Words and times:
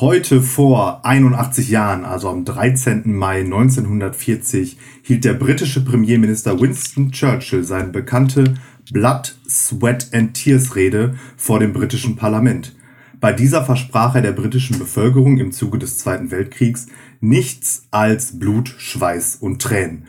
Heute 0.00 0.42
vor 0.42 1.04
81 1.04 1.70
Jahren, 1.70 2.04
also 2.04 2.28
am 2.28 2.44
13. 2.44 3.12
Mai 3.16 3.40
1940, 3.40 4.78
hielt 5.02 5.24
der 5.24 5.34
britische 5.34 5.84
Premierminister 5.84 6.60
Winston 6.60 7.10
Churchill 7.10 7.64
seine 7.64 7.88
bekannte 7.88 8.54
Blood, 8.92 9.34
Sweat 9.48 10.10
and 10.12 10.34
Tears 10.34 10.76
Rede 10.76 11.16
vor 11.36 11.58
dem 11.58 11.72
britischen 11.72 12.14
Parlament. 12.14 12.76
Bei 13.18 13.32
dieser 13.32 13.64
versprach 13.64 14.14
er 14.14 14.22
der 14.22 14.30
britischen 14.30 14.78
Bevölkerung 14.78 15.38
im 15.38 15.50
Zuge 15.50 15.80
des 15.80 15.98
Zweiten 15.98 16.30
Weltkriegs 16.30 16.86
nichts 17.20 17.88
als 17.90 18.38
Blut, 18.38 18.72
Schweiß 18.78 19.38
und 19.40 19.60
Tränen. 19.60 20.04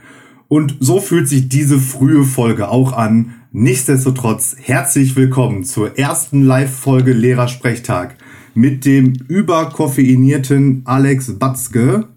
Und 0.48 0.78
so 0.80 1.00
fühlt 1.02 1.28
sich 1.28 1.50
diese 1.50 1.80
frühe 1.80 2.26
Folge 2.26 2.70
auch 2.70 2.94
an. 2.94 3.34
Nichtsdestotrotz 3.52 4.56
herzlich 4.62 5.16
willkommen 5.16 5.64
zur 5.64 5.98
ersten 5.98 6.44
Live-Folge 6.44 7.14
Lehrersprechtag 7.14 8.19
mit 8.54 8.86
dem 8.86 9.14
überkoffeinierten 9.28 10.82
Alex 10.86 11.38
Batzke 11.38 12.08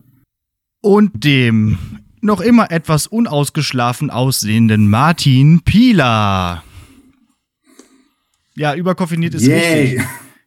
und 0.80 1.24
dem 1.24 1.78
noch 2.20 2.40
immer 2.40 2.70
etwas 2.70 3.06
unausgeschlafen 3.06 4.10
aussehenden 4.10 4.88
Martin 4.88 5.60
Pieler. 5.62 6.62
Ja, 8.54 8.74
überkoffiniert 8.74 9.34
ist 9.34 9.46
Yay. 9.46 9.82
richtig. 9.82 10.02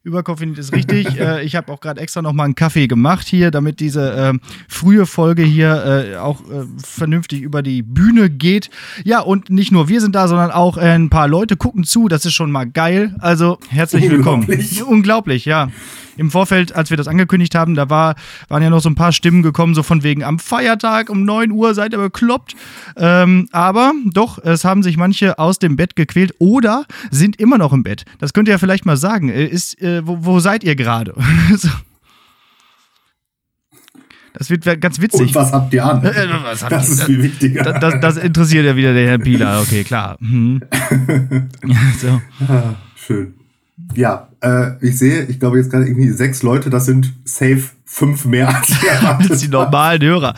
Überkoffiniert 0.05 0.59
ist 0.59 0.71
richtig. 0.71 1.07
äh, 1.19 1.43
ich 1.43 1.55
habe 1.55 1.71
auch 1.73 1.79
gerade 1.79 1.99
extra 1.99 2.21
noch 2.21 2.31
mal 2.31 2.43
einen 2.43 2.53
Kaffee 2.53 2.85
gemacht 2.85 3.27
hier, 3.27 3.49
damit 3.49 3.79
diese 3.79 4.13
äh, 4.13 4.33
frühe 4.69 5.07
Folge 5.07 5.41
hier 5.41 6.13
äh, 6.13 6.17
auch 6.17 6.41
äh, 6.41 6.65
vernünftig 6.77 7.41
über 7.41 7.63
die 7.63 7.81
Bühne 7.81 8.29
geht. 8.29 8.69
Ja, 9.03 9.21
und 9.21 9.49
nicht 9.49 9.71
nur 9.71 9.89
wir 9.89 10.01
sind 10.01 10.13
da, 10.13 10.27
sondern 10.27 10.51
auch 10.51 10.77
äh, 10.77 10.81
ein 10.81 11.09
paar 11.09 11.27
Leute 11.27 11.57
gucken 11.57 11.83
zu. 11.85 12.07
Das 12.07 12.23
ist 12.23 12.33
schon 12.33 12.51
mal 12.51 12.65
geil. 12.65 13.15
Also 13.19 13.57
herzlich 13.69 14.07
willkommen. 14.07 14.43
Unglaublich, 14.43 14.83
Unglaublich 14.83 15.45
ja 15.45 15.69
im 16.17 16.31
Vorfeld, 16.31 16.73
als 16.75 16.89
wir 16.89 16.97
das 16.97 17.07
angekündigt 17.07 17.55
haben, 17.55 17.75
da 17.75 17.89
war, 17.89 18.15
waren 18.47 18.63
ja 18.63 18.69
noch 18.69 18.81
so 18.81 18.89
ein 18.89 18.95
paar 18.95 19.11
Stimmen 19.11 19.41
gekommen, 19.41 19.75
so 19.75 19.83
von 19.83 20.03
wegen 20.03 20.23
am 20.23 20.39
Feiertag 20.39 21.09
um 21.09 21.23
9 21.23 21.51
Uhr 21.51 21.73
seid 21.73 21.93
ihr 21.93 21.99
bekloppt. 21.99 22.55
Ähm, 22.97 23.47
aber 23.51 23.93
doch, 24.05 24.37
es 24.39 24.65
haben 24.65 24.83
sich 24.83 24.97
manche 24.97 25.39
aus 25.39 25.59
dem 25.59 25.75
Bett 25.75 25.95
gequält 25.95 26.33
oder 26.39 26.85
sind 27.11 27.39
immer 27.39 27.57
noch 27.57 27.73
im 27.73 27.83
Bett. 27.83 28.05
Das 28.19 28.33
könnt 28.33 28.47
ihr 28.47 28.53
ja 28.53 28.57
vielleicht 28.57 28.85
mal 28.85 28.97
sagen. 28.97 29.29
Äh, 29.29 29.45
ist, 29.45 29.81
äh, 29.81 30.05
wo, 30.05 30.17
wo 30.21 30.39
seid 30.39 30.63
ihr 30.63 30.75
gerade? 30.75 31.13
Das 34.37 34.49
wird 34.49 34.65
ganz 34.81 34.99
witzig. 34.99 35.27
Und 35.29 35.35
was 35.35 35.53
habt 35.53 35.73
ihr 35.73 35.85
an? 35.85 36.03
Äh, 36.03 36.09
äh 36.09 36.27
das 36.69 36.89
ihr? 36.89 36.93
ist 36.93 37.03
viel 37.03 37.23
wichtiger. 37.23 37.63
Das, 37.63 37.79
das, 37.79 37.99
das, 38.01 38.17
interessiert 38.17 38.65
ja 38.65 38.75
wieder 38.75 38.93
der 38.93 39.07
Herr 39.07 39.17
Pieler. 39.17 39.61
Okay, 39.61 39.85
klar. 39.85 40.17
Mhm. 40.19 40.61
so. 42.01 42.21
Ah, 42.45 42.75
schön. 42.95 43.33
Ja, 43.93 44.29
äh, 44.41 44.85
ich 44.85 44.97
sehe, 44.97 45.23
ich 45.25 45.39
glaube 45.39 45.57
jetzt 45.57 45.71
gerade 45.71 45.85
irgendwie 45.85 46.09
sechs 46.09 46.43
Leute, 46.43 46.69
das 46.69 46.85
sind 46.85 47.13
safe 47.23 47.63
fünf 47.85 48.25
mehr 48.25 48.49
als, 48.49 48.73
als 49.29 49.39
die 49.41 49.47
normalen 49.47 50.01
Hörer. 50.01 50.35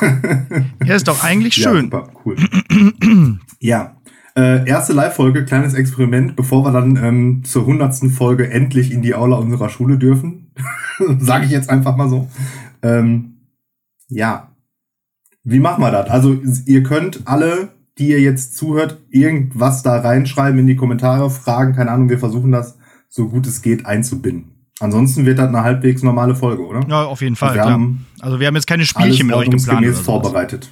ja, 0.84 0.94
ist 0.94 1.08
doch 1.08 1.24
eigentlich 1.24 1.54
schön. 1.54 1.74
Ja, 1.74 1.80
super, 1.82 2.08
cool. 2.24 2.36
ja, 3.58 3.96
äh, 4.36 4.66
erste 4.68 4.92
Live-Folge, 4.92 5.44
kleines 5.44 5.74
Experiment, 5.74 6.36
bevor 6.36 6.64
wir 6.64 6.72
dann 6.72 6.96
ähm, 6.96 7.42
zur 7.44 7.66
hundertsten 7.66 8.10
Folge 8.10 8.50
endlich 8.50 8.92
in 8.92 9.02
die 9.02 9.14
Aula 9.14 9.36
unserer 9.36 9.68
Schule 9.68 9.98
dürfen. 9.98 10.52
Sage 11.18 11.46
ich 11.46 11.50
jetzt 11.50 11.68
einfach 11.68 11.96
mal 11.96 12.08
so. 12.08 12.28
Ähm, 12.82 13.40
ja, 14.08 14.54
wie 15.42 15.58
machen 15.58 15.82
wir 15.82 15.90
das? 15.90 16.10
Also 16.10 16.38
ihr 16.66 16.82
könnt 16.82 17.22
alle 17.24 17.70
die 17.98 18.08
ihr 18.08 18.20
jetzt 18.20 18.56
zuhört, 18.56 18.98
irgendwas 19.10 19.82
da 19.82 20.00
reinschreiben 20.00 20.58
in 20.58 20.66
die 20.66 20.76
Kommentare, 20.76 21.30
Fragen, 21.30 21.74
keine 21.74 21.90
Ahnung, 21.90 22.08
wir 22.08 22.18
versuchen 22.18 22.52
das 22.52 22.78
so 23.08 23.28
gut 23.28 23.46
es 23.46 23.62
geht 23.62 23.86
einzubinden. 23.86 24.60
Ansonsten 24.80 25.26
wird 25.26 25.38
das 25.38 25.48
eine 25.48 25.62
halbwegs 25.62 26.02
normale 26.02 26.34
Folge, 26.34 26.66
oder? 26.66 26.80
Ja, 26.88 27.04
auf 27.04 27.20
jeden 27.20 27.36
Fall. 27.36 27.50
Also 27.50 27.60
wir, 27.60 27.72
haben, 27.72 28.06
also 28.20 28.40
wir 28.40 28.46
haben 28.46 28.54
jetzt 28.54 28.66
keine 28.66 28.86
Spielchen 28.86 29.26
mit 29.26 29.36
euch 29.36 29.50
geplant. 29.50 29.86
Oder 29.86 29.92
vorbereitet. 29.92 30.70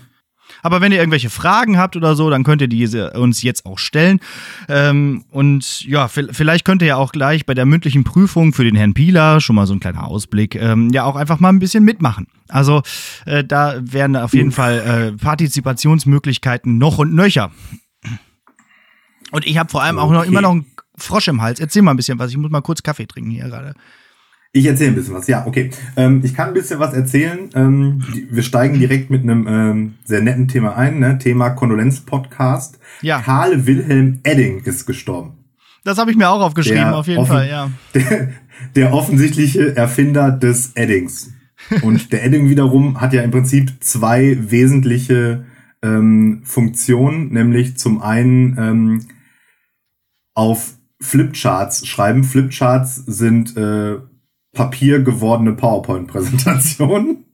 Aber 0.62 0.81
wenn 0.81 0.92
ihr 0.92 0.98
irgendwelche 0.98 1.30
Fragen 1.30 1.79
habt 1.79 1.96
oder 1.96 2.14
so, 2.14 2.30
dann 2.30 2.45
könnt 2.45 2.63
ihr 2.63 2.69
diese 2.69 3.13
uns 3.13 3.42
jetzt 3.42 3.67
auch 3.67 3.79
stellen. 3.79 4.20
Ähm, 4.69 5.24
und 5.30 5.85
ja, 5.85 6.08
vielleicht 6.08 6.64
könnt 6.64 6.83
ihr 6.83 6.89
ja 6.89 6.96
auch 6.96 7.13
gleich 7.13 7.46
bei 7.46 7.55
der 7.55 7.67
mündlichen 7.67 8.05
Prüfung 8.05 8.52
für 8.52 8.64
den 8.64 8.74
Herrn 8.74 8.95
Pieler, 8.95 9.41
schon 9.41 9.57
mal 9.57 9.67
so 9.67 9.74
ein 9.74 9.80
kleiner 9.80 10.07
Ausblick, 10.07 10.55
ähm, 10.55 10.91
ja 10.91 11.05
auch 11.05 11.17
einfach 11.17 11.41
mal 11.41 11.51
ein 11.51 11.58
bisschen 11.58 11.85
mitmachen. 11.85 12.27
Also 12.48 12.83
äh, 13.27 13.45
da 13.45 13.77
werden 13.80 14.17
auf 14.17 14.35
jeden 14.35 14.52
Fall 14.52 15.13
äh, 15.14 15.17
Partizipationsmöglichkeiten 15.17 16.79
noch 16.79 16.98
und 16.98 17.14
nöcher. 17.14 17.51
Und 19.30 19.47
ich 19.47 19.58
habe 19.58 19.70
vor 19.70 19.83
allem 19.83 19.98
auch 19.98 20.11
noch 20.11 20.24
immer 20.24 20.41
noch 20.41 20.52
einen 20.52 20.67
Frosch 20.97 21.29
im 21.29 21.42
Hals. 21.42 21.61
Erzähl 21.61 21.83
mal 21.83 21.92
ein 21.92 21.97
bisschen 21.97 22.18
was. 22.18 22.30
Ich 22.30 22.36
muss 22.36 22.51
mal 22.51 22.63
kurz 22.63 22.83
Kaffee 22.83 23.07
trinken 23.07 23.30
hier 23.30 23.45
gerade. 23.45 23.74
Ich 24.53 24.64
erzähle 24.64 24.91
ein 24.91 24.95
bisschen 24.95 25.14
was, 25.14 25.27
ja, 25.27 25.47
okay. 25.47 25.70
Ähm, 25.97 26.23
ich 26.25 26.35
kann 26.35 26.48
ein 26.48 26.55
bisschen 26.55 26.81
was 26.81 26.95
erzählen. 26.95 27.51
Ähm, 27.55 28.03
wir 28.31 28.42
steigen 28.42 28.79
direkt 28.79 29.11
mit 29.11 29.23
einem 29.23 29.47
ähm, 29.47 29.95
sehr 30.05 30.23
netten 30.23 30.48
Thema 30.48 30.75
ein, 30.75 30.98
ne? 30.98 31.19
Thema 31.19 31.51
Kondolenz-Podcast. 31.51 32.79
Ja. 33.03 33.20
Karl 33.20 33.67
Wilhelm 33.67 34.20
Edding 34.23 34.63
ist 34.64 34.86
gestorben. 34.86 35.35
Das 35.85 35.98
habe 35.98 36.11
ich 36.11 36.17
mir 36.17 36.31
auch 36.31 36.41
aufgeschrieben, 36.41 36.79
der 36.79 36.97
auf 36.97 37.07
jeden 37.07 37.27
Fall, 37.27 37.48
ja. 37.48 37.70
Der, 37.95 38.29
der 38.75 38.92
offensichtliche 38.92 39.77
Erfinder 39.77 40.33
des 40.33 40.73
Eddings. 40.75 41.33
Und 41.83 42.13
der 42.13 42.25
Edding 42.25 42.48
wiederum 42.48 43.01
hat 43.01 43.13
ja 43.13 43.23
im 43.23 43.30
Prinzip 43.30 43.73
zwei 43.80 44.39
wesentliche 44.51 45.45
ähm, 45.83 46.41
Funktionen, 46.45 47.33
nämlich 47.33 47.77
zum 47.77 48.01
einen 48.01 48.57
ähm, 48.59 49.09
auf 50.35 50.75
Flipcharts 51.01 51.86
schreiben. 51.86 52.25
Flipcharts 52.25 52.97
sind 52.97 53.57
äh, 53.57 53.97
Papier 54.53 55.03
gewordene 55.03 55.53
PowerPoint-Präsentation 55.53 57.25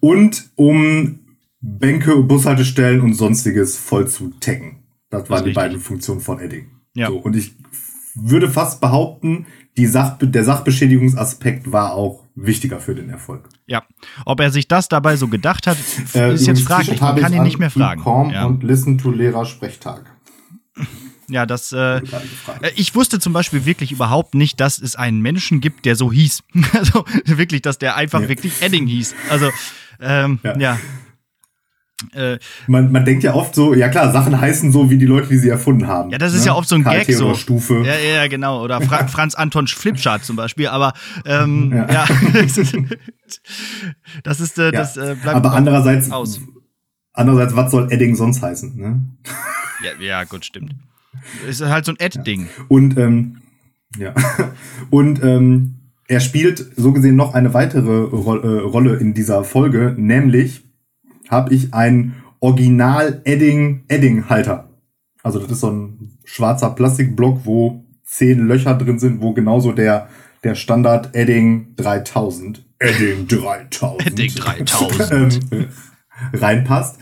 und 0.00 0.50
um 0.54 1.20
Bänke, 1.60 2.16
Bushaltestellen 2.22 3.00
und 3.00 3.14
sonstiges 3.14 3.78
voll 3.78 4.06
zu 4.08 4.30
taggen. 4.40 4.84
Das 5.10 5.30
waren 5.30 5.38
das 5.38 5.44
die 5.44 5.52
beiden 5.52 5.80
Funktionen 5.80 6.20
von 6.20 6.38
Edding. 6.38 6.70
Ja. 6.94 7.08
So, 7.08 7.16
und 7.16 7.34
ich 7.34 7.54
würde 8.14 8.48
fast 8.48 8.80
behaupten, 8.80 9.46
die 9.76 9.86
Sach 9.86 10.18
der 10.20 10.44
Sachbeschädigungsaspekt 10.44 11.72
war 11.72 11.94
auch 11.94 12.24
wichtiger 12.36 12.80
für 12.80 12.94
den 12.94 13.10
Erfolg. 13.10 13.48
Ja, 13.66 13.82
ob 14.24 14.40
er 14.40 14.50
sich 14.50 14.68
das 14.68 14.88
dabei 14.88 15.16
so 15.16 15.28
gedacht 15.28 15.66
hat, 15.66 15.78
äh, 16.14 16.34
ist 16.34 16.46
jetzt 16.46 16.62
fraglich. 16.62 17.00
Man 17.00 17.16
kann 17.16 17.32
ihn 17.32 17.42
nicht 17.42 17.58
mehr 17.58 17.70
fragen. 17.70 18.30
Ja. 18.30 18.44
Und 18.46 18.62
Listen 18.62 18.98
to 18.98 19.10
Lehrer 19.10 19.46
Sprechtag. 19.46 20.14
Ja, 21.28 21.46
das. 21.46 21.72
Äh, 21.72 21.96
äh, 21.96 22.02
ich 22.76 22.94
wusste 22.94 23.18
zum 23.18 23.32
Beispiel 23.32 23.64
wirklich 23.64 23.92
überhaupt 23.92 24.34
nicht, 24.34 24.60
dass 24.60 24.78
es 24.78 24.96
einen 24.96 25.20
Menschen 25.20 25.60
gibt, 25.60 25.84
der 25.84 25.96
so 25.96 26.12
hieß. 26.12 26.42
also 26.72 27.04
wirklich, 27.24 27.62
dass 27.62 27.78
der 27.78 27.96
einfach 27.96 28.22
ja. 28.22 28.28
wirklich 28.28 28.62
Edding 28.62 28.86
hieß. 28.86 29.14
Also, 29.30 29.50
ähm, 30.00 30.38
ja. 30.42 30.58
ja. 30.58 30.78
Äh, 32.12 32.38
man, 32.66 32.92
man 32.92 33.04
denkt 33.04 33.22
ja 33.22 33.34
oft 33.34 33.54
so, 33.54 33.72
ja 33.72 33.88
klar, 33.88 34.12
Sachen 34.12 34.38
heißen 34.38 34.72
so 34.72 34.90
wie 34.90 34.98
die 34.98 35.06
Leute, 35.06 35.28
die 35.28 35.38
sie 35.38 35.48
erfunden 35.48 35.86
haben. 35.86 36.10
Ja, 36.10 36.18
das 36.18 36.34
ist 36.34 36.40
ne? 36.40 36.46
ja 36.48 36.54
oft 36.54 36.68
so 36.68 36.74
ein 36.74 36.84
Karl 36.84 37.04
Gag 37.04 37.14
so. 37.14 37.34
Stufe. 37.34 37.82
Ja, 37.86 37.96
ja, 37.96 38.26
genau. 38.26 38.62
Oder 38.62 38.80
Fra 38.80 39.06
Franz 39.06 39.34
Anton 39.34 39.66
Flipchart 39.66 40.24
zum 40.24 40.36
Beispiel. 40.36 40.68
Aber 40.68 40.92
ähm, 41.24 41.72
ja. 41.72 41.90
ja. 41.90 42.06
das 44.22 44.40
ist 44.40 44.58
äh, 44.58 44.72
das 44.72 44.96
äh, 44.96 45.16
bleibt 45.20 45.36
Aber 45.36 45.52
andererseits 45.52 46.10
aus. 46.10 46.40
Andererseits, 47.12 47.54
was 47.54 47.70
soll 47.70 47.92
Edding 47.92 48.16
sonst 48.16 48.42
heißen? 48.42 48.76
Ne? 48.76 49.04
Ja, 49.84 50.04
ja, 50.04 50.24
gut, 50.24 50.44
stimmt. 50.44 50.74
Ist 51.48 51.62
halt 51.62 51.84
so 51.84 51.92
ein 51.92 51.98
Ad-Ding. 52.00 52.42
Ja. 52.42 52.64
Und, 52.68 52.98
ähm, 52.98 53.38
ja. 53.98 54.14
Und 54.90 55.22
ähm, 55.22 55.74
er 56.06 56.20
spielt 56.20 56.64
so 56.76 56.92
gesehen 56.92 57.16
noch 57.16 57.34
eine 57.34 57.54
weitere 57.54 58.02
Ro 58.02 58.36
äh, 58.36 58.60
Rolle 58.60 58.96
in 58.96 59.14
dieser 59.14 59.44
Folge, 59.44 59.94
nämlich 59.96 60.64
habe 61.28 61.54
ich 61.54 61.72
einen 61.72 62.16
Original 62.40 63.22
Edding 63.24 63.84
Edding 63.88 64.28
Halter. 64.28 64.68
Also 65.22 65.38
das 65.38 65.50
ist 65.50 65.60
so 65.60 65.70
ein 65.70 66.18
schwarzer 66.24 66.70
Plastikblock, 66.70 67.40
wo 67.44 67.84
zehn 68.04 68.46
Löcher 68.46 68.74
drin 68.74 68.98
sind, 68.98 69.22
wo 69.22 69.32
genauso 69.32 69.72
der 69.72 70.08
der 70.44 70.54
Standard 70.54 71.14
Edding 71.14 71.74
3000 71.76 72.64
Edding 72.78 73.26
3000 73.26 74.06
Edding 74.06 74.34
3000 74.34 75.40
ähm, 75.52 75.68
reinpasst. 76.34 76.98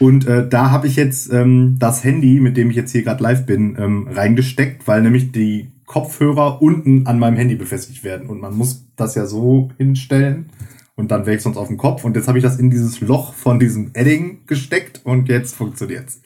Und 0.00 0.26
äh, 0.26 0.48
da 0.48 0.70
habe 0.70 0.86
ich 0.86 0.96
jetzt 0.96 1.32
ähm, 1.32 1.76
das 1.78 2.02
Handy, 2.02 2.40
mit 2.40 2.56
dem 2.56 2.70
ich 2.70 2.76
jetzt 2.76 2.90
hier 2.90 3.02
gerade 3.02 3.22
live 3.22 3.46
bin, 3.46 3.76
ähm, 3.78 4.08
reingesteckt, 4.10 4.88
weil 4.88 5.02
nämlich 5.02 5.30
die 5.30 5.70
Kopfhörer 5.84 6.62
unten 6.62 7.06
an 7.06 7.18
meinem 7.18 7.36
Handy 7.36 7.54
befestigt 7.54 8.02
werden. 8.02 8.28
Und 8.28 8.40
man 8.40 8.56
muss 8.56 8.86
das 8.96 9.14
ja 9.14 9.26
so 9.26 9.70
hinstellen 9.76 10.46
und 10.94 11.10
dann 11.10 11.26
wäre 11.26 11.36
ich 11.36 11.42
sonst 11.42 11.58
auf 11.58 11.68
dem 11.68 11.76
Kopf. 11.76 12.04
Und 12.04 12.16
jetzt 12.16 12.28
habe 12.28 12.38
ich 12.38 12.42
das 12.44 12.58
in 12.58 12.70
dieses 12.70 13.00
Loch 13.00 13.34
von 13.34 13.60
diesem 13.60 13.90
Edding 13.92 14.46
gesteckt 14.46 15.02
und 15.04 15.28
jetzt 15.28 15.54
funktioniert's. 15.54 16.22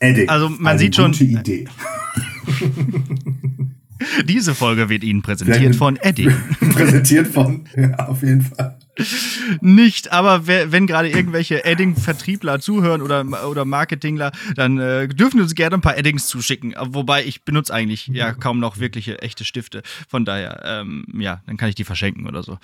Edding. 0.00 0.28
Also 0.28 0.48
man 0.48 0.68
eine 0.68 0.78
sieht 0.78 0.96
schon. 0.96 1.12
Gute 1.12 1.24
Idee. 1.24 1.66
Diese 4.24 4.54
Folge 4.54 4.88
wird 4.88 5.04
Ihnen 5.04 5.22
präsentiert 5.22 5.76
von 5.76 5.96
Edding. 5.96 6.32
präsentiert 6.72 7.28
von, 7.28 7.64
ja, 7.76 8.08
auf 8.08 8.22
jeden 8.22 8.42
Fall. 8.42 8.77
Nicht, 9.60 10.12
aber 10.12 10.46
wenn 10.46 10.86
gerade 10.86 11.08
irgendwelche 11.08 11.64
Edding-Vertriebler 11.64 12.60
zuhören 12.60 13.02
oder, 13.02 13.24
oder 13.48 13.64
Marketingler, 13.64 14.32
dann 14.56 14.78
äh, 14.78 15.08
dürfen 15.08 15.40
uns 15.40 15.54
gerne 15.54 15.76
ein 15.76 15.80
paar 15.80 15.96
Eddings 15.96 16.26
zuschicken. 16.26 16.74
Wobei 16.78 17.24
ich 17.24 17.42
benutze 17.42 17.72
eigentlich 17.72 18.08
ja 18.08 18.32
kaum 18.32 18.58
noch 18.58 18.78
wirkliche 18.78 19.20
echte 19.22 19.44
Stifte. 19.44 19.82
Von 20.08 20.24
daher, 20.24 20.62
ähm, 20.64 21.04
ja, 21.18 21.42
dann 21.46 21.56
kann 21.56 21.68
ich 21.68 21.74
die 21.74 21.84
verschenken 21.84 22.26
oder 22.26 22.42
so. 22.42 22.58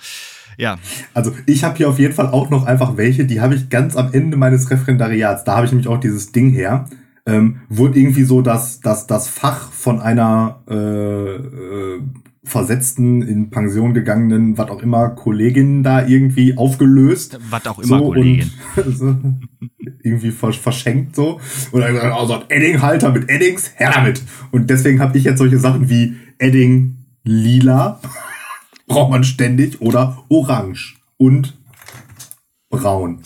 Ja. 0.57 0.77
Also 1.13 1.35
ich 1.45 1.63
habe 1.63 1.77
hier 1.77 1.89
auf 1.89 1.99
jeden 1.99 2.13
Fall 2.13 2.27
auch 2.27 2.49
noch 2.49 2.65
einfach 2.65 2.97
welche, 2.97 3.25
die 3.25 3.41
habe 3.41 3.55
ich 3.55 3.69
ganz 3.69 3.95
am 3.95 4.13
Ende 4.13 4.37
meines 4.37 4.69
Referendariats. 4.69 5.43
Da 5.43 5.55
habe 5.57 5.65
ich 5.65 5.71
nämlich 5.71 5.87
auch 5.87 5.99
dieses 5.99 6.31
Ding 6.31 6.51
her. 6.51 6.85
Ähm, 7.27 7.61
wurde 7.69 7.99
irgendwie 7.99 8.23
so 8.23 8.43
das, 8.43 8.81
das, 8.81 9.07
das 9.07 9.27
Fach 9.27 9.71
von 9.71 9.99
einer 9.99 10.61
äh, 10.69 10.75
äh, 10.75 12.01
versetzten, 12.45 13.21
in 13.23 13.49
Pension 13.49 13.93
gegangenen, 13.93 14.57
was 14.57 14.69
auch 14.69 14.81
immer, 14.81 15.09
Kollegin 15.09 15.83
da 15.83 16.05
irgendwie 16.05 16.57
aufgelöst. 16.57 17.39
Was 17.49 17.65
auch 17.67 17.79
immer, 17.79 17.99
so, 17.99 18.05
Kollegin. 18.05 18.51
Und, 18.75 19.49
irgendwie 20.03 20.31
verschenkt 20.31 21.15
so. 21.15 21.39
Und 21.71 21.81
dann 21.81 21.93
gesagt, 21.93 22.15
also 22.15 22.43
Edding-Halter 22.47 23.11
mit 23.11 23.29
Eddings, 23.29 23.71
her 23.75 23.91
damit. 23.93 24.21
Und 24.51 24.69
deswegen 24.69 24.99
habe 24.99 25.17
ich 25.17 25.23
jetzt 25.23 25.39
solche 25.39 25.59
Sachen 25.59 25.89
wie 25.89 26.15
Edding 26.37 27.05
lila, 27.23 27.99
braucht 28.87 29.11
man 29.11 29.23
ständig, 29.23 29.81
oder 29.81 30.23
orange 30.29 30.95
und 31.17 31.57
braun. 32.69 33.19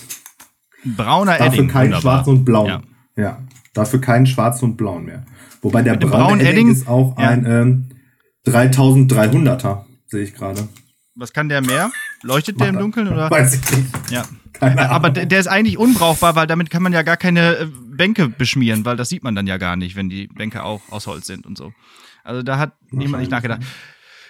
Brauner 0.86 1.38
Dafür 1.38 1.54
Edding. 1.54 1.68
kein 1.68 1.86
wunderbar. 1.88 2.02
schwarz 2.02 2.28
und 2.28 2.46
blau. 2.46 2.68
Ja. 2.68 2.82
ja. 3.18 3.40
Dafür 3.74 4.00
kein 4.00 4.26
schwarz 4.26 4.64
und 4.64 4.78
braun 4.78 5.06
mehr. 5.06 5.26
Wobei 5.62 5.82
der 5.82 5.96
braune 5.96 6.42
Edding, 6.42 6.52
Edding 6.52 6.72
ist 6.72 6.88
auch 6.88 7.18
ja. 7.20 7.30
ein 7.30 7.46
ähm, 7.46 7.89
3300er, 8.50 9.84
sehe 10.08 10.24
ich 10.24 10.34
gerade. 10.34 10.68
Was 11.16 11.34
kann 11.34 11.50
der 11.50 11.62
mehr? 11.62 11.92
Leuchtet 12.24 12.60
der 12.60 12.70
im 12.70 12.78
Dunkeln 12.78 13.08
oder? 13.08 13.30
Weiß 13.30 13.56
ich 13.56 13.78
nicht. 13.78 14.12
Ja. 14.12 14.26
Aber 14.60 15.10
der, 15.10 15.26
der 15.26 15.40
ist 15.40 15.48
eigentlich 15.48 15.78
unbrauchbar, 15.78 16.36
weil 16.36 16.48
damit 16.48 16.70
kann 16.70 16.84
man 16.84 16.94
ja 16.94 17.02
gar 17.02 17.18
keine 17.18 17.58
äh, 17.58 17.66
Bänke 17.66 18.30
beschmieren, 18.30 18.86
weil 18.86 18.98
das 18.98 19.10
sieht 19.10 19.24
man 19.24 19.36
dann 19.36 19.48
ja 19.48 19.58
gar 19.58 19.76
nicht, 19.76 19.96
wenn 19.96 20.10
die 20.10 20.28
Bänke 20.28 20.64
auch 20.64 20.82
aus 20.90 21.08
Holz 21.08 21.28
sind 21.28 21.46
und 21.46 21.58
so. 21.58 21.74
Also 22.24 22.44
da 22.44 22.58
hat 22.58 22.74
niemand 22.92 23.22
nicht 23.22 23.32
nachgedacht. 23.32 23.62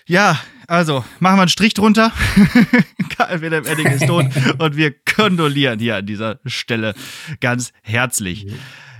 Ja, 0.06 0.40
also 0.68 1.06
machen 1.20 1.38
wir 1.38 1.44
einen 1.44 1.50
Strich 1.50 1.76
drunter. 1.76 2.12
Karl 3.18 3.42
Wilhelm 3.42 3.66
Edding 3.66 3.88
ist 3.88 4.08
tot 4.08 4.26
und 4.58 4.76
wir 4.76 4.94
kondolieren 5.16 5.80
hier 5.80 5.98
an 5.98 6.06
dieser 6.06 6.40
Stelle 6.46 6.96
ganz 7.42 7.72
herzlich. 7.84 8.48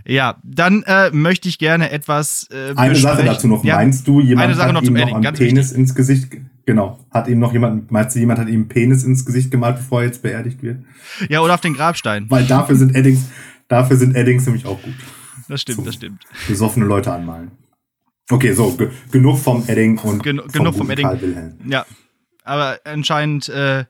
Ja, 0.10 0.38
dann 0.44 0.82
äh, 0.88 1.12
möchte 1.12 1.48
ich 1.48 1.60
gerne 1.60 1.92
etwas. 1.92 2.48
Äh, 2.52 2.74
eine 2.76 2.96
Sache 2.96 3.24
dazu 3.24 3.48
noch. 3.48 3.64
Ja, 3.64 3.76
Meinst 3.76 4.08
du, 4.08 4.20
jemand 4.20 4.58
hat 4.58 4.74
noch 4.74 4.82
ihm 4.82 4.94
noch 4.94 5.14
einen 5.14 5.34
Penis 5.36 5.68
wichtig. 5.68 5.78
ins 5.78 5.94
Gesicht? 5.94 6.28
Genau. 6.66 7.00
Hat 7.12 7.28
ihm 7.28 7.38
noch 7.38 7.54
jemand, 7.54 7.92
meinst 7.92 8.16
du, 8.16 8.20
jemand 8.20 8.40
hat 8.40 8.48
ihm 8.48 8.56
einen 8.56 8.68
Penis 8.68 9.04
ins 9.04 9.24
Gesicht 9.24 9.52
gemalt, 9.52 9.78
bevor 9.78 10.02
er 10.02 10.08
jetzt 10.08 10.24
beerdigt 10.24 10.64
wird? 10.64 10.80
Ja, 11.30 11.42
oder 11.42 11.54
auf 11.54 11.62
den 11.62 11.76
Grabstein. 11.76 12.26
Weil 12.28 12.46
dafür 12.46 12.76
sind 12.76 12.96
Eddings, 12.96 13.26
dafür 13.68 13.98
sind 13.98 14.16
Eddings 14.16 14.48
nämlich 14.48 14.66
auch 14.66 14.82
gut. 14.82 14.96
Das 15.48 15.62
stimmt, 15.62 15.78
so, 15.78 15.86
das 15.86 15.94
stimmt. 15.96 16.24
Besoffene 16.48 16.88
Leute 16.88 17.14
anmalen. 17.14 17.52
Okay, 18.32 18.54
so, 18.54 18.76
genug 19.12 19.38
vom 19.38 19.64
Edding 19.68 20.00
und 20.00 20.24
Gen 20.24 20.40
vom 20.40 20.52
genug 20.52 20.76
vom 20.76 20.90
Edding. 20.90 21.54
Ja, 21.68 21.86
aber 22.44 22.80
anscheinend, 22.84 23.48
äh, 23.50 23.86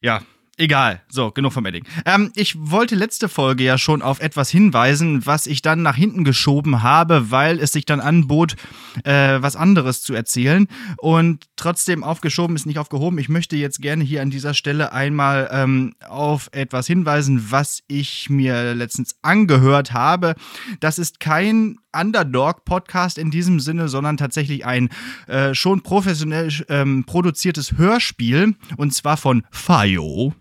ja, 0.00 0.22
Egal, 0.60 1.02
so, 1.08 1.30
genug 1.30 1.52
vom 1.52 1.66
Edding. 1.66 1.84
Ähm, 2.04 2.32
ich 2.34 2.56
wollte 2.58 2.96
letzte 2.96 3.28
Folge 3.28 3.62
ja 3.62 3.78
schon 3.78 4.02
auf 4.02 4.18
etwas 4.18 4.50
hinweisen, 4.50 5.24
was 5.24 5.46
ich 5.46 5.62
dann 5.62 5.82
nach 5.82 5.94
hinten 5.94 6.24
geschoben 6.24 6.82
habe, 6.82 7.30
weil 7.30 7.60
es 7.60 7.70
sich 7.70 7.86
dann 7.86 8.00
anbot, 8.00 8.56
äh, 9.04 9.40
was 9.40 9.54
anderes 9.54 10.02
zu 10.02 10.14
erzählen. 10.14 10.66
Und 10.96 11.46
trotzdem 11.54 12.02
aufgeschoben 12.02 12.56
ist 12.56 12.66
nicht 12.66 12.80
aufgehoben. 12.80 13.18
Ich 13.18 13.28
möchte 13.28 13.54
jetzt 13.54 13.80
gerne 13.80 14.02
hier 14.02 14.20
an 14.20 14.30
dieser 14.30 14.52
Stelle 14.52 14.92
einmal 14.92 15.48
ähm, 15.52 15.94
auf 16.08 16.48
etwas 16.50 16.88
hinweisen, 16.88 17.52
was 17.52 17.84
ich 17.86 18.28
mir 18.28 18.74
letztens 18.74 19.14
angehört 19.22 19.92
habe. 19.92 20.34
Das 20.80 20.98
ist 20.98 21.20
kein 21.20 21.78
Underdog-Podcast 21.92 23.16
in 23.16 23.30
diesem 23.30 23.60
Sinne, 23.60 23.88
sondern 23.88 24.16
tatsächlich 24.16 24.66
ein 24.66 24.88
äh, 25.28 25.54
schon 25.54 25.82
professionell 25.82 26.50
ähm, 26.68 27.04
produziertes 27.06 27.78
Hörspiel 27.78 28.56
und 28.76 28.92
zwar 28.92 29.16
von 29.16 29.44
Fayo. 29.52 30.34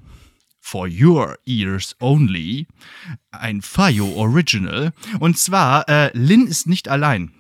For 0.68 0.90
Your 0.92 1.38
Ears 1.46 1.96
Only, 2.02 2.68
ein 3.32 3.62
Fayo 3.62 4.06
Original. 4.18 4.92
Und 5.18 5.38
zwar, 5.38 5.88
äh, 5.88 6.12
Lin 6.12 6.46
ist 6.46 6.68
nicht 6.68 6.90
allein. 6.90 7.32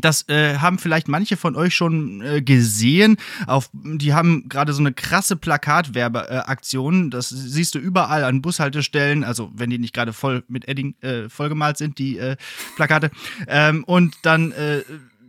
Das 0.00 0.28
äh, 0.28 0.58
haben 0.58 0.78
vielleicht 0.78 1.08
manche 1.08 1.36
von 1.36 1.56
euch 1.56 1.74
schon 1.74 2.20
äh, 2.20 2.42
gesehen. 2.42 3.16
Auf, 3.48 3.70
die 3.72 4.14
haben 4.14 4.48
gerade 4.48 4.72
so 4.72 4.78
eine 4.78 4.92
krasse 4.92 5.34
Plakatwerbeaktion. 5.34 7.08
Äh, 7.08 7.10
das 7.10 7.28
siehst 7.30 7.74
du 7.74 7.80
überall 7.80 8.22
an 8.22 8.40
Bushaltestellen. 8.40 9.24
Also 9.24 9.50
wenn 9.52 9.70
die 9.70 9.78
nicht 9.78 9.92
gerade 9.92 10.12
voll 10.12 10.44
mit 10.46 10.68
Edding 10.68 10.94
äh, 11.00 11.28
vollgemalt 11.28 11.76
sind, 11.76 11.98
die 11.98 12.18
äh, 12.18 12.36
Plakate. 12.76 13.10
Ähm, 13.48 13.82
und 13.82 14.14
dann 14.22 14.52
äh, 14.52 14.82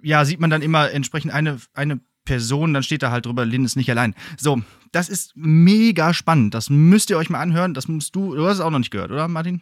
ja 0.03 0.25
sieht 0.25 0.39
man 0.39 0.51
dann 0.51 0.61
immer 0.61 0.91
entsprechend 0.91 1.33
eine 1.33 1.57
eine 1.73 2.01
Person, 2.25 2.73
dann 2.73 2.83
steht 2.83 3.03
da 3.03 3.11
halt 3.11 3.25
drüber, 3.25 3.45
Lin 3.45 3.65
ist 3.65 3.75
nicht 3.75 3.89
allein. 3.89 4.15
So, 4.37 4.61
das 4.91 5.09
ist 5.09 5.31
mega 5.35 6.13
spannend. 6.13 6.53
Das 6.53 6.69
müsst 6.69 7.09
ihr 7.09 7.17
euch 7.17 7.29
mal 7.29 7.39
anhören. 7.39 7.73
Das 7.73 7.87
musst 7.87 8.15
du, 8.15 8.35
du 8.35 8.45
hast 8.45 8.55
es 8.55 8.61
auch 8.61 8.71
noch 8.71 8.79
nicht 8.79 8.91
gehört, 8.91 9.11
oder, 9.11 9.27
Martin? 9.27 9.61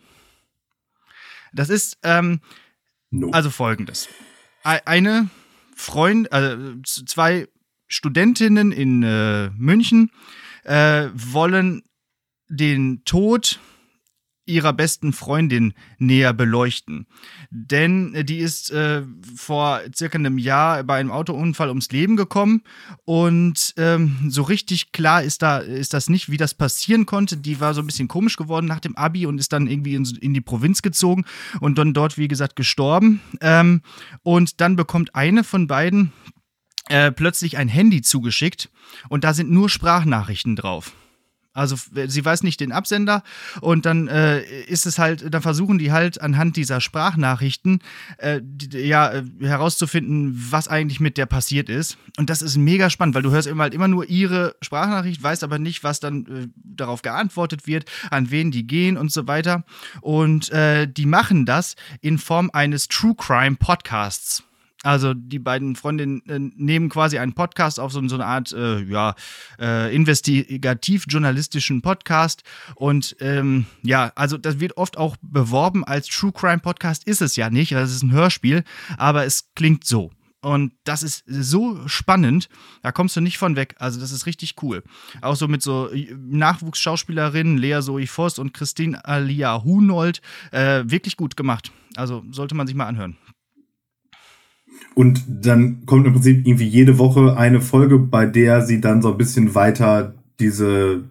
Das 1.53 1.69
ist, 1.69 1.97
ähm, 2.03 2.39
no. 3.11 3.29
also 3.31 3.49
folgendes. 3.49 4.09
Eine 4.63 5.29
Freund, 5.75 6.31
also 6.31 6.75
zwei 6.83 7.47
Studentinnen 7.87 8.71
in 8.71 9.03
äh, 9.03 9.49
München 9.49 10.09
äh, 10.63 11.09
wollen 11.13 11.83
den 12.47 13.03
Tod 13.05 13.59
ihrer 14.45 14.73
besten 14.73 15.13
Freundin 15.13 15.73
näher 15.97 16.33
beleuchten. 16.33 17.07
Denn 17.49 18.13
äh, 18.13 18.25
die 18.25 18.39
ist 18.39 18.71
äh, 18.71 19.03
vor 19.35 19.81
circa 19.95 20.17
einem 20.17 20.37
Jahr 20.37 20.83
bei 20.83 20.99
einem 20.99 21.11
Autounfall 21.11 21.69
ums 21.69 21.91
Leben 21.91 22.15
gekommen 22.17 22.63
und 23.05 23.73
ähm, 23.77 24.17
so 24.29 24.43
richtig 24.43 24.91
klar 24.91 25.23
ist 25.23 25.41
da 25.41 25.59
ist 25.59 25.93
das 25.93 26.09
nicht, 26.09 26.29
wie 26.29 26.37
das 26.37 26.53
passieren 26.53 27.05
konnte. 27.05 27.37
Die 27.37 27.59
war 27.59 27.73
so 27.73 27.81
ein 27.81 27.87
bisschen 27.87 28.07
komisch 28.07 28.35
geworden 28.35 28.65
nach 28.65 28.79
dem 28.79 28.97
Abi 28.97 29.25
und 29.25 29.37
ist 29.37 29.53
dann 29.53 29.67
irgendwie 29.67 29.95
in, 29.95 30.05
in 30.21 30.33
die 30.33 30.41
Provinz 30.41 30.81
gezogen 30.81 31.25
und 31.61 31.77
dann 31.77 31.93
dort, 31.93 32.17
wie 32.17 32.27
gesagt, 32.27 32.55
gestorben. 32.55 33.21
Ähm, 33.41 33.81
und 34.23 34.59
dann 34.61 34.75
bekommt 34.75 35.15
eine 35.15 35.43
von 35.43 35.67
beiden 35.67 36.11
äh, 36.89 37.11
plötzlich 37.11 37.57
ein 37.57 37.69
Handy 37.69 38.01
zugeschickt 38.01 38.69
und 39.09 39.23
da 39.23 39.33
sind 39.33 39.49
nur 39.49 39.69
Sprachnachrichten 39.69 40.55
drauf. 40.55 40.93
Also 41.53 41.75
sie 42.07 42.25
weiß 42.25 42.41
nicht 42.41 42.59
den 42.59 42.71
Absender 42.71 43.23
und 43.61 43.85
dann 43.85 44.07
äh, 44.07 44.41
ist 44.63 44.87
es 44.87 44.97
halt, 44.97 45.31
dann 45.31 45.41
versuchen 45.43 45.77
die 45.77 45.91
halt 45.91 46.19
anhand 46.19 46.57
dieser 46.57 46.81
Sprachnachrichten 46.81 47.79
äh, 48.17 48.41
die, 48.43 48.79
ja 48.79 49.11
äh, 49.11 49.23
herauszufinden, 49.39 50.47
was 50.49 50.67
eigentlich 50.67 50.99
mit 50.99 51.17
der 51.17 51.27
passiert 51.27 51.69
ist. 51.69 51.97
Und 52.17 52.31
das 52.31 52.41
ist 52.41 52.57
mega 52.57 52.89
spannend, 52.89 53.13
weil 53.13 53.21
du 53.21 53.29
hörst 53.31 53.47
immer 53.47 53.63
halt 53.63 53.75
immer 53.75 53.87
nur 53.87 54.09
ihre 54.09 54.55
Sprachnachricht, 54.61 55.21
weißt 55.21 55.43
aber 55.43 55.59
nicht, 55.59 55.83
was 55.83 55.99
dann 55.99 56.25
äh, 56.25 56.47
darauf 56.55 57.03
geantwortet 57.03 57.67
wird, 57.67 57.85
an 58.09 58.31
wen 58.31 58.49
die 58.49 58.65
gehen 58.65 58.97
und 58.97 59.11
so 59.11 59.27
weiter. 59.27 59.63
Und 60.01 60.49
äh, 60.51 60.87
die 60.87 61.05
machen 61.05 61.45
das 61.45 61.75
in 62.01 62.17
Form 62.17 62.49
eines 62.51 62.87
True 62.87 63.15
Crime 63.15 63.57
Podcasts. 63.57 64.43
Also 64.83 65.13
die 65.13 65.39
beiden 65.39 65.75
Freundinnen 65.75 66.21
äh, 66.27 66.39
nehmen 66.39 66.89
quasi 66.89 67.17
einen 67.17 67.33
Podcast 67.33 67.79
auf, 67.79 67.91
so, 67.91 68.07
so 68.07 68.15
eine 68.15 68.25
Art 68.25 68.51
äh, 68.51 68.83
ja, 68.83 69.15
äh, 69.59 69.95
investigativ-journalistischen 69.95 71.81
Podcast. 71.81 72.43
Und 72.75 73.15
ähm, 73.19 73.65
ja, 73.81 74.11
also 74.15 74.37
das 74.37 74.59
wird 74.59 74.77
oft 74.77 74.97
auch 74.97 75.15
beworben 75.21 75.83
als 75.85 76.07
True 76.07 76.33
Crime 76.33 76.59
Podcast, 76.59 77.07
ist 77.07 77.21
es 77.21 77.35
ja 77.35 77.49
nicht, 77.49 77.71
das 77.71 77.91
ist 77.91 78.03
ein 78.03 78.11
Hörspiel, 78.11 78.63
aber 78.97 79.25
es 79.25 79.53
klingt 79.55 79.85
so. 79.85 80.11
Und 80.41 80.73
das 80.83 81.03
ist 81.03 81.23
so 81.25 81.87
spannend, 81.87 82.49
da 82.81 82.91
kommst 82.91 83.15
du 83.15 83.21
nicht 83.21 83.37
von 83.37 83.55
weg. 83.55 83.75
Also, 83.79 84.01
das 84.01 84.11
ist 84.11 84.25
richtig 84.25 84.55
cool. 84.61 84.83
Auch 85.21 85.37
so 85.37 85.47
mit 85.47 85.61
so 85.61 85.89
äh, 85.89 86.13
Nachwuchsschauspielerinnen, 86.13 87.57
Lea 87.57 87.79
Zoe 87.81 88.07
Voss 88.07 88.39
und 88.39 88.53
Christine 88.53 89.05
Alia 89.05 89.63
Hunold, 89.63 90.21
äh, 90.51 90.83
wirklich 90.85 91.15
gut 91.15 91.37
gemacht. 91.37 91.71
Also, 91.95 92.25
sollte 92.31 92.55
man 92.55 92.67
sich 92.67 92.75
mal 92.75 92.87
anhören. 92.87 93.15
Und 94.95 95.23
dann 95.27 95.85
kommt 95.85 96.05
im 96.05 96.13
Prinzip 96.13 96.45
irgendwie 96.45 96.67
jede 96.67 96.97
Woche 96.97 97.35
eine 97.37 97.61
Folge, 97.61 97.97
bei 97.97 98.25
der 98.25 98.61
sie 98.61 98.79
dann 98.79 99.01
so 99.01 99.11
ein 99.11 99.17
bisschen 99.17 99.55
weiter 99.55 100.13
diese 100.39 101.03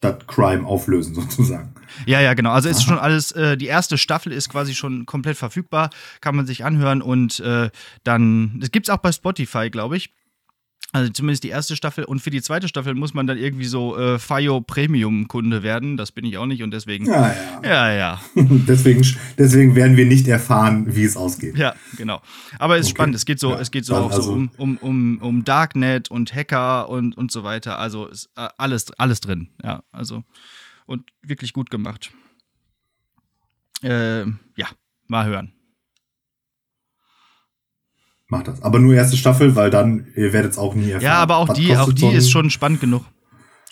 das 0.00 0.26
Crime 0.26 0.66
auflösen 0.66 1.14
sozusagen. 1.14 1.74
Ja, 2.06 2.20
ja, 2.20 2.34
genau. 2.34 2.50
Also 2.50 2.68
ist 2.68 2.82
schon 2.82 2.98
alles, 2.98 3.32
äh, 3.32 3.56
die 3.56 3.66
erste 3.66 3.98
Staffel 3.98 4.32
ist 4.32 4.48
quasi 4.48 4.74
schon 4.74 5.06
komplett 5.06 5.36
verfügbar, 5.36 5.90
kann 6.20 6.34
man 6.34 6.46
sich 6.46 6.64
anhören 6.64 7.02
und 7.02 7.40
äh, 7.40 7.70
dann, 8.02 8.58
das 8.60 8.70
gibt 8.70 8.88
es 8.88 8.94
auch 8.94 8.98
bei 8.98 9.12
Spotify, 9.12 9.70
glaube 9.70 9.96
ich. 9.96 10.10
Also 10.94 11.10
zumindest 11.10 11.42
die 11.42 11.48
erste 11.48 11.74
Staffel. 11.74 12.04
Und 12.04 12.20
für 12.20 12.28
die 12.28 12.42
zweite 12.42 12.68
Staffel 12.68 12.94
muss 12.94 13.14
man 13.14 13.26
dann 13.26 13.38
irgendwie 13.38 13.64
so 13.64 13.96
äh, 13.96 14.18
FIO 14.18 14.60
Premium-Kunde 14.60 15.62
werden. 15.62 15.96
Das 15.96 16.12
bin 16.12 16.26
ich 16.26 16.36
auch 16.36 16.44
nicht 16.44 16.62
und 16.62 16.70
deswegen. 16.70 17.06
Ja, 17.06 17.32
ja. 17.32 17.60
Ja, 17.64 17.92
ja. 17.92 18.20
deswegen, 18.34 19.02
deswegen 19.38 19.74
werden 19.74 19.96
wir 19.96 20.04
nicht 20.04 20.28
erfahren, 20.28 20.94
wie 20.94 21.04
es 21.04 21.16
ausgeht. 21.16 21.56
Ja, 21.56 21.74
genau. 21.96 22.20
Aber 22.58 22.76
es 22.76 22.82
ist 22.82 22.86
okay. 22.88 22.96
spannend. 22.96 23.16
Es 23.16 23.24
geht 23.24 23.40
so, 23.40 23.52
ja, 23.52 23.60
es 23.60 23.70
geht 23.70 23.86
so 23.86 23.96
auch 23.96 24.10
also 24.10 24.22
so 24.22 24.32
um, 24.34 24.50
um, 24.58 24.76
um, 24.76 25.18
um 25.22 25.44
Darknet 25.44 26.10
und 26.10 26.34
Hacker 26.34 26.90
und, 26.90 27.16
und 27.16 27.32
so 27.32 27.42
weiter. 27.42 27.78
Also 27.78 28.08
ist 28.08 28.28
alles, 28.34 28.90
alles 28.98 29.20
drin. 29.20 29.48
Ja, 29.64 29.84
also. 29.92 30.24
Und 30.84 31.10
wirklich 31.22 31.54
gut 31.54 31.70
gemacht. 31.70 32.12
Äh, 33.82 34.24
ja, 34.24 34.68
mal 35.06 35.24
hören. 35.24 35.54
Macht 38.32 38.48
das. 38.48 38.62
Aber 38.62 38.78
nur 38.78 38.94
erste 38.94 39.18
Staffel, 39.18 39.56
weil 39.56 39.68
dann, 39.68 40.06
ihr 40.16 40.32
werdet 40.32 40.52
es 40.52 40.58
auch 40.58 40.74
nie 40.74 40.86
erfahren. 40.86 41.02
Ja, 41.02 41.16
aber 41.16 41.36
auch 41.36 41.52
die, 41.52 41.76
auch 41.76 41.92
die 41.92 42.08
ist 42.08 42.30
schon 42.30 42.48
spannend 42.48 42.80
genug. 42.80 43.04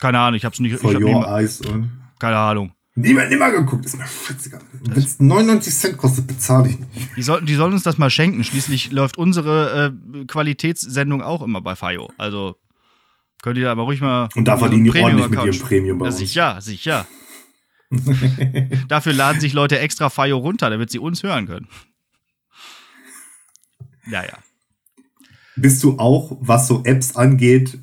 Keine 0.00 0.18
Ahnung, 0.18 0.36
ich 0.36 0.44
hab's 0.44 0.60
nicht. 0.60 0.78
For 0.78 0.90
ich 0.90 0.96
hab 0.96 1.02
your 1.02 1.26
eyes 1.26 1.62
und 1.62 1.90
keine 2.18 2.36
Ahnung. 2.36 2.72
Nimmer, 2.94 3.24
nimmer 3.24 3.50
geguckt, 3.52 3.86
ist 3.86 3.96
mir 3.96 4.04
scheißegal. 4.04 4.60
Wenn 4.82 5.02
es 5.02 5.18
99 5.18 5.74
Cent 5.74 5.96
kostet, 5.96 6.26
bezahle 6.26 6.68
ich 6.68 6.78
nicht. 6.78 7.16
Die, 7.16 7.22
soll, 7.22 7.42
die 7.42 7.54
sollen 7.54 7.72
uns 7.72 7.84
das 7.84 7.96
mal 7.96 8.10
schenken. 8.10 8.44
Schließlich 8.44 8.92
läuft 8.92 9.16
unsere 9.16 9.94
äh, 10.12 10.24
Qualitätssendung 10.26 11.22
auch 11.22 11.40
immer 11.40 11.62
bei 11.62 11.74
FIO. 11.74 12.10
Also 12.18 12.56
könnt 13.40 13.56
ihr 13.56 13.70
aber 13.70 13.84
ruhig 13.84 14.02
mal. 14.02 14.28
Und 14.34 14.46
da 14.46 14.58
verdienen 14.58 14.84
die 14.84 14.90
ordentlich 14.90 15.30
mit 15.30 15.42
ihrem 15.42 15.58
Premium 15.58 15.98
bei 15.98 16.04
ja, 16.04 16.10
uns. 16.10 16.18
Sicher, 16.18 16.60
sicher. 16.60 17.06
Dafür 18.88 19.14
laden 19.14 19.40
sich 19.40 19.54
Leute 19.54 19.78
extra 19.78 20.10
FIO 20.10 20.36
runter, 20.36 20.68
damit 20.68 20.90
sie 20.90 20.98
uns 20.98 21.22
hören 21.22 21.46
können. 21.46 21.66
Ja, 24.10 24.22
ja. 24.22 24.36
Bist 25.60 25.82
du 25.82 25.98
auch, 25.98 26.36
was 26.40 26.66
so 26.66 26.82
Apps 26.84 27.16
angeht, 27.16 27.78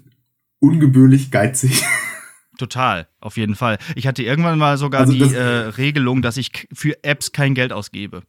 ungebührlich 0.60 1.32
geizig? 1.32 1.84
Total, 2.58 3.08
auf 3.22 3.38
jeden 3.38 3.56
Fall. 3.56 3.78
Ich 3.96 4.08
hatte 4.08 4.24
irgendwann 4.24 4.58
mal 4.58 4.78
sogar 4.78 5.02
also 5.02 5.14
die 5.14 5.22
äh, 5.34 5.70
Regelung, 5.78 6.22
dass 6.22 6.38
ich 6.38 6.68
für 6.74 7.04
Apps 7.04 7.32
kein 7.32 7.54
Geld 7.54 7.72
ausgebe. 7.72 8.24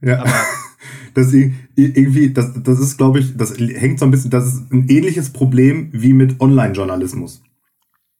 Ja, 0.00 0.20
aber 0.20 0.32
das 1.14 1.32
irgendwie, 1.32 2.32
das, 2.32 2.52
das 2.62 2.80
ist, 2.80 2.96
glaube 2.96 3.20
ich, 3.20 3.36
das 3.36 3.56
hängt 3.58 3.98
so 3.98 4.06
ein 4.06 4.10
bisschen, 4.10 4.30
das 4.30 4.46
ist 4.46 4.72
ein 4.72 4.88
ähnliches 4.88 5.30
Problem 5.30 5.90
wie 5.92 6.12
mit 6.12 6.40
Online-Journalismus. 6.40 7.42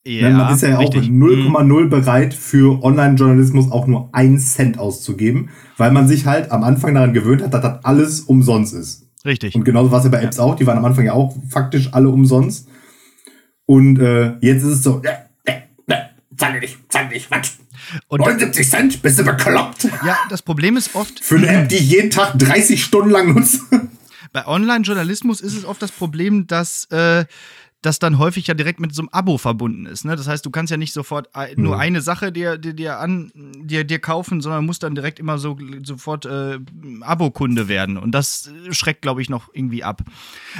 Ja, 0.06 0.28
Man 0.28 0.54
ist 0.54 0.62
ja 0.62 0.78
auch 0.78 0.92
0,0 0.92 1.88
bereit 1.88 2.34
für 2.34 2.82
Online-Journalismus 2.82 3.72
auch 3.72 3.86
nur 3.86 4.14
einen 4.14 4.38
Cent 4.38 4.78
auszugeben, 4.78 5.48
weil 5.78 5.92
man 5.92 6.06
sich 6.08 6.26
halt 6.26 6.52
am 6.52 6.62
Anfang 6.62 6.94
daran 6.94 7.14
gewöhnt 7.14 7.42
hat, 7.42 7.54
dass 7.54 7.62
das 7.62 7.84
alles 7.84 8.20
umsonst 8.20 8.74
ist. 8.74 9.03
Richtig. 9.24 9.54
Und 9.54 9.64
genauso 9.64 9.90
war 9.90 9.98
es 9.98 10.04
ja 10.04 10.10
bei 10.10 10.22
Apps 10.22 10.38
auch, 10.38 10.54
die 10.56 10.66
waren 10.66 10.78
am 10.78 10.84
Anfang 10.84 11.06
ja 11.06 11.12
auch 11.12 11.34
faktisch 11.48 11.88
alle 11.92 12.08
umsonst. 12.08 12.68
Und 13.66 13.98
äh, 13.98 14.36
jetzt 14.40 14.62
ist 14.62 14.72
es 14.72 14.82
so, 14.82 15.02
äh, 15.02 15.50
äh, 15.50 15.62
äh, 15.86 16.02
zahle 16.36 16.60
nicht, 16.60 16.78
zahle 16.90 17.08
nicht, 17.08 17.30
was? 17.30 17.58
Und 18.08 18.20
79 18.20 18.68
Cent? 18.68 19.02
Bist 19.02 19.18
du 19.18 19.24
bekloppt? 19.24 19.84
Ja, 20.04 20.18
das 20.28 20.42
Problem 20.42 20.76
ist 20.76 20.94
oft. 20.94 21.20
Für 21.20 21.36
eine 21.36 21.48
App, 21.48 21.68
die 21.68 21.76
ich 21.76 21.90
jeden 21.90 22.10
Tag 22.10 22.38
30 22.38 22.82
Stunden 22.82 23.10
lang 23.10 23.34
nutze. 23.34 23.60
Bei 24.32 24.46
Online-Journalismus 24.46 25.40
ist 25.40 25.56
es 25.56 25.64
oft 25.64 25.80
das 25.80 25.92
Problem, 25.92 26.46
dass 26.46 26.86
äh, 26.90 27.24
das 27.84 27.98
dann 27.98 28.18
häufig 28.18 28.46
ja 28.46 28.54
direkt 28.54 28.80
mit 28.80 28.94
so 28.94 29.02
einem 29.02 29.10
Abo 29.12 29.36
verbunden 29.36 29.84
ist. 29.84 30.06
Ne? 30.06 30.16
Das 30.16 30.26
heißt, 30.26 30.44
du 30.46 30.50
kannst 30.50 30.70
ja 30.70 30.78
nicht 30.78 30.94
sofort 30.94 31.28
nur 31.56 31.78
eine 31.78 32.00
Sache 32.00 32.32
dir, 32.32 32.56
dir, 32.56 32.72
dir, 32.72 32.98
an, 32.98 33.30
dir, 33.34 33.84
dir 33.84 33.98
kaufen, 33.98 34.40
sondern 34.40 34.64
musst 34.64 34.82
dann 34.82 34.94
direkt 34.94 35.18
immer 35.18 35.36
so 35.36 35.58
sofort 35.82 36.24
äh, 36.24 36.60
Abo-Kunde 37.02 37.68
werden. 37.68 37.98
Und 37.98 38.12
das 38.12 38.50
schreckt, 38.70 39.02
glaube 39.02 39.20
ich, 39.20 39.28
noch 39.28 39.50
irgendwie 39.52 39.84
ab. 39.84 40.02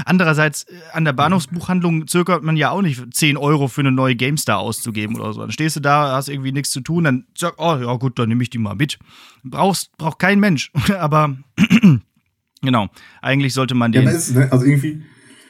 Andererseits, 0.04 0.64
äh, 0.64 0.74
an 0.92 1.06
der 1.06 1.14
Bahnhofsbuchhandlung 1.14 2.06
zögert 2.08 2.42
man 2.42 2.56
ja 2.56 2.70
auch 2.70 2.82
nicht, 2.82 3.02
10 3.14 3.38
Euro 3.38 3.68
für 3.68 3.80
eine 3.80 3.92
neue 3.92 4.16
GameStar 4.16 4.58
auszugeben 4.58 5.18
oder 5.18 5.32
so. 5.32 5.40
Dann 5.40 5.52
stehst 5.52 5.76
du 5.76 5.80
da, 5.80 6.12
hast 6.12 6.28
irgendwie 6.28 6.52
nichts 6.52 6.70
zu 6.72 6.82
tun, 6.82 7.04
dann 7.04 7.26
sag, 7.34 7.54
oh 7.56 7.76
ja 7.76 7.94
gut, 7.94 8.18
dann 8.18 8.28
nehme 8.28 8.42
ich 8.42 8.50
die 8.50 8.58
mal 8.58 8.74
mit. 8.74 8.98
Brauchst, 9.44 9.96
braucht 9.96 10.18
kein 10.18 10.40
Mensch. 10.40 10.70
Aber 10.98 11.38
genau, 12.60 12.88
eigentlich 13.22 13.54
sollte 13.54 13.74
man 13.74 13.92
den. 13.92 14.04
Ja, 14.04 14.10
ist, 14.10 14.34
ne? 14.34 14.52
also 14.52 14.66
irgendwie, 14.66 15.04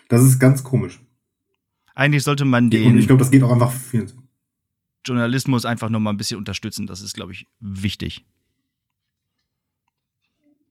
das 0.08 0.22
ist 0.22 0.38
ganz 0.38 0.62
komisch. 0.62 1.00
Eigentlich 1.94 2.24
sollte 2.24 2.44
man 2.44 2.70
den. 2.70 2.92
Und 2.92 2.98
ich 2.98 3.06
glaube, 3.06 3.20
das 3.20 3.30
geht 3.30 3.42
auch 3.42 3.52
einfach 3.52 3.72
viel. 3.72 4.06
Journalismus 5.04 5.64
einfach 5.64 5.90
noch 5.90 6.00
mal 6.00 6.10
ein 6.10 6.16
bisschen 6.16 6.38
unterstützen. 6.38 6.86
Das 6.86 7.02
ist, 7.02 7.14
glaube 7.14 7.32
ich, 7.32 7.46
wichtig. 7.60 8.24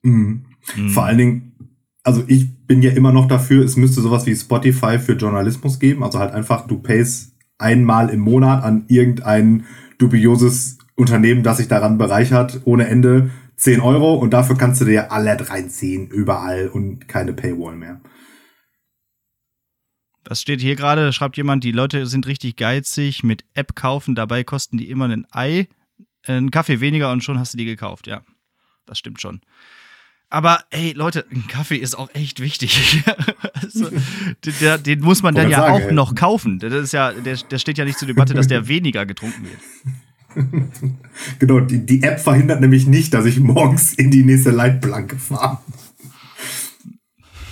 Mhm. 0.02 0.46
Mhm. 0.76 0.90
Vor 0.90 1.06
allen 1.06 1.18
Dingen, 1.18 1.78
also 2.04 2.24
ich 2.28 2.54
bin 2.68 2.82
ja 2.82 2.92
immer 2.92 3.14
noch 3.14 3.28
dafür, 3.28 3.64
es 3.64 3.78
müsste 3.78 4.02
sowas 4.02 4.26
wie 4.26 4.36
Spotify 4.36 5.00
für 5.00 5.14
Journalismus 5.14 5.80
geben. 5.80 6.04
Also 6.04 6.20
halt 6.20 6.34
einfach, 6.34 6.68
du 6.68 6.80
payst 6.80 7.36
einmal 7.58 8.10
im 8.10 8.20
Monat 8.20 8.64
an 8.64 8.86
irgendein 8.88 9.66
dubioses 9.98 10.78
Unternehmen, 10.96 11.44
das 11.44 11.58
sich 11.58 11.68
daran 11.68 11.98
bereichert, 11.98 12.62
ohne 12.66 12.88
Ende 12.88 13.30
10 13.56 13.80
Euro 13.80 14.16
und 14.16 14.32
dafür 14.32 14.58
kannst 14.58 14.82
du 14.82 14.86
dir 14.86 15.12
alle 15.12 15.50
reinziehen, 15.50 16.08
überall 16.08 16.68
und 16.68 17.08
keine 17.08 17.34
Paywall 17.34 17.76
mehr. 17.76 18.02
Das 20.24 20.42
steht 20.42 20.62
hier 20.62 20.76
gerade, 20.76 21.12
schreibt 21.12 21.38
jemand, 21.38 21.64
die 21.64 21.72
Leute 21.72 22.06
sind 22.06 22.28
richtig 22.28 22.56
geizig 22.56 23.24
mit 23.24 23.44
App 23.54 23.76
kaufen, 23.76 24.16
dabei 24.16 24.44
kosten 24.44 24.78
die 24.78 24.90
immer 24.90 25.08
ein 25.08 25.28
Ei, 25.32 25.68
einen 26.26 26.52
Kaffee 26.52 26.80
weniger 26.80 27.12
und 27.12 27.24
schon 27.24 27.40
hast 27.40 27.54
du 27.54 27.58
die 27.58 27.66
gekauft, 27.66 28.08
ja. 28.08 28.22
Das 28.86 29.00
stimmt 29.00 29.22
schon. 29.22 29.42
Aber 30.30 30.64
ey, 30.72 30.94
Leute, 30.94 31.26
ein 31.32 31.46
Kaffee 31.48 31.76
ist 31.76 31.96
auch 31.96 32.10
echt 32.16 32.40
wichtig. 32.40 33.04
also, 33.54 33.90
den, 34.44 34.84
den, 34.84 35.00
muss 35.02 35.22
man 35.22 35.36
dann 35.36 35.50
ja 35.50 35.60
sagen, 35.60 35.74
auch 35.74 35.88
ey. 35.90 35.94
noch 35.94 36.16
kaufen. 36.16 36.58
Das 36.58 36.74
ist 36.74 36.92
ja, 36.92 37.12
der, 37.12 37.38
der 37.38 37.60
steht 37.60 37.78
ja 37.78 37.86
nicht 37.86 38.00
zur 38.00 38.08
Debatte, 38.08 38.34
dass 38.34 38.48
der 38.48 38.68
weniger 38.68 39.06
getrunken 39.06 39.46
wird. 39.46 39.60
genau, 41.38 41.60
die, 41.60 41.86
die 41.86 42.02
App 42.02 42.20
verhindert 42.20 42.62
nämlich 42.62 42.88
nicht, 42.88 43.14
dass 43.14 43.26
ich 43.26 43.40
morgens 43.40 43.94
in 43.94 44.10
die 44.10 44.24
nächste 44.24 44.50
Leitplanke 44.50 45.18
fahre. 45.18 45.60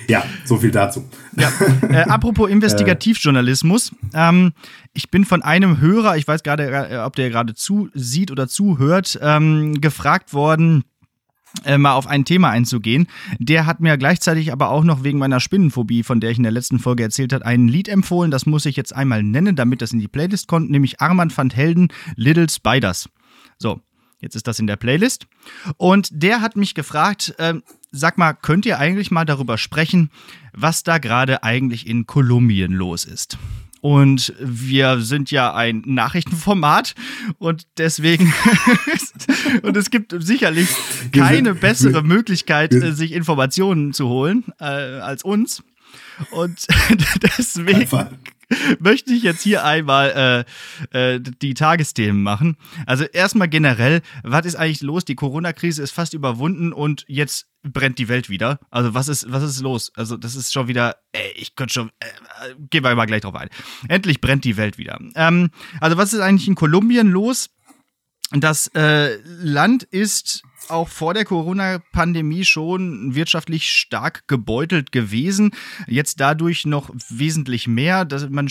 Ja, 0.08 0.24
so 0.44 0.56
viel 0.56 0.70
dazu. 0.70 1.04
Ja. 1.36 1.50
Äh, 1.88 2.02
apropos 2.08 2.48
Investigativjournalismus. 2.50 3.92
Ähm, 4.14 4.52
ich 4.92 5.10
bin 5.10 5.24
von 5.24 5.42
einem 5.42 5.80
Hörer, 5.80 6.16
ich 6.16 6.26
weiß 6.26 6.42
gerade, 6.42 6.70
äh, 6.90 6.98
ob 6.98 7.16
der 7.16 7.30
gerade 7.30 7.54
zusieht 7.54 8.30
oder 8.30 8.48
zuhört, 8.48 9.18
ähm, 9.22 9.80
gefragt 9.80 10.32
worden, 10.32 10.84
äh, 11.64 11.78
mal 11.78 11.94
auf 11.94 12.06
ein 12.06 12.24
Thema 12.24 12.50
einzugehen. 12.50 13.06
Der 13.38 13.66
hat 13.66 13.80
mir 13.80 13.96
gleichzeitig 13.96 14.52
aber 14.52 14.70
auch 14.70 14.84
noch 14.84 15.04
wegen 15.04 15.18
meiner 15.18 15.40
Spinnenphobie, 15.40 16.02
von 16.02 16.20
der 16.20 16.30
ich 16.30 16.38
in 16.38 16.42
der 16.42 16.52
letzten 16.52 16.78
Folge 16.78 17.02
erzählt 17.02 17.32
habe, 17.32 17.46
ein 17.46 17.68
Lied 17.68 17.88
empfohlen. 17.88 18.30
Das 18.30 18.46
muss 18.46 18.66
ich 18.66 18.76
jetzt 18.76 18.94
einmal 18.94 19.22
nennen, 19.22 19.56
damit 19.56 19.82
das 19.82 19.92
in 19.92 19.98
die 19.98 20.08
Playlist 20.08 20.48
kommt, 20.48 20.70
nämlich 20.70 21.00
Armand 21.00 21.32
fand 21.32 21.56
Helden 21.56 21.88
Little 22.16 22.48
Spiders. 22.48 23.08
So, 23.58 23.80
Jetzt 24.20 24.34
ist 24.34 24.46
das 24.46 24.58
in 24.58 24.66
der 24.66 24.76
Playlist. 24.76 25.26
Und 25.76 26.08
der 26.10 26.40
hat 26.40 26.56
mich 26.56 26.74
gefragt, 26.74 27.34
äh, 27.38 27.54
sag 27.90 28.18
mal, 28.18 28.32
könnt 28.32 28.66
ihr 28.66 28.78
eigentlich 28.78 29.10
mal 29.10 29.24
darüber 29.24 29.58
sprechen, 29.58 30.10
was 30.52 30.82
da 30.82 30.98
gerade 30.98 31.42
eigentlich 31.42 31.86
in 31.86 32.06
Kolumbien 32.06 32.72
los 32.72 33.04
ist? 33.04 33.38
Und 33.82 34.32
wir 34.40 35.00
sind 35.00 35.30
ja 35.30 35.54
ein 35.54 35.82
Nachrichtenformat 35.84 36.94
und 37.38 37.66
deswegen, 37.78 38.32
und 39.62 39.76
es 39.76 39.90
gibt 39.90 40.14
sicherlich 40.18 40.68
keine 41.12 41.54
bessere 41.54 42.02
Möglichkeit, 42.02 42.72
sich 42.72 43.12
Informationen 43.12 43.92
zu 43.92 44.08
holen 44.08 44.44
äh, 44.58 44.64
als 44.64 45.22
uns. 45.22 45.62
Und 46.30 46.66
deswegen 47.22 47.86
möchte 48.78 49.12
ich 49.12 49.22
jetzt 49.22 49.42
hier 49.42 49.64
einmal 49.64 50.44
äh, 50.92 51.14
äh, 51.14 51.20
die 51.20 51.54
Tagesthemen 51.54 52.22
machen. 52.22 52.56
Also 52.86 53.04
erstmal 53.04 53.48
generell, 53.48 54.02
was 54.22 54.46
ist 54.46 54.56
eigentlich 54.56 54.82
los? 54.82 55.04
Die 55.04 55.14
Corona-Krise 55.14 55.82
ist 55.82 55.92
fast 55.92 56.14
überwunden 56.14 56.72
und 56.72 57.04
jetzt 57.08 57.48
brennt 57.62 57.98
die 57.98 58.08
Welt 58.08 58.28
wieder. 58.30 58.60
Also 58.70 58.94
was 58.94 59.08
ist, 59.08 59.30
was 59.30 59.42
ist 59.42 59.60
los? 59.60 59.92
Also 59.96 60.16
das 60.16 60.36
ist 60.36 60.52
schon 60.52 60.68
wieder, 60.68 60.96
ey, 61.12 61.32
ich 61.34 61.56
könnte 61.56 61.74
schon, 61.74 61.90
äh, 62.00 62.54
gehen 62.70 62.84
wir 62.84 62.94
mal 62.94 63.06
gleich 63.06 63.22
drauf 63.22 63.34
ein. 63.34 63.48
Endlich 63.88 64.20
brennt 64.20 64.44
die 64.44 64.56
Welt 64.56 64.78
wieder. 64.78 64.98
Ähm, 65.14 65.50
also 65.80 65.96
was 65.96 66.12
ist 66.12 66.20
eigentlich 66.20 66.48
in 66.48 66.54
Kolumbien 66.54 67.10
los? 67.10 67.50
Das 68.32 68.68
äh, 68.74 69.16
Land 69.24 69.84
ist 69.84 70.42
auch 70.70 70.88
vor 70.88 71.12
der 71.14 71.24
Corona-Pandemie 71.24 72.44
schon 72.44 73.14
wirtschaftlich 73.14 73.70
stark 73.70 74.28
gebeutelt 74.28 74.92
gewesen. 74.92 75.52
Jetzt 75.86 76.20
dadurch 76.20 76.66
noch 76.66 76.90
wesentlich 77.08 77.66
mehr. 77.68 78.04
Dass 78.04 78.28
man, 78.28 78.50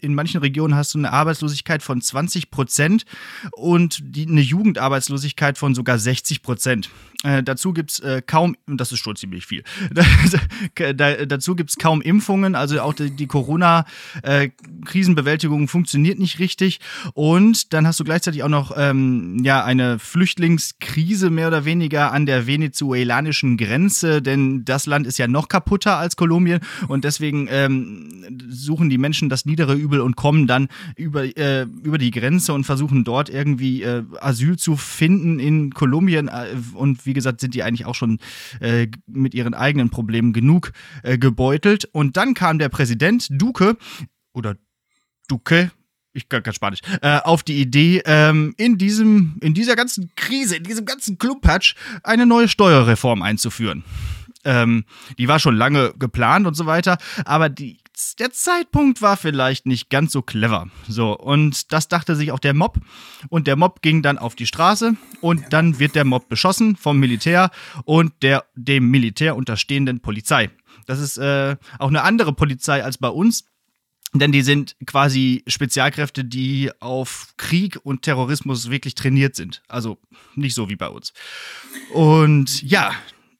in 0.00 0.14
manchen 0.14 0.40
Regionen 0.40 0.74
hast 0.74 0.92
du 0.94 0.98
eine 0.98 1.12
Arbeitslosigkeit 1.12 1.82
von 1.82 2.00
20 2.00 2.50
Prozent 2.50 3.04
und 3.52 4.00
die, 4.02 4.26
eine 4.26 4.40
Jugendarbeitslosigkeit 4.40 5.58
von 5.58 5.74
sogar 5.74 5.98
60 5.98 6.40
Prozent. 6.42 6.88
Äh, 7.22 7.42
dazu 7.42 7.72
gibt 7.72 7.92
es 7.92 8.00
äh, 8.00 8.20
kaum, 8.24 8.56
das 8.66 8.92
ist 8.92 9.00
schon 9.00 9.16
ziemlich 9.16 9.46
viel, 9.46 9.64
da, 10.94 11.24
dazu 11.24 11.56
gibt 11.56 11.70
es 11.70 11.76
kaum 11.76 12.02
Impfungen, 12.02 12.54
also 12.54 12.82
auch 12.82 12.92
die, 12.92 13.10
die 13.10 13.26
Corona-Krisenbewältigung 13.26 15.64
äh, 15.64 15.66
funktioniert 15.66 16.18
nicht 16.18 16.38
richtig. 16.38 16.80
Und 17.14 17.72
dann 17.72 17.86
hast 17.86 17.98
du 18.00 18.04
gleichzeitig 18.04 18.42
auch 18.42 18.50
noch 18.50 18.72
ähm, 18.76 19.38
ja, 19.42 19.64
eine 19.64 19.98
Flüchtlingskrise 19.98 21.06
Krise 21.06 21.30
mehr 21.36 21.46
oder 21.46 21.64
weniger 21.64 22.12
an 22.12 22.26
der 22.26 22.48
venezuelanischen 22.48 23.56
Grenze, 23.56 24.20
denn 24.20 24.64
das 24.64 24.86
Land 24.86 25.06
ist 25.06 25.18
ja 25.18 25.28
noch 25.28 25.48
kaputter 25.48 25.96
als 25.96 26.16
Kolumbien 26.16 26.60
und 26.88 27.04
deswegen 27.04 27.46
ähm, 27.50 28.24
suchen 28.48 28.90
die 28.90 28.98
Menschen 28.98 29.28
das 29.28 29.46
niedere 29.46 29.74
Übel 29.74 30.00
und 30.00 30.16
kommen 30.16 30.48
dann 30.48 30.66
über, 30.96 31.24
äh, 31.36 31.62
über 31.62 31.98
die 31.98 32.10
Grenze 32.10 32.52
und 32.52 32.64
versuchen 32.64 33.04
dort 33.04 33.28
irgendwie 33.28 33.82
äh, 33.82 34.02
Asyl 34.20 34.56
zu 34.56 34.76
finden 34.76 35.38
in 35.38 35.72
Kolumbien. 35.72 36.28
Äh, 36.28 36.56
und 36.74 37.06
wie 37.06 37.12
gesagt, 37.12 37.40
sind 37.40 37.54
die 37.54 37.62
eigentlich 37.62 37.86
auch 37.86 37.94
schon 37.94 38.18
äh, 38.60 38.88
mit 39.06 39.34
ihren 39.34 39.54
eigenen 39.54 39.90
Problemen 39.90 40.32
genug 40.32 40.72
äh, 41.02 41.18
gebeutelt. 41.18 41.88
Und 41.92 42.16
dann 42.16 42.34
kam 42.34 42.58
der 42.58 42.68
Präsident 42.68 43.28
Duque 43.30 43.76
oder 44.32 44.56
Duque, 45.28 45.70
ich 46.16 46.28
kann 46.28 46.42
kein 46.42 46.54
Spanisch, 46.54 46.80
äh, 47.02 47.18
auf 47.18 47.42
die 47.42 47.60
Idee, 47.60 48.02
ähm, 48.06 48.54
in 48.56 48.78
diesem, 48.78 49.36
in 49.40 49.54
dieser 49.54 49.76
ganzen 49.76 50.10
Krise, 50.16 50.56
in 50.56 50.64
diesem 50.64 50.86
ganzen 50.86 51.18
Klumpatsch 51.18 51.74
eine 52.02 52.26
neue 52.26 52.48
Steuerreform 52.48 53.22
einzuführen. 53.22 53.84
Ähm, 54.44 54.84
die 55.18 55.28
war 55.28 55.38
schon 55.38 55.56
lange 55.56 55.92
geplant 55.98 56.46
und 56.46 56.54
so 56.54 56.66
weiter, 56.66 56.98
aber 57.24 57.48
die, 57.48 57.78
der 58.18 58.30
Zeitpunkt 58.30 59.02
war 59.02 59.16
vielleicht 59.16 59.66
nicht 59.66 59.90
ganz 59.90 60.12
so 60.12 60.22
clever. 60.22 60.68
So, 60.88 61.16
und 61.16 61.72
das 61.72 61.88
dachte 61.88 62.14
sich 62.14 62.30
auch 62.32 62.38
der 62.38 62.54
Mob. 62.54 62.78
Und 63.28 63.46
der 63.46 63.56
Mob 63.56 63.82
ging 63.82 64.02
dann 64.02 64.18
auf 64.18 64.34
die 64.34 64.46
Straße 64.46 64.96
und 65.20 65.44
dann 65.50 65.78
wird 65.78 65.94
der 65.94 66.04
Mob 66.04 66.28
beschossen 66.28 66.76
vom 66.76 66.98
Militär 66.98 67.50
und 67.84 68.12
der 68.22 68.44
dem 68.54 68.90
Militär 68.90 69.36
unterstehenden 69.36 70.00
Polizei. 70.00 70.50
Das 70.86 71.00
ist 71.00 71.18
äh, 71.18 71.56
auch 71.78 71.88
eine 71.88 72.02
andere 72.02 72.32
Polizei 72.32 72.84
als 72.84 72.98
bei 72.98 73.08
uns. 73.08 73.44
Denn 74.14 74.32
die 74.32 74.42
sind 74.42 74.76
quasi 74.86 75.42
Spezialkräfte, 75.46 76.24
die 76.24 76.70
auf 76.80 77.34
Krieg 77.36 77.78
und 77.82 78.02
Terrorismus 78.02 78.70
wirklich 78.70 78.94
trainiert 78.94 79.36
sind. 79.36 79.62
Also 79.68 79.98
nicht 80.34 80.54
so 80.54 80.68
wie 80.68 80.76
bei 80.76 80.88
uns. 80.88 81.12
Und 81.92 82.62
ja, 82.62 82.92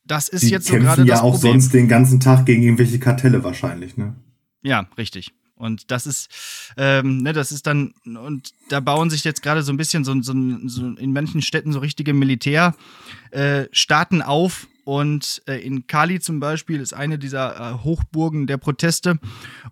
das 0.05 0.29
ist 0.29 0.43
die 0.43 0.51
jetzt 0.51 0.67
so 0.67 0.77
gerade 0.77 1.03
ja 1.03 1.15
das 1.15 1.21
auch 1.21 1.35
Problem. 1.35 1.53
sonst 1.53 1.73
den 1.73 1.89
ganzen 1.89 2.21
Tag 2.21 2.47
gegen 2.47 2.63
irgendwelche 2.63 2.99
Kartelle 2.99 3.45
wahrscheinlich, 3.45 3.97
ne? 3.97 4.17
Ja, 4.63 4.89
richtig. 4.99 5.33
Und 5.57 5.91
das 5.91 6.07
ist, 6.07 6.29
ähm, 6.77 7.23
ne, 7.23 7.33
das 7.33 7.51
ist 7.51 7.67
dann, 7.67 7.95
und 8.05 8.51
da 8.69 8.81
bauen 8.81 9.09
sich 9.09 9.25
jetzt 9.25 9.43
gerade 9.43 9.63
so 9.63 9.73
ein 9.73 9.79
bisschen 9.79 10.05
so, 10.05 10.21
so, 10.21 10.35
so 10.67 10.95
in 10.97 11.13
manchen 11.13 11.41
Städten 11.41 11.73
so 11.73 11.79
richtige 11.79 12.13
Militärstaaten 12.13 14.21
äh, 14.21 14.25
auf, 14.25 14.69
und 14.87 15.43
äh, 15.49 15.57
in 15.67 15.89
Kali 15.89 16.21
zum 16.21 16.39
Beispiel 16.39 16.81
ist 16.81 16.95
eine 16.95 17.19
dieser 17.19 17.57
äh, 17.57 17.83
Hochburgen 17.83 18.47
der 18.47 18.57
Proteste. 18.57 19.19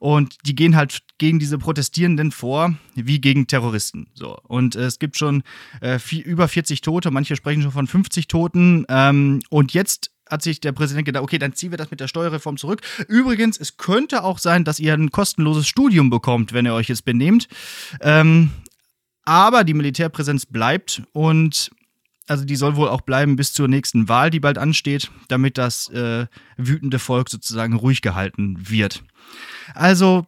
Und 0.01 0.37
die 0.45 0.57
gehen 0.57 0.75
halt 0.75 1.03
gegen 1.19 1.39
diese 1.39 1.57
Protestierenden 1.57 2.33
vor, 2.33 2.75
wie 2.97 3.21
gegen 3.21 3.47
Terroristen. 3.47 4.09
So. 4.15 4.37
Und 4.43 4.75
äh, 4.75 4.81
es 4.81 4.99
gibt 4.99 5.17
schon 5.17 5.45
äh, 5.81 6.01
viel, 6.01 6.23
über 6.23 6.49
40 6.49 6.81
Tote, 6.81 7.13
manche 7.13 7.37
sprechen 7.37 7.63
schon 7.63 7.71
von 7.71 7.87
50 7.87 8.27
Toten. 8.27 8.87
Ähm, 8.89 9.41
und 9.51 9.73
jetzt 9.73 10.11
hat 10.29 10.43
sich 10.43 10.59
der 10.59 10.73
Präsident 10.73 11.07
gedacht, 11.07 11.23
okay, 11.23 11.39
dann 11.39 11.53
ziehen 11.53 11.71
wir 11.71 11.79
das 11.79 11.93
mit 11.93 12.01
der 12.01 12.09
Steuerreform 12.09 12.57
zurück. 12.57 12.81
Übrigens, 13.07 13.57
es 13.61 13.77
könnte 13.77 14.25
auch 14.25 14.41
sein, 14.41 14.65
dass 14.65 14.81
ihr 14.81 14.95
ein 14.95 15.13
kostenloses 15.13 15.69
Studium 15.69 16.11
bekommt, 16.11 16.53
wenn 16.53 16.67
ihr 16.67 16.75
euch 16.75 16.89
jetzt 16.89 17.05
benehmt. 17.05 17.47
Ähm, 18.01 18.51
aber 19.25 19.63
die 19.63 19.75
Militärpräsenz 19.75 20.45
bleibt 20.45 21.05
und 21.13 21.71
also 22.27 22.45
die 22.45 22.57
soll 22.57 22.77
wohl 22.77 22.89
auch 22.89 23.03
bleiben 23.03 23.37
bis 23.37 23.53
zur 23.53 23.69
nächsten 23.69 24.09
Wahl, 24.09 24.31
die 24.31 24.41
bald 24.41 24.59
ansteht, 24.59 25.11
damit 25.29 25.59
das 25.59 25.89
äh, 25.91 26.27
wütende 26.57 26.99
Volk 26.99 27.29
sozusagen 27.29 27.75
ruhig 27.75 28.03
gehalten 28.03 28.57
wird. 28.59 29.05
Also 29.75 30.27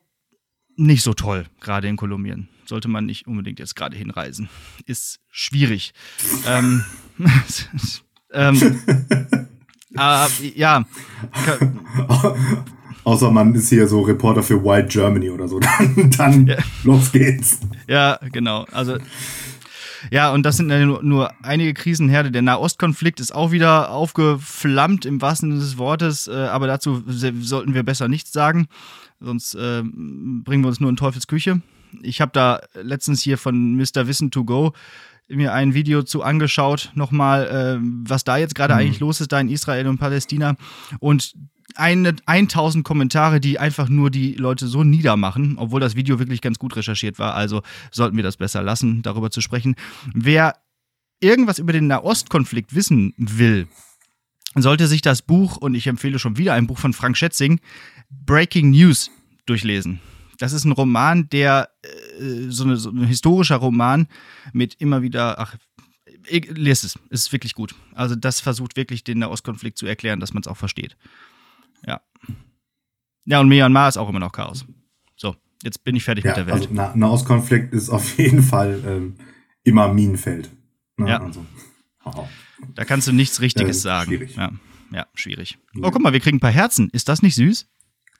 nicht 0.76 1.02
so 1.02 1.14
toll, 1.14 1.46
gerade 1.60 1.88
in 1.88 1.96
Kolumbien. 1.96 2.48
Sollte 2.66 2.88
man 2.88 3.06
nicht 3.06 3.26
unbedingt 3.26 3.60
jetzt 3.60 3.76
gerade 3.76 3.96
hinreisen. 3.96 4.48
Ist 4.86 5.20
schwierig. 5.30 5.94
ähm, 6.46 6.84
ähm, 8.32 8.80
äh, 9.96 10.26
ja. 10.54 10.84
Außer 13.04 13.30
man 13.30 13.54
ist 13.54 13.68
hier 13.68 13.86
so 13.86 14.00
Reporter 14.00 14.42
für 14.42 14.62
Wild 14.64 14.90
Germany 14.90 15.30
oder 15.30 15.46
so. 15.46 15.60
Dann, 15.60 16.10
dann 16.10 16.46
ja. 16.48 16.56
los 16.82 17.12
geht's. 17.12 17.60
Ja, 17.86 18.18
genau. 18.32 18.66
Also 18.72 18.98
ja, 20.10 20.32
und 20.32 20.44
das 20.44 20.56
sind 20.56 20.68
nur, 20.68 21.02
nur 21.02 21.32
einige 21.42 21.74
Krisenherde. 21.74 22.30
Der 22.30 22.42
Nahostkonflikt 22.42 23.20
ist 23.20 23.34
auch 23.34 23.50
wieder 23.50 23.90
aufgeflammt 23.90 25.04
im 25.04 25.20
wahrsten 25.20 25.50
Sinne 25.50 25.62
des 25.62 25.78
Wortes, 25.78 26.28
äh, 26.28 26.32
aber 26.32 26.66
dazu 26.66 27.02
sollten 27.06 27.74
wir 27.74 27.82
besser 27.82 28.08
nichts 28.08 28.32
sagen, 28.32 28.68
sonst 29.20 29.54
äh, 29.54 29.82
bringen 29.82 30.62
wir 30.62 30.68
uns 30.68 30.80
nur 30.80 30.90
in 30.90 30.96
Teufels 30.96 31.26
Küche. 31.26 31.60
Ich 32.02 32.20
habe 32.20 32.32
da 32.32 32.60
letztens 32.74 33.22
hier 33.22 33.38
von 33.38 33.76
Mr. 33.76 34.06
Wissen 34.06 34.30
to 34.30 34.44
Go 34.44 34.72
mir 35.28 35.52
ein 35.52 35.74
Video 35.74 36.02
zu 36.02 36.22
angeschaut, 36.22 36.92
nochmal, 36.94 37.46
äh, 37.48 37.78
was 37.80 38.24
da 38.24 38.36
jetzt 38.36 38.54
gerade 38.54 38.74
mhm. 38.74 38.80
eigentlich 38.80 39.00
los 39.00 39.20
ist, 39.20 39.32
da 39.32 39.40
in 39.40 39.48
Israel 39.48 39.88
und 39.88 39.98
Palästina. 39.98 40.56
Und 41.00 41.34
eine, 41.76 42.16
1000 42.26 42.84
Kommentare, 42.84 43.40
die 43.40 43.58
einfach 43.58 43.88
nur 43.88 44.10
die 44.10 44.34
Leute 44.34 44.66
so 44.66 44.84
niedermachen, 44.84 45.58
obwohl 45.58 45.80
das 45.80 45.96
Video 45.96 46.18
wirklich 46.18 46.40
ganz 46.40 46.58
gut 46.58 46.76
recherchiert 46.76 47.18
war. 47.18 47.34
Also 47.34 47.62
sollten 47.90 48.16
wir 48.16 48.24
das 48.24 48.36
besser 48.36 48.62
lassen, 48.62 49.02
darüber 49.02 49.30
zu 49.30 49.40
sprechen. 49.40 49.76
Wer 50.14 50.56
irgendwas 51.20 51.58
über 51.58 51.72
den 51.72 51.86
Nahostkonflikt 51.86 52.74
wissen 52.74 53.14
will, 53.16 53.68
sollte 54.54 54.86
sich 54.86 55.02
das 55.02 55.22
Buch, 55.22 55.56
und 55.56 55.74
ich 55.74 55.86
empfehle 55.86 56.18
schon 56.18 56.38
wieder 56.38 56.54
ein 56.54 56.66
Buch 56.66 56.78
von 56.78 56.92
Frank 56.92 57.16
Schätzing, 57.16 57.60
Breaking 58.10 58.70
News 58.70 59.10
durchlesen. 59.44 60.00
Das 60.38 60.52
ist 60.52 60.64
ein 60.64 60.72
Roman, 60.72 61.28
der 61.30 61.70
äh, 61.82 62.48
so, 62.48 62.64
eine, 62.64 62.76
so 62.76 62.90
ein 62.90 63.04
historischer 63.04 63.56
Roman 63.56 64.08
mit 64.52 64.74
immer 64.80 65.02
wieder, 65.02 65.38
ach, 65.38 65.56
lest 66.28 66.84
es, 66.84 66.98
es 67.10 67.20
ist 67.20 67.32
wirklich 67.32 67.54
gut. 67.54 67.74
Also 67.94 68.16
das 68.16 68.40
versucht 68.40 68.76
wirklich 68.76 69.04
den 69.04 69.18
Nahostkonflikt 69.18 69.78
zu 69.78 69.86
erklären, 69.86 70.20
dass 70.20 70.34
man 70.34 70.42
es 70.42 70.48
auch 70.48 70.56
versteht. 70.56 70.96
Ja. 71.86 72.00
Ja, 73.24 73.40
und 73.40 73.48
Myanmar 73.48 73.88
ist 73.88 73.96
auch 73.96 74.08
immer 74.08 74.20
noch 74.20 74.32
Chaos. 74.32 74.64
So, 75.16 75.34
jetzt 75.62 75.84
bin 75.84 75.96
ich 75.96 76.04
fertig 76.04 76.24
ja, 76.24 76.30
mit 76.30 76.36
der 76.38 76.46
Welt. 76.46 76.68
Also 76.70 76.98
Nahostkonflikt 76.98 77.72
ist 77.72 77.90
auf 77.90 78.18
jeden 78.18 78.42
Fall 78.42 78.82
ähm, 78.86 79.16
immer 79.64 79.92
Minenfeld. 79.92 80.50
Ne? 80.96 81.10
Ja. 81.10 81.22
Also, 81.22 81.44
da 82.74 82.84
kannst 82.84 83.08
du 83.08 83.12
nichts 83.12 83.40
Richtiges 83.40 83.78
äh, 83.78 83.80
sagen. 83.80 84.10
Schwierig. 84.10 84.36
Ja, 84.36 84.52
ja, 84.92 85.06
schwierig. 85.14 85.58
Oh, 85.76 85.90
guck 85.90 86.00
mal, 86.00 86.12
wir 86.12 86.20
kriegen 86.20 86.36
ein 86.36 86.40
paar 86.40 86.50
Herzen. 86.50 86.88
Ist 86.90 87.08
das 87.08 87.22
nicht 87.22 87.34
süß? 87.34 87.68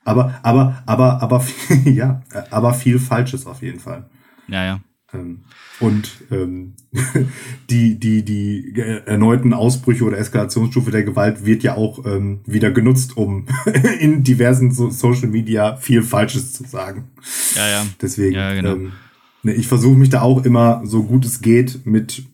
Aber, 0.04 0.38
aber, 0.42 0.82
aber, 0.86 1.22
aber, 1.22 1.44
ja, 1.84 2.22
aber 2.50 2.74
viel 2.74 2.98
Falsches 2.98 3.46
auf 3.46 3.62
jeden 3.62 3.80
Fall. 3.80 4.08
Ja, 4.48 4.64
ja. 4.64 4.80
Ähm, 5.16 5.40
und 5.78 6.10
ähm, 6.30 6.74
die, 7.70 7.98
die, 7.98 8.24
die 8.24 8.72
erneuten 8.76 9.52
Ausbrüche 9.52 10.04
oder 10.04 10.18
Eskalationsstufe 10.18 10.90
der 10.90 11.02
Gewalt 11.02 11.44
wird 11.44 11.62
ja 11.62 11.76
auch 11.76 12.04
ähm, 12.06 12.40
wieder 12.46 12.70
genutzt, 12.70 13.16
um 13.16 13.46
in 14.00 14.22
diversen 14.22 14.72
so 14.72 14.90
Social 14.90 15.28
Media 15.28 15.76
viel 15.76 16.02
Falsches 16.02 16.52
zu 16.52 16.64
sagen. 16.64 17.10
Ja, 17.54 17.68
ja. 17.68 17.86
Deswegen, 18.00 18.34
ja, 18.34 18.54
genau. 18.54 18.72
ähm, 18.72 18.92
ne, 19.42 19.54
ich 19.54 19.66
versuche 19.66 19.96
mich 19.96 20.08
da 20.08 20.22
auch 20.22 20.44
immer, 20.44 20.82
so 20.84 21.02
gut 21.02 21.24
es 21.26 21.42
geht, 21.42 21.84
mit 21.84 22.24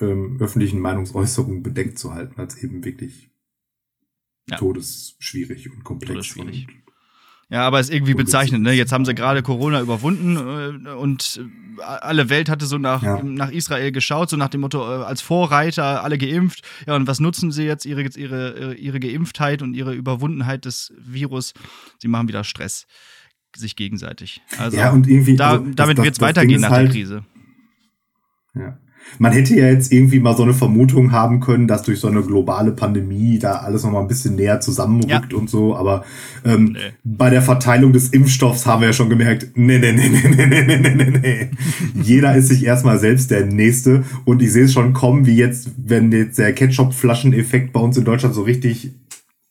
ähm, 0.00 0.36
öffentlichen 0.40 0.80
Meinungsäußerungen 0.80 1.62
bedeckt 1.62 1.98
zu 1.98 2.14
halten, 2.14 2.40
als 2.40 2.62
eben 2.62 2.84
wirklich 2.84 3.30
ja. 4.48 4.56
todesschwierig 4.56 5.72
und 5.72 5.82
komplex. 5.84 6.12
Todesschwierig. 6.12 6.68
Und 6.68 6.83
ja, 7.50 7.62
aber 7.62 7.80
ist 7.80 7.92
irgendwie 7.92 8.14
bezeichnend, 8.14 8.62
ne? 8.62 8.72
Jetzt 8.72 8.92
haben 8.92 9.04
sie 9.04 9.14
gerade 9.14 9.42
Corona 9.42 9.80
überwunden 9.80 10.36
äh, 10.86 10.90
und 10.90 11.40
äh, 11.78 11.82
alle 11.82 12.28
Welt 12.30 12.48
hatte 12.48 12.66
so 12.66 12.78
nach, 12.78 13.02
ja. 13.02 13.22
nach 13.22 13.50
Israel 13.50 13.92
geschaut, 13.92 14.30
so 14.30 14.36
nach 14.36 14.48
dem 14.48 14.62
Motto, 14.62 14.80
äh, 14.80 15.04
als 15.04 15.20
Vorreiter 15.20 16.02
alle 16.02 16.18
geimpft. 16.18 16.62
Ja, 16.86 16.96
und 16.96 17.06
was 17.06 17.20
nutzen 17.20 17.52
sie 17.52 17.64
jetzt? 17.64 17.84
Ihre, 17.84 18.02
ihre, 18.02 18.74
ihre 18.74 19.00
Geimpftheit 19.00 19.62
und 19.62 19.74
ihre 19.74 19.94
Überwundenheit 19.94 20.64
des 20.64 20.92
Virus. 20.98 21.52
Sie 21.98 22.08
machen 22.08 22.28
wieder 22.28 22.44
Stress 22.44 22.86
sich 23.56 23.76
gegenseitig. 23.76 24.42
Also 24.58 24.76
ja, 24.76 24.90
und 24.90 25.06
irgendwie, 25.06 25.36
da, 25.36 25.52
also 25.52 25.70
damit 25.74 25.98
wird 25.98 26.14
es 26.14 26.20
weitergehen 26.20 26.60
nach 26.60 26.70
halt, 26.70 26.88
der 26.88 26.92
Krise. 26.92 27.24
Ja. 28.54 28.78
Man 29.18 29.32
hätte 29.32 29.54
ja 29.54 29.66
jetzt 29.66 29.92
irgendwie 29.92 30.20
mal 30.20 30.36
so 30.36 30.42
eine 30.42 30.54
Vermutung 30.54 31.12
haben 31.12 31.40
können, 31.40 31.66
dass 31.66 31.82
durch 31.82 32.00
so 32.00 32.08
eine 32.08 32.22
globale 32.22 32.72
Pandemie 32.72 33.38
da 33.38 33.56
alles 33.56 33.84
nochmal 33.84 34.02
ein 34.02 34.08
bisschen 34.08 34.34
näher 34.34 34.60
zusammenrückt 34.60 35.32
ja. 35.32 35.38
und 35.38 35.48
so, 35.48 35.76
aber 35.76 36.04
ähm, 36.44 36.72
nee. 36.72 36.78
bei 37.04 37.30
der 37.30 37.42
Verteilung 37.42 37.92
des 37.92 38.08
Impfstoffs 38.08 38.66
haben 38.66 38.80
wir 38.80 38.88
ja 38.88 38.92
schon 38.92 39.10
gemerkt, 39.10 39.48
nee, 39.54 39.78
nee, 39.78 39.92
nee, 39.92 40.08
nee, 40.08 40.46
nee, 40.46 40.46
nee, 40.46 40.78
nee, 40.78 40.94
nee, 40.94 41.18
nee. 41.20 41.50
Jeder 42.02 42.34
ist 42.34 42.48
sich 42.48 42.64
erstmal 42.64 42.98
selbst 42.98 43.30
der 43.30 43.46
Nächste 43.46 44.04
und 44.24 44.42
ich 44.42 44.52
sehe 44.52 44.64
es 44.64 44.72
schon 44.72 44.92
kommen, 44.92 45.26
wie 45.26 45.36
jetzt, 45.36 45.70
wenn 45.76 46.10
jetzt 46.12 46.38
der 46.38 46.52
Ketchup-Flaschen-Effekt 46.52 47.72
bei 47.72 47.80
uns 47.80 47.96
in 47.96 48.04
Deutschland 48.04 48.34
so 48.34 48.42
richtig 48.42 48.92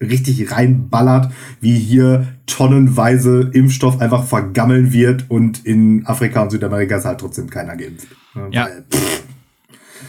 richtig 0.01 0.51
reinballert, 0.51 1.31
wie 1.61 1.77
hier 1.77 2.27
tonnenweise 2.45 3.51
Impfstoff 3.53 4.01
einfach 4.01 4.25
vergammeln 4.25 4.91
wird 4.91 5.29
und 5.29 5.65
in 5.65 6.05
Afrika 6.05 6.41
und 6.41 6.51
Südamerika 6.51 6.97
ist 6.97 7.05
halt 7.05 7.19
trotzdem 7.19 7.49
keiner 7.49 7.75
geimpft. 7.75 8.07
Ja. 8.51 8.65
Weil, 8.65 8.83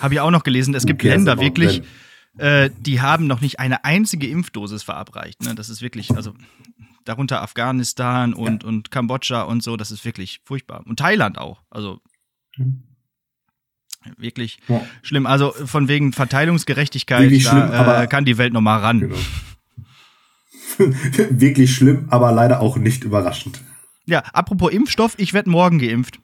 habe 0.05 0.15
ich 0.15 0.21
auch 0.21 0.31
noch 0.31 0.45
gelesen. 0.45 0.75
Es 0.75 0.87
gibt 0.87 1.01
okay, 1.01 1.09
Länder 1.09 1.41
wirklich, 1.41 1.83
äh, 2.39 2.71
die 2.79 3.01
haben 3.01 3.27
noch 3.27 3.41
nicht 3.41 3.59
eine 3.59 3.85
einzige 3.85 4.29
Impfdosis 4.29 4.83
verabreicht. 4.83 5.43
Ne? 5.43 5.55
Das 5.55 5.69
ist 5.69 5.83
wirklich, 5.83 6.15
also 6.15 6.35
darunter 7.05 7.43
Afghanistan 7.43 8.35
und, 8.35 8.63
ja. 8.63 8.69
und 8.69 8.91
Kambodscha 8.91 9.43
und 9.43 9.63
so, 9.63 9.77
das 9.77 9.91
ist 9.91 10.05
wirklich 10.05 10.41
furchtbar. 10.45 10.83
Und 10.87 10.99
Thailand 10.99 11.39
auch. 11.39 11.63
Also. 11.71 12.01
Wirklich 14.19 14.59
ja. 14.69 14.85
schlimm. 15.03 15.27
Also 15.27 15.53
von 15.53 15.89
wegen 15.89 16.13
Verteilungsgerechtigkeit, 16.13 17.23
Wirklich 17.23 17.45
schlimm, 17.45 17.71
da, 17.71 18.03
äh, 18.03 18.07
kann 18.07 18.27
die 18.27 18.37
Welt 18.37 18.53
nochmal 18.53 18.81
ran. 18.81 19.01
Genau. 19.01 19.17
Wirklich 21.31 21.75
schlimm, 21.75 22.07
aber 22.11 22.31
leider 22.31 22.61
auch 22.61 22.77
nicht 22.77 23.05
überraschend. 23.05 23.63
Ja, 24.05 24.21
apropos 24.35 24.73
Impfstoff, 24.73 25.15
ich 25.17 25.33
werde 25.33 25.49
morgen 25.49 25.79
geimpft. 25.79 26.21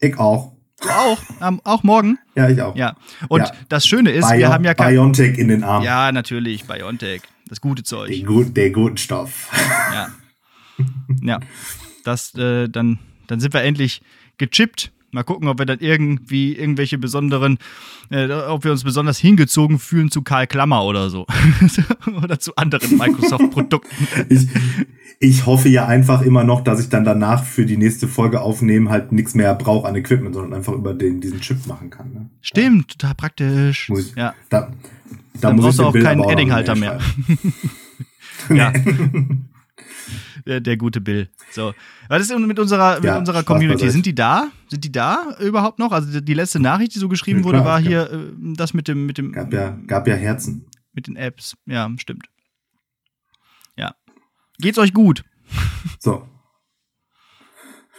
Ich 0.00 0.18
auch. 0.18 0.55
Auch? 0.82 1.18
Ähm, 1.40 1.60
auch 1.64 1.82
morgen? 1.82 2.18
Ja, 2.34 2.48
ich 2.48 2.60
auch. 2.60 2.76
Ja. 2.76 2.96
Und 3.28 3.40
ja. 3.40 3.52
das 3.68 3.86
Schöne 3.86 4.10
ist, 4.10 4.28
Bio 4.28 4.38
wir 4.38 4.48
haben 4.50 4.64
ja 4.64 4.74
kein 4.74 4.94
Biontech 4.94 5.38
in 5.38 5.48
den 5.48 5.64
Armen. 5.64 5.84
Ja, 5.84 6.12
natürlich, 6.12 6.64
Biontech. 6.64 7.22
Das 7.48 7.60
gute 7.60 7.82
Zeug. 7.82 8.10
Der, 8.10 8.22
gut, 8.22 8.56
der 8.56 8.70
guten 8.70 8.96
Stoff. 8.96 9.50
Ja. 9.92 10.08
Ja. 11.22 11.40
Das, 12.04 12.34
äh, 12.34 12.68
dann, 12.68 12.98
dann 13.26 13.40
sind 13.40 13.54
wir 13.54 13.62
endlich 13.62 14.02
gechippt. 14.38 14.92
Mal 15.12 15.22
gucken, 15.22 15.48
ob 15.48 15.58
wir 15.58 15.66
dann 15.66 15.78
irgendwie 15.78 16.54
irgendwelche 16.54 16.98
besonderen, 16.98 17.58
äh, 18.10 18.30
ob 18.30 18.64
wir 18.64 18.72
uns 18.72 18.84
besonders 18.84 19.18
hingezogen 19.18 19.78
fühlen 19.78 20.10
zu 20.10 20.22
Karl 20.22 20.46
Klammer 20.46 20.84
oder 20.84 21.08
so. 21.08 21.26
oder 22.22 22.38
zu 22.38 22.54
anderen 22.56 22.98
Microsoft-Produkten. 22.98 24.08
ich, 24.28 24.48
ich 25.18 25.46
hoffe 25.46 25.68
ja 25.68 25.86
einfach 25.86 26.22
immer 26.22 26.44
noch, 26.44 26.62
dass 26.62 26.80
ich 26.80 26.88
dann 26.88 27.04
danach 27.04 27.44
für 27.44 27.64
die 27.64 27.76
nächste 27.76 28.06
Folge 28.06 28.40
aufnehmen 28.40 28.90
halt 28.90 29.12
nichts 29.12 29.34
mehr 29.34 29.54
brauche 29.54 29.88
an 29.88 29.96
Equipment, 29.96 30.34
sondern 30.34 30.54
einfach 30.54 30.74
über 30.74 30.92
den, 30.92 31.20
diesen 31.20 31.40
Chip 31.40 31.66
machen 31.66 31.90
kann. 31.90 32.12
Ne? 32.12 32.30
Stimmt, 32.42 32.88
total 32.88 33.14
praktisch. 33.14 33.90
Ich, 33.90 34.14
ja. 34.14 34.34
Da, 34.50 34.60
da 34.60 34.70
dann 35.40 35.56
brauchst 35.56 35.78
du 35.78 35.84
auch 35.84 35.92
Bild 35.92 36.04
keinen 36.04 36.22
Eddinghalter 36.22 36.74
mehr. 36.74 37.00
ja. 38.50 38.72
der, 40.46 40.60
der, 40.60 40.76
gute 40.76 41.00
Bill. 41.00 41.30
So. 41.50 41.72
Was 42.08 42.20
ist 42.20 42.38
mit 42.38 42.58
unserer, 42.58 42.96
mit 42.96 43.04
ja, 43.04 43.16
unserer 43.16 43.42
Community? 43.42 43.90
Sind 43.90 44.04
die 44.04 44.14
da? 44.14 44.48
Sind 44.68 44.84
die 44.84 44.92
da 44.92 45.34
überhaupt 45.40 45.78
noch? 45.78 45.92
Also 45.92 46.20
die 46.20 46.34
letzte 46.34 46.60
Nachricht, 46.60 46.94
die 46.94 46.98
so 46.98 47.08
geschrieben 47.08 47.38
ja, 47.38 47.42
klar, 47.42 47.54
wurde, 47.54 47.64
war 47.64 47.80
hier 47.80 48.10
äh, 48.12 48.32
das 48.54 48.74
mit 48.74 48.86
dem, 48.86 49.06
mit 49.06 49.16
dem. 49.16 49.32
Gab 49.32 49.52
ja, 49.52 49.78
gab 49.86 50.06
ja 50.06 50.14
Herzen. 50.14 50.66
Mit 50.92 51.06
den 51.06 51.16
Apps. 51.16 51.56
Ja, 51.66 51.90
stimmt. 51.96 52.26
Geht's 54.58 54.78
euch 54.78 54.92
gut? 54.92 55.24
So. 55.98 56.26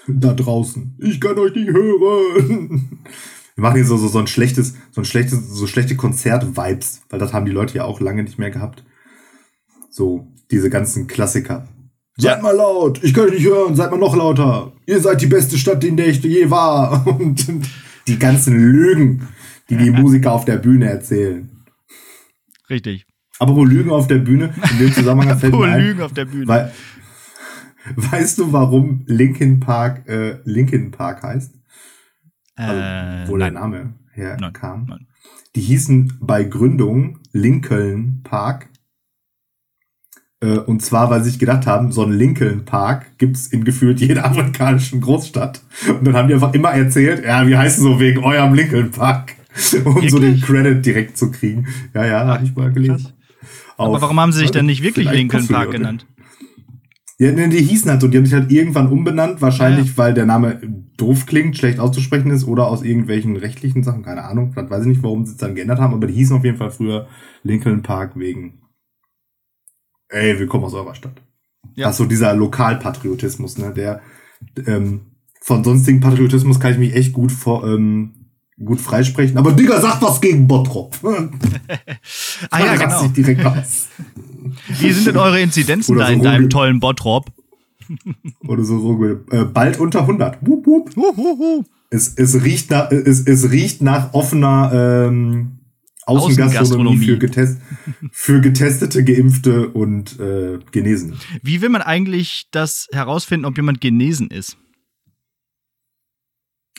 Da 0.07 0.33
draußen. 0.33 0.97
Ich 0.99 1.19
kann 1.19 1.37
euch 1.37 1.53
nicht 1.53 1.69
hören. 1.69 2.99
Wir 3.55 3.61
machen 3.61 3.75
hier 3.75 3.85
so, 3.85 3.97
so, 3.97 4.07
so 4.07 4.19
ein 4.19 4.27
schlechtes, 4.27 4.75
so 4.91 5.01
ein 5.01 5.05
schlechtes, 5.05 5.49
so 5.49 5.67
schlechte 5.67 5.95
Konzert-Vibes, 5.95 7.01
weil 7.09 7.19
das 7.19 7.33
haben 7.33 7.45
die 7.45 7.51
Leute 7.51 7.75
ja 7.75 7.85
auch 7.85 7.99
lange 7.99 8.23
nicht 8.23 8.39
mehr 8.39 8.51
gehabt. 8.51 8.83
So, 9.89 10.31
diese 10.51 10.69
ganzen 10.69 11.07
Klassiker. 11.07 11.67
Seid 12.19 12.41
mal 12.41 12.55
laut, 12.55 13.03
ich 13.03 13.13
kann 13.13 13.25
euch 13.25 13.33
nicht 13.33 13.45
hören, 13.45 13.75
seid 13.75 13.91
mal 13.91 13.97
noch 13.97 14.15
lauter. 14.15 14.73
Ihr 14.87 14.99
seid 15.01 15.21
die 15.21 15.27
beste 15.27 15.57
Stadt, 15.57 15.83
in 15.83 15.97
der 15.97 16.07
ich 16.07 16.23
je 16.23 16.49
war. 16.49 17.05
Und 17.19 17.45
die 18.07 18.17
ganzen 18.17 18.55
Lügen, 18.55 19.27
die 19.69 19.77
die 19.77 19.91
Musiker 19.91 20.31
auf 20.31 20.45
der 20.45 20.57
Bühne 20.57 20.89
erzählen. 20.89 21.49
Richtig. 22.69 23.05
Aber 23.39 23.56
wo 23.56 23.63
Lügen 23.63 23.91
auf 23.91 24.08
der 24.08 24.17
Bühne, 24.17 24.54
in 24.71 24.80
dem 24.80 24.93
Zusammenhang 24.93 25.38
fällt 25.38 25.54
mir 25.54 25.65
ein, 25.65 25.82
Lügen 25.82 26.02
auf 26.02 26.13
der 26.13 26.26
Bühne. 26.26 26.47
Weil, 26.47 26.71
weißt 27.95 28.39
du, 28.39 28.52
warum 28.52 29.04
Linkin 29.06 29.60
Park 29.60 30.08
äh, 30.08 30.39
Linkin 30.43 30.91
Park 30.91 31.23
heißt? 31.23 31.54
Also, 32.56 32.73
äh, 32.73 33.28
wo 33.28 33.38
nein. 33.38 33.54
der 33.54 33.62
Name 33.62 33.93
herkam. 34.12 34.86
Nein, 34.88 34.88
nein. 34.88 35.08
Die 35.56 35.62
hießen 35.62 36.19
bei 36.19 36.43
Gründung 36.43 37.19
Lincoln 37.32 38.21
Park. 38.23 38.69
Äh, 40.39 40.58
und 40.58 40.82
zwar, 40.82 41.10
weil 41.10 41.23
sie 41.23 41.32
sich 41.32 41.39
gedacht 41.39 41.65
haben, 41.65 41.91
so 41.91 42.04
einen 42.04 42.13
Lincoln 42.13 42.65
Park 42.65 43.17
gibt's 43.17 43.47
in 43.47 43.63
gefühlt 43.63 44.00
jeder 44.00 44.26
amerikanischen 44.26 45.02
Großstadt. 45.02 45.62
Und 45.88 46.06
dann 46.06 46.15
haben 46.15 46.28
die 46.28 46.34
einfach 46.34 46.54
immer 46.54 46.71
erzählt, 46.71 47.23
ja, 47.23 47.45
wie 47.47 47.58
heißt 47.58 47.78
es 47.78 47.84
so 47.84 48.00
wegen 48.00 48.23
eurem 48.23 48.54
Lincoln 48.54 48.91
Park? 48.91 49.34
um 49.86 49.95
Wirklich? 49.95 50.12
so 50.12 50.19
den 50.19 50.39
Credit 50.39 50.86
direkt 50.86 51.17
zu 51.17 51.32
kriegen. 51.32 51.67
Ja, 51.93 52.06
ja, 52.06 52.28
habe 52.28 52.43
ich 52.43 52.56
mal 52.56 52.71
gelesen. 52.71 53.13
Aber 53.77 54.01
warum 54.01 54.19
haben 54.19 54.31
sie 54.31 54.39
sich 54.39 54.51
denn 54.51 54.65
nicht 54.65 54.83
wirklich 54.83 55.09
Lincoln 55.09 55.47
Park 55.47 55.71
genannt? 55.71 56.05
Ja, 57.19 57.31
ne, 57.31 57.49
die 57.49 57.61
hießen 57.61 57.89
halt 57.89 58.01
so, 58.01 58.07
die 58.07 58.17
haben 58.17 58.25
sich 58.25 58.35
halt 58.35 58.51
irgendwann 58.51 58.91
umbenannt, 58.91 59.41
wahrscheinlich, 59.41 59.89
ja. 59.89 59.97
weil 59.97 60.13
der 60.13 60.27
Name 60.27 60.61
doof 60.97 61.25
klingt, 61.25 61.57
schlecht 61.57 61.79
auszusprechen 61.79 62.29
ist 62.29 62.45
oder 62.45 62.67
aus 62.67 62.83
irgendwelchen 62.83 63.37
rechtlichen 63.37 63.83
Sachen, 63.83 64.03
keine 64.03 64.23
Ahnung. 64.23 64.51
Vielleicht 64.51 64.69
weiß 64.69 64.81
ich 64.83 64.89
nicht, 64.89 65.03
warum 65.03 65.25
sie 65.25 65.31
es 65.31 65.37
dann 65.37 65.55
geändert 65.55 65.79
haben, 65.79 65.95
aber 65.95 66.05
die 66.05 66.13
hießen 66.13 66.37
auf 66.37 66.43
jeden 66.43 66.57
Fall 66.57 66.69
früher 66.69 67.07
Lincoln 67.41 67.81
Park 67.81 68.19
wegen, 68.19 68.61
ey, 70.09 70.37
wir 70.37 70.45
kommen 70.45 70.65
aus 70.65 70.75
eurer 70.75 70.93
Stadt. 70.93 71.21
Ja. 71.75 71.89
Ist 71.89 71.97
so 71.97 72.05
dieser 72.05 72.35
Lokalpatriotismus, 72.35 73.57
ne, 73.57 73.73
der, 73.73 74.01
ähm, 74.67 75.01
von 75.41 75.63
sonstigen 75.63 76.01
Patriotismus 76.01 76.59
kann 76.59 76.73
ich 76.73 76.77
mich 76.77 76.93
echt 76.93 77.13
gut 77.13 77.31
vor, 77.31 77.65
ähm, 77.65 78.16
gut 78.63 78.81
freisprechen, 78.81 79.37
aber 79.37 79.51
Digga, 79.51 79.79
sag 79.79 80.01
was 80.01 80.19
gegen 80.21 80.47
Bottrop. 80.47 80.97
ah 82.49 82.59
ja, 82.59 82.75
genau. 82.75 83.01
Sich 83.03 83.13
direkt 83.13 83.45
aus. 83.45 83.87
Wie 84.79 84.91
sind 84.91 85.07
denn 85.07 85.17
eure 85.17 85.39
Inzidenzen 85.39 85.95
Oder 85.95 86.05
da 86.05 86.07
so 86.07 86.13
in 86.13 86.23
deinem 86.23 86.49
tollen 86.49 86.79
Bottrop? 86.79 87.31
Oder 88.47 88.63
so 88.63 89.03
äh, 89.31 89.43
bald 89.45 89.79
unter 89.79 90.01
100. 90.01 90.39
Wup, 90.45 90.65
wup. 90.65 90.97
Uh, 90.97 91.63
Es, 91.89 92.13
es, 92.15 92.43
riecht 92.43 92.69
nach, 92.69 92.91
es, 92.91 93.25
es 93.25 93.51
riecht 93.51 93.81
nach 93.81 94.13
offener 94.13 94.71
ähm, 95.07 95.59
Außengastronomie, 96.05 97.05
für, 97.05 97.17
getest, 97.17 97.59
für 98.11 98.41
getestete, 98.41 99.03
geimpfte 99.03 99.69
und 99.69 100.19
äh, 100.19 100.59
Genesene. 100.71 101.17
Wie 101.43 101.61
will 101.61 101.69
man 101.69 101.81
eigentlich 101.81 102.47
das 102.51 102.87
herausfinden, 102.91 103.45
ob 103.45 103.57
jemand 103.57 103.81
genesen 103.81 104.29
ist? 104.29 104.57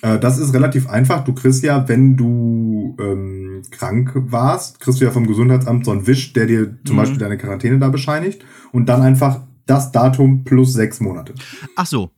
Äh, 0.03 0.19
das 0.19 0.39
ist 0.39 0.55
relativ 0.55 0.89
einfach. 0.89 1.25
Du 1.25 1.33
kriegst 1.33 1.63
ja, 1.63 1.89
wenn 1.89 2.17
du 2.17 2.97
ähm, 3.01 3.63
krank 3.71 4.13
warst, 4.15 4.81
kriegst 4.81 5.01
du 5.01 5.05
ja 5.05 5.11
vom 5.11 5.27
Gesundheitsamt 5.27 5.85
so 5.85 5.91
einen 5.91 6.07
Wisch, 6.07 6.33
der 6.33 6.47
dir 6.47 6.79
zum 6.85 6.97
mhm. 6.97 7.01
Beispiel 7.01 7.19
deine 7.19 7.39
Quarantäne 7.39 7.79
da 7.79 7.89
bescheinigt 7.89 8.45
und 8.73 8.87
dann 8.89 9.03
einfach 9.03 9.43
das 9.67 9.93
Datum 9.93 10.45
plus 10.45 10.73
sechs 10.73 11.01
Monate. 11.01 11.35
Ach 11.77 11.87
so. 11.87 12.11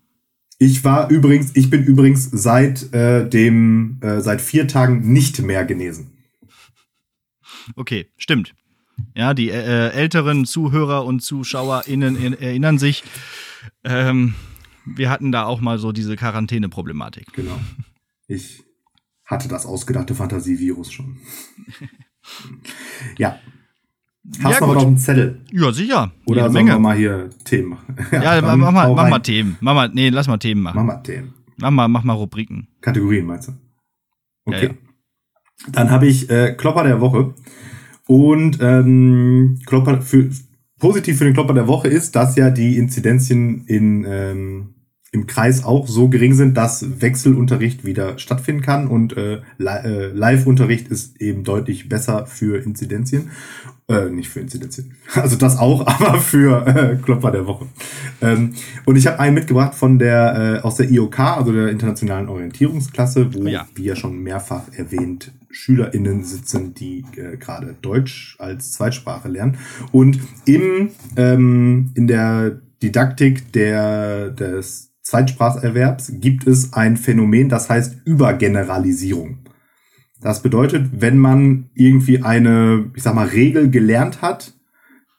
Ich 0.58 0.84
war 0.84 1.10
übrigens, 1.10 1.56
ich 1.56 1.70
bin 1.70 1.84
übrigens 1.84 2.30
seit 2.30 2.92
äh, 2.92 3.26
dem, 3.26 3.98
äh, 4.02 4.20
seit 4.20 4.42
vier 4.42 4.68
Tagen 4.68 5.10
nicht 5.12 5.40
mehr 5.40 5.64
genesen. 5.64 6.12
Okay, 7.76 8.08
stimmt. 8.18 8.54
Ja, 9.14 9.32
die 9.32 9.48
äh, 9.48 9.88
älteren 9.88 10.44
Zuhörer 10.44 11.06
und 11.06 11.20
ZuschauerInnen 11.20 12.38
erinnern 12.38 12.78
sich. 12.78 13.02
Ähm, 13.84 14.34
wir 14.84 15.10
hatten 15.10 15.32
da 15.32 15.44
auch 15.44 15.60
mal 15.60 15.78
so 15.78 15.92
diese 15.92 16.16
Quarantäne-Problematik. 16.16 17.32
Genau. 17.32 17.58
Ich 18.26 18.62
hatte 19.24 19.48
das 19.48 19.66
ausgedachte 19.66 20.14
Fantasievirus 20.14 20.92
schon. 20.92 21.18
ja. 23.18 23.38
Hast 24.42 24.60
ja, 24.60 24.66
du 24.66 24.74
noch 24.74 24.86
einen 24.86 24.98
Zettel? 24.98 25.40
Ja, 25.50 25.72
sicher. 25.72 26.12
Oder 26.26 26.42
sollen 26.42 26.52
Menge. 26.52 26.72
wir 26.72 26.78
mal 26.78 26.96
hier 26.96 27.30
Themen 27.44 27.70
machen? 27.70 27.96
ja, 28.12 28.22
ja 28.36 28.42
mach, 28.42 28.70
mal, 28.70 28.94
mach 28.94 29.08
mal 29.08 29.18
Themen. 29.20 29.56
Mach 29.60 29.74
mal, 29.74 29.88
nee, 29.92 30.10
lass 30.10 30.28
mal 30.28 30.38
Themen 30.38 30.62
machen. 30.62 30.76
Mach 30.76 30.84
mal 30.84 31.02
Themen. 31.02 31.34
Mach 31.56 31.70
mal, 31.70 31.88
mach 31.88 32.04
mal 32.04 32.12
Rubriken. 32.14 32.68
Kategorien 32.80 33.26
meinst 33.26 33.48
du? 33.48 33.52
Okay. 34.44 34.66
Ja, 34.66 34.72
ja. 34.72 34.74
Dann 35.72 35.90
habe 35.90 36.06
ich 36.06 36.30
äh, 36.30 36.54
Klopper 36.54 36.84
der 36.84 37.00
Woche. 37.00 37.34
Und 38.06 38.58
ähm, 38.60 39.58
Klopper 39.66 40.00
für, 40.00 40.30
positiv 40.80 41.18
für 41.18 41.24
den 41.24 41.34
Klopper 41.34 41.54
der 41.54 41.68
Woche 41.68 41.86
ist, 41.86 42.16
dass 42.16 42.34
ja 42.34 42.50
die 42.50 42.76
Inzidenzien 42.76 43.64
in 43.66 44.04
ähm, 44.08 44.74
im 45.12 45.26
Kreis 45.26 45.64
auch 45.64 45.88
so 45.88 46.08
gering 46.08 46.34
sind, 46.34 46.56
dass 46.56 47.00
Wechselunterricht 47.00 47.84
wieder 47.84 48.18
stattfinden 48.18 48.62
kann 48.62 48.86
und 48.86 49.16
äh, 49.16 49.40
äh, 49.58 50.06
Live-Unterricht 50.12 50.88
ist 50.88 51.20
eben 51.20 51.42
deutlich 51.42 51.88
besser 51.88 52.26
für 52.26 52.62
Inzidenzien. 52.62 53.30
Äh, 53.88 54.08
nicht 54.10 54.28
für 54.28 54.38
Inzidenzien. 54.38 54.94
Also 55.14 55.34
das 55.34 55.58
auch, 55.58 55.84
aber 55.86 56.20
für 56.20 56.64
äh, 56.64 56.96
Klopfer 56.96 57.32
der 57.32 57.46
Woche. 57.48 57.66
Ähm, 58.22 58.54
und 58.84 58.94
ich 58.94 59.08
habe 59.08 59.18
einen 59.18 59.34
mitgebracht 59.34 59.74
von 59.74 59.98
der 59.98 60.60
äh, 60.60 60.64
aus 60.64 60.76
der 60.76 60.88
IOK, 60.88 61.18
also 61.18 61.52
der 61.52 61.70
internationalen 61.70 62.28
Orientierungsklasse, 62.28 63.34
wo, 63.34 63.48
ja. 63.48 63.66
wie 63.74 63.84
ja 63.84 63.96
schon 63.96 64.22
mehrfach 64.22 64.62
erwähnt, 64.76 65.32
SchülerInnen 65.50 66.22
sitzen, 66.22 66.74
die 66.74 67.04
äh, 67.16 67.36
gerade 67.36 67.74
Deutsch 67.82 68.36
als 68.38 68.70
Zweitsprache 68.70 69.26
lernen. 69.28 69.58
Und 69.90 70.20
im 70.44 70.90
ähm, 71.16 71.90
in 71.94 72.06
der 72.06 72.60
Didaktik 72.80 73.52
der 73.52 74.30
des 74.30 74.89
Zweitspracherwerbs 75.10 76.12
gibt 76.20 76.46
es 76.46 76.72
ein 76.72 76.96
Phänomen, 76.96 77.48
das 77.48 77.68
heißt 77.68 78.02
Übergeneralisierung. 78.04 79.38
Das 80.20 80.40
bedeutet, 80.40 81.00
wenn 81.00 81.18
man 81.18 81.70
irgendwie 81.74 82.22
eine, 82.22 82.92
ich 82.94 83.02
sag 83.02 83.16
mal, 83.16 83.26
Regel 83.26 83.70
gelernt 83.70 84.22
hat, 84.22 84.54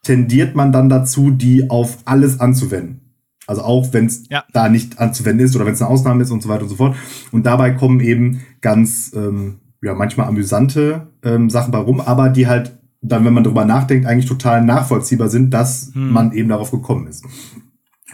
tendiert 0.03 0.55
man 0.55 0.71
dann 0.71 0.87
dazu, 0.87 1.29
die 1.29 1.69
auf 1.69 1.97
alles 2.05 2.39
anzuwenden. 2.39 3.01
Also 3.47 3.63
auch 3.63 3.91
wenn 3.91 4.05
es 4.05 4.23
ja. 4.29 4.45
da 4.53 4.69
nicht 4.69 4.97
anzuwenden 4.97 5.45
ist 5.45 5.57
oder 5.57 5.65
wenn 5.65 5.73
es 5.73 5.81
eine 5.81 5.91
Ausnahme 5.91 6.23
ist 6.23 6.31
und 6.31 6.41
so 6.41 6.47
weiter 6.47 6.63
und 6.63 6.69
so 6.69 6.75
fort. 6.75 6.95
Und 7.33 7.45
dabei 7.45 7.71
kommen 7.71 7.99
eben 7.99 8.43
ganz, 8.61 9.11
ähm, 9.13 9.59
ja, 9.81 9.93
manchmal 9.93 10.27
amüsante 10.27 11.09
ähm, 11.21 11.49
Sachen 11.49 11.71
bei 11.73 11.79
rum, 11.79 11.99
aber 11.99 12.29
die 12.29 12.47
halt 12.47 12.79
dann, 13.01 13.25
wenn 13.25 13.33
man 13.33 13.43
darüber 13.43 13.65
nachdenkt, 13.65 14.05
eigentlich 14.05 14.27
total 14.27 14.63
nachvollziehbar 14.63 15.27
sind, 15.27 15.53
dass 15.53 15.91
hm. 15.93 16.13
man 16.13 16.31
eben 16.31 16.49
darauf 16.49 16.71
gekommen 16.71 17.07
ist. 17.07 17.25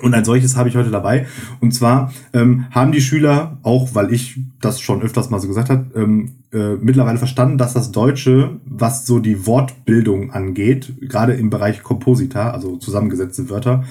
Und 0.02 0.14
ein 0.14 0.26
solches 0.26 0.56
habe 0.56 0.70
ich 0.70 0.76
heute 0.76 0.92
dabei. 0.92 1.26
Und 1.60 1.74
zwar 1.74 2.14
ähm, 2.34 2.66
haben 2.72 2.92
die 2.92 3.02
Schüler, 3.02 3.58
auch 3.64 3.96
weil 3.96 4.14
ich 4.14 4.40
das 4.62 4.80
schon 4.80 5.02
öfters 5.02 5.30
mal 5.30 5.40
so 5.40 5.48
gesagt 5.48 5.70
habe, 5.70 5.88
ähm, 5.96 6.36
äh, 6.52 6.76
mittlerweile 6.76 7.18
verstanden, 7.18 7.58
dass 7.58 7.74
das 7.74 7.92
Deutsche, 7.92 8.60
was 8.66 9.06
so 9.06 9.20
die 9.20 9.46
Wortbildung 9.46 10.32
angeht, 10.32 10.94
gerade 11.02 11.34
im 11.34 11.50
Bereich 11.50 11.84
Komposita, 11.84 12.52
also 12.52 12.78
zusammengesetzte 12.78 13.50
Wörter, 13.50 13.84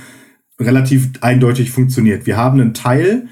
relativ 0.59 1.11
eindeutig 1.21 1.71
funktioniert. 1.71 2.27
Wir 2.27 2.37
haben 2.37 2.61
einen 2.61 2.75
Teil, 2.75 3.29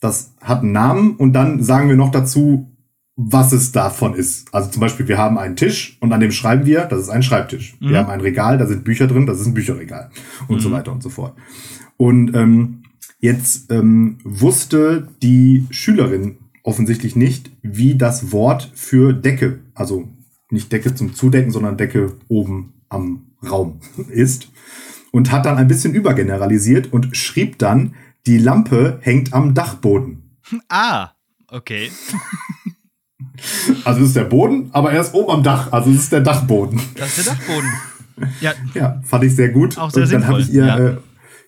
das 0.00 0.34
hat 0.40 0.62
einen 0.62 0.72
Namen 0.72 1.16
und 1.16 1.32
dann 1.32 1.62
sagen 1.62 1.88
wir 1.88 1.96
noch 1.96 2.10
dazu, 2.10 2.70
was 3.16 3.52
es 3.52 3.70
davon 3.70 4.14
ist. 4.14 4.52
Also 4.52 4.70
zum 4.70 4.80
Beispiel, 4.80 5.06
wir 5.06 5.18
haben 5.18 5.38
einen 5.38 5.56
Tisch 5.56 5.98
und 6.00 6.12
an 6.12 6.20
dem 6.20 6.32
schreiben 6.32 6.66
wir, 6.66 6.86
das 6.86 7.00
ist 7.00 7.10
ein 7.10 7.22
Schreibtisch. 7.22 7.76
Mhm. 7.80 7.90
Wir 7.90 7.98
haben 7.98 8.10
ein 8.10 8.20
Regal, 8.20 8.58
da 8.58 8.66
sind 8.66 8.84
Bücher 8.84 9.06
drin, 9.06 9.26
das 9.26 9.40
ist 9.40 9.46
ein 9.46 9.54
Bücherregal 9.54 10.10
und 10.48 10.56
mhm. 10.56 10.60
so 10.60 10.72
weiter 10.72 10.90
und 10.90 11.02
so 11.02 11.10
fort. 11.10 11.36
Und 11.96 12.34
ähm, 12.34 12.82
jetzt 13.20 13.70
ähm, 13.70 14.18
wusste 14.24 15.08
die 15.22 15.66
Schülerin 15.70 16.38
offensichtlich 16.62 17.14
nicht, 17.14 17.50
wie 17.62 17.94
das 17.94 18.32
Wort 18.32 18.70
für 18.74 19.12
Decke, 19.12 19.60
also 19.74 20.08
nicht 20.50 20.72
Decke 20.72 20.94
zum 20.94 21.14
Zudecken, 21.14 21.50
sondern 21.50 21.76
Decke 21.76 22.14
oben 22.28 22.74
am 22.88 23.26
Raum 23.48 23.80
ist. 24.08 24.48
Und 25.12 25.30
hat 25.30 25.46
dann 25.46 25.58
ein 25.58 25.68
bisschen 25.68 25.94
übergeneralisiert 25.94 26.92
und 26.92 27.16
schrieb 27.16 27.58
dann, 27.58 27.94
die 28.26 28.38
Lampe 28.38 28.98
hängt 29.02 29.32
am 29.32 29.54
Dachboden. 29.54 30.22
Ah, 30.68 31.10
okay. 31.48 31.90
Also 33.84 34.00
es 34.00 34.08
ist 34.08 34.16
der 34.16 34.24
Boden, 34.24 34.70
aber 34.72 34.92
er 34.92 35.00
ist 35.00 35.12
oben 35.12 35.30
am 35.30 35.42
Dach. 35.42 35.72
Also 35.72 35.90
es 35.90 36.04
ist 36.04 36.12
der 36.12 36.20
Dachboden. 36.20 36.80
Das 36.94 37.18
ist 37.18 37.26
der 37.26 37.34
Dachboden. 37.34 37.68
Ja, 38.40 38.52
ja 38.74 39.02
fand 39.04 39.24
ich 39.24 39.34
sehr 39.34 39.48
gut. 39.48 39.76
Auch 39.76 39.90
sehr 39.90 40.04
und 40.04 40.12
dann 40.12 40.26
habe 40.26 40.40
ich 40.40 40.52
ihr 40.52 40.66
ja. 40.66 40.78
äh, 40.78 40.96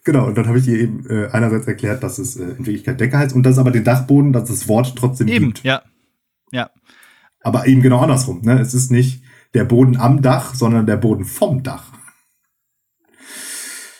Genau, 0.07 0.25
und 0.25 0.38
dann 0.38 0.47
habe 0.47 0.61
ich 0.61 0.69
ihr 0.69 0.79
eben 0.79 1.05
äh, 1.11 1.27
einerseits 1.33 1.66
erklärt, 1.66 2.05
dass 2.05 2.21
es 2.21 2.37
äh, 2.37 2.45
in 2.45 2.59
Wirklichkeit 2.64 3.01
Decke 3.01 3.19
heißt 3.19 3.35
und 3.35 3.42
dass 3.42 3.59
aber 3.59 3.73
den 3.73 3.83
Dachboden, 3.83 4.33
dass 4.33 4.49
das 4.49 4.69
Wort 4.69 4.95
trotzdem 4.97 5.27
eben, 5.27 5.47
gibt. 5.47 5.64
ja. 5.64 5.83
Ja. 6.53 6.71
Aber 7.42 7.66
eben 7.66 7.83
genau 7.83 7.99
andersrum. 7.99 8.40
Ne? 8.42 8.61
Es 8.61 8.73
ist 8.73 8.92
nicht 8.92 9.25
der 9.55 9.64
Boden 9.64 9.97
am 9.97 10.23
Dach, 10.23 10.55
sondern 10.55 10.87
der 10.87 10.97
Boden 10.97 11.25
vom 11.25 11.64
Dach. 11.64 11.90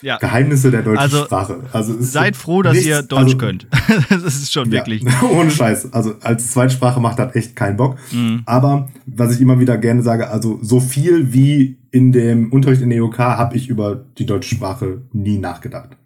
Ja. 0.01 0.19
Geheimnisse 0.19 0.71
der 0.71 0.83
deutschen 0.83 0.99
also, 0.99 1.25
Sprache. 1.25 1.65
Also 1.73 1.97
seid 1.99 2.37
froh, 2.37 2.63
dass 2.63 2.75
nichts, 2.75 2.87
ihr 2.87 3.03
Deutsch 3.03 3.23
also, 3.23 3.39
könnt. 3.39 3.67
das 4.09 4.23
ist 4.23 4.53
schon 4.53 4.71
wirklich. 4.71 5.03
Ja, 5.03 5.23
ohne 5.33 5.51
Scheiß. 5.51 5.93
Also 5.93 6.15
als 6.21 6.53
Zweitsprache 6.53 7.01
macht 7.01 7.19
das 7.19 7.35
echt 7.35 7.57
keinen 7.57 7.77
Bock. 7.77 7.97
Mhm. 8.13 8.43
Aber 8.47 8.91
was 9.07 9.35
ich 9.35 9.41
immer 9.41 9.59
wieder 9.59 9.77
gerne 9.77 10.05
sage, 10.05 10.31
also 10.31 10.61
so 10.63 10.79
viel 10.79 11.33
wie 11.33 11.76
in 11.91 12.13
dem 12.13 12.53
Unterricht 12.53 12.83
in 12.83 12.91
der 12.91 12.99
EOK 12.99 13.19
habe 13.19 13.57
ich 13.57 13.69
über 13.69 13.95
die 13.95 14.27
deutsche 14.27 14.55
Sprache 14.55 15.03
nie 15.13 15.39
nachgedacht. 15.39 15.97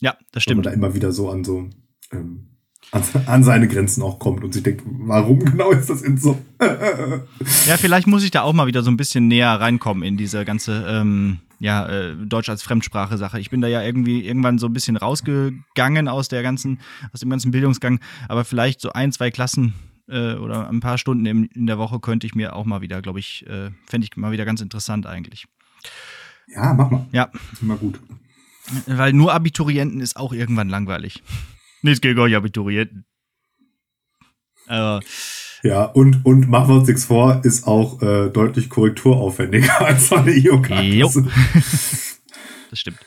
Ja, 0.00 0.16
das 0.32 0.42
stimmt. 0.44 0.64
Man 0.64 0.64
da 0.64 0.70
immer 0.70 0.94
wieder 0.94 1.12
so 1.12 1.30
an 1.30 1.44
so 1.44 1.68
ähm, 2.12 2.48
an, 2.92 3.02
an, 3.26 3.44
seine 3.44 3.68
Grenzen 3.68 4.02
auch 4.02 4.18
kommt 4.18 4.42
und 4.44 4.54
sich 4.54 4.62
denkt, 4.62 4.82
warum 4.86 5.40
genau 5.40 5.70
ist 5.70 5.90
das 5.90 6.02
in 6.02 6.16
so? 6.16 6.38
ja, 6.60 7.76
vielleicht 7.76 8.06
muss 8.06 8.24
ich 8.24 8.30
da 8.30 8.42
auch 8.42 8.52
mal 8.52 8.66
wieder 8.66 8.82
so 8.82 8.90
ein 8.90 8.96
bisschen 8.96 9.28
näher 9.28 9.60
reinkommen 9.60 10.02
in 10.02 10.16
diese 10.16 10.44
ganze 10.44 10.84
ähm, 10.88 11.40
ja, 11.60 11.86
äh, 11.88 12.14
Deutsch 12.14 12.48
als 12.48 12.62
Fremdsprache-Sache. 12.62 13.40
Ich 13.40 13.50
bin 13.50 13.60
da 13.60 13.68
ja 13.68 13.82
irgendwie 13.82 14.24
irgendwann 14.24 14.58
so 14.58 14.66
ein 14.66 14.72
bisschen 14.72 14.96
rausgegangen 14.96 16.08
aus 16.08 16.28
der 16.28 16.42
ganzen, 16.42 16.80
aus 17.12 17.20
dem 17.20 17.30
ganzen 17.30 17.50
Bildungsgang, 17.50 18.00
aber 18.28 18.44
vielleicht 18.44 18.80
so 18.80 18.90
ein, 18.92 19.12
zwei 19.12 19.30
Klassen 19.30 19.74
äh, 20.08 20.34
oder 20.34 20.68
ein 20.68 20.80
paar 20.80 20.98
Stunden 20.98 21.26
in, 21.26 21.44
in, 21.46 21.66
der 21.66 21.78
Woche 21.78 22.00
könnte 22.00 22.26
ich 22.26 22.34
mir 22.34 22.54
auch 22.56 22.64
mal 22.64 22.80
wieder, 22.80 23.02
glaube 23.02 23.18
ich, 23.18 23.46
äh, 23.46 23.70
fände 23.86 24.06
ich 24.06 24.16
mal 24.16 24.32
wieder 24.32 24.44
ganz 24.44 24.60
interessant 24.60 25.06
eigentlich. 25.06 25.46
Ja, 26.48 26.72
mach 26.74 26.90
mal. 26.90 27.06
Ja. 27.12 27.30
ist 27.52 27.62
immer 27.62 27.76
gut. 27.76 28.00
Weil 28.86 29.12
nur 29.12 29.32
Abiturienten 29.32 30.00
ist 30.00 30.16
auch 30.16 30.32
irgendwann 30.32 30.68
langweilig. 30.68 31.22
Nichts 31.82 32.00
gegen 32.00 32.18
euch 32.18 32.34
Abiturienten. 32.34 33.04
Aber. 34.66 35.00
Ja, 35.62 35.84
und, 35.84 36.24
und 36.24 36.48
machen 36.48 36.68
wir 36.68 36.76
uns 36.76 36.88
nichts 36.88 37.04
vor, 37.04 37.44
ist 37.44 37.66
auch 37.66 38.00
äh, 38.00 38.30
deutlich 38.30 38.68
korrekturaufwendiger 38.68 39.80
als 39.86 40.12
eine 40.12 40.32
IOK. 40.32 40.68
Das 42.70 42.80
stimmt. 42.80 42.98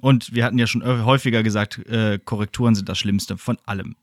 Und 0.00 0.32
wir 0.32 0.44
hatten 0.44 0.58
ja 0.58 0.68
schon 0.68 0.84
häufiger 0.84 1.42
gesagt, 1.42 1.84
äh, 1.88 2.20
Korrekturen 2.24 2.76
sind 2.76 2.88
das 2.88 3.00
Schlimmste 3.00 3.36
von 3.36 3.58
allem. 3.66 3.96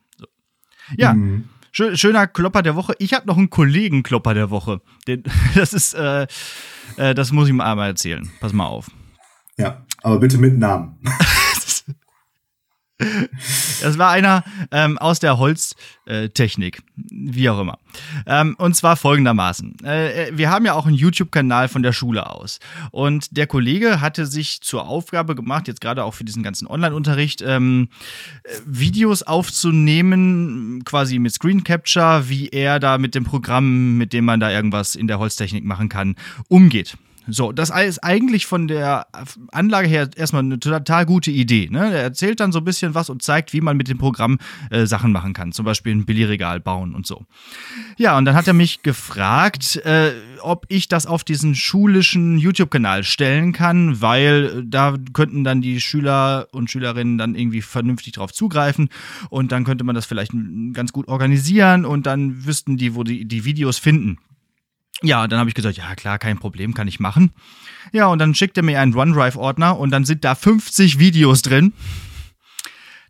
Ja, 0.96 1.14
mhm. 1.14 1.46
schöner 1.72 2.28
Klopper 2.28 2.62
der 2.62 2.76
Woche. 2.76 2.94
Ich 3.00 3.14
habe 3.14 3.28
noch 3.28 3.38
einen 3.38 3.50
Kollegen 3.50 4.04
Klopper 4.04 4.34
der 4.34 4.50
Woche. 4.50 4.82
Den, 5.08 5.24
das 5.56 5.74
ist, 5.74 5.94
äh, 5.94 6.28
äh, 6.98 7.14
das 7.14 7.32
muss 7.32 7.48
ich 7.48 7.54
mal 7.54 7.70
einmal 7.70 7.90
erzählen. 7.90 8.30
Pass 8.40 8.54
mal 8.54 8.66
auf. 8.66 8.90
Ja, 9.58 9.84
aber 10.04 10.20
bitte 10.20 10.38
mit 10.38 10.58
Namen. 10.58 10.98
Das 13.82 13.98
war 14.00 14.10
einer 14.10 14.44
ähm, 14.72 14.98
aus 14.98 15.20
der 15.20 15.38
Holztechnik, 15.38 16.78
äh, 16.78 16.82
wie 16.98 17.50
auch 17.50 17.60
immer. 17.60 17.78
Ähm, 18.26 18.56
und 18.58 18.76
zwar 18.76 18.96
folgendermaßen. 18.96 19.86
Äh, 19.86 20.32
wir 20.34 20.50
haben 20.50 20.66
ja 20.66 20.74
auch 20.74 20.88
einen 20.88 20.96
YouTube-Kanal 20.96 21.68
von 21.68 21.84
der 21.84 21.94
Schule 21.94 22.28
aus. 22.30 22.60
Und 22.92 23.38
der 23.38 23.46
Kollege 23.46 24.02
hatte 24.02 24.26
sich 24.26 24.62
zur 24.62 24.88
Aufgabe 24.88 25.36
gemacht, 25.36 25.68
jetzt 25.68 25.82
gerade 25.82 26.04
auch 26.04 26.16
für 26.16 26.24
diesen 26.24 26.42
ganzen 26.42 26.68
Online-Unterricht, 26.68 27.44
ähm, 27.46 27.90
Videos 28.66 29.22
aufzunehmen, 29.22 30.84
quasi 30.84 31.20
mit 31.20 31.34
Screen 31.34 31.64
Capture, 31.64 32.30
wie 32.30 32.50
er 32.50 32.80
da 32.80 32.98
mit 32.98 33.14
dem 33.14 33.26
Programm, 33.26 33.98
mit 33.98 34.12
dem 34.12 34.26
man 34.26 34.40
da 34.40 34.50
irgendwas 34.50 34.96
in 34.96 35.08
der 35.08 35.20
Holztechnik 35.20 35.64
machen 35.64 35.90
kann, 35.90 36.16
umgeht. 36.48 36.98
So, 37.28 37.52
das 37.52 37.70
ist 37.70 38.04
eigentlich 38.04 38.46
von 38.46 38.68
der 38.68 39.08
Anlage 39.52 39.88
her 39.88 40.10
erstmal 40.16 40.44
eine 40.44 40.60
total 40.60 41.06
gute 41.06 41.32
Idee. 41.32 41.68
Ne? 41.70 41.80
Er 41.80 42.04
erzählt 42.04 42.40
dann 42.40 42.52
so 42.52 42.60
ein 42.60 42.66
bisschen 42.66 42.96
was 42.96 43.10
und 43.10 43.22
zeigt, 43.22 43.54
wie 43.54 43.62
man 43.62 43.76
mit 43.76 43.90
dem 43.90 43.98
Programm 43.98 44.38
äh, 44.70 44.86
Sachen 44.86 45.12
machen 45.12 45.34
kann. 45.34 45.52
Zum 45.52 45.66
Beispiel 45.66 45.94
ein 45.94 46.06
Billigregal 46.06 46.60
bauen 46.60 46.96
und 46.96 47.06
so. 47.06 47.26
Ja, 47.98 48.18
und 48.18 48.26
dann 48.26 48.36
hat 48.36 48.48
er 48.48 48.54
mich 48.54 48.82
gefragt, 48.82 49.78
äh, 49.78 50.12
ob 50.42 50.66
ich 50.70 50.88
das 50.88 51.06
auf 51.06 51.24
diesen 51.24 51.56
schulischen 51.56 52.38
YouTube-Kanal 52.38 53.04
stellen 53.04 53.52
kann, 53.52 54.02
weil 54.02 54.64
da 54.64 54.96
könnten 55.14 55.44
dann 55.44 55.62
die 55.62 55.82
Schüler 55.82 56.48
und 56.52 56.72
Schülerinnen 56.72 57.18
dann 57.18 57.36
irgendwie 57.36 57.62
vernünftig 57.62 58.14
drauf 58.14 58.32
zugreifen 58.32 58.90
und 59.30 59.52
dann 59.52 59.66
könnte 59.66 59.84
man 59.84 59.96
das 59.96 60.06
vielleicht 60.06 60.32
ganz 60.74 60.94
gut 60.94 61.08
organisieren 61.08 61.86
und 61.86 62.06
dann 62.06 62.46
wüssten 62.46 62.78
die, 62.78 62.96
wo 62.96 63.04
die 63.04 63.26
die 63.26 63.46
Videos 63.46 63.78
finden. 63.78 64.18
Ja, 65.04 65.28
dann 65.28 65.40
habe 65.40 65.50
ich 65.50 65.56
gesagt, 65.56 65.78
ja 65.78 65.96
klar, 65.96 66.18
kein 66.18 66.40
Problem, 66.40 66.74
kann 66.74 66.88
ich 66.88 67.00
machen. 67.00 67.32
Ja, 67.92 68.08
und 68.08 68.20
dann 68.20 68.34
schickt 68.34 68.58
er 68.58 68.64
mir 68.64 68.82
einen 68.82 68.96
OneDrive-Ordner 68.96 69.78
und 69.78 69.92
dann 69.92 70.06
sind 70.06 70.24
da 70.24 70.34
50 70.34 70.98
Videos 70.98 71.42
drin, 71.42 71.74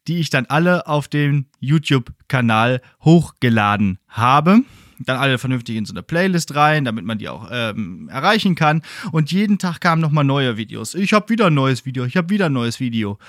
die 0.07 0.17
ich 0.17 0.29
dann 0.29 0.45
alle 0.47 0.87
auf 0.87 1.07
den 1.07 1.47
YouTube-Kanal 1.59 2.81
hochgeladen 3.01 3.99
habe. 4.07 4.61
Dann 4.99 5.17
alle 5.17 5.37
vernünftig 5.37 5.75
in 5.75 5.85
so 5.85 5.93
eine 5.93 6.03
Playlist 6.03 6.55
rein, 6.55 6.83
damit 6.83 7.05
man 7.05 7.19
die 7.19 7.29
auch 7.29 7.49
ähm, 7.51 8.09
erreichen 8.09 8.55
kann. 8.55 8.81
Und 9.11 9.31
jeden 9.31 9.59
Tag 9.59 9.79
kamen 9.79 10.01
nochmal 10.01 10.23
neue 10.23 10.57
Videos. 10.57 10.95
Ich 10.95 11.13
habe 11.13 11.29
wieder 11.29 11.47
ein 11.47 11.53
neues 11.53 11.85
Video, 11.85 12.03
ich 12.03 12.17
habe 12.17 12.29
wieder 12.29 12.47
ein 12.47 12.53
neues 12.53 12.79
Video. 12.79 13.19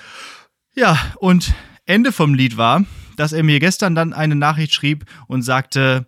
Ja, 0.75 0.97
und 1.17 1.53
Ende 1.85 2.11
vom 2.11 2.33
Lied 2.33 2.57
war, 2.57 2.83
dass 3.17 3.33
er 3.33 3.43
mir 3.43 3.59
gestern 3.59 3.95
dann 3.95 4.13
eine 4.13 4.35
Nachricht 4.35 4.73
schrieb 4.73 5.05
und 5.27 5.43
sagte, 5.43 6.07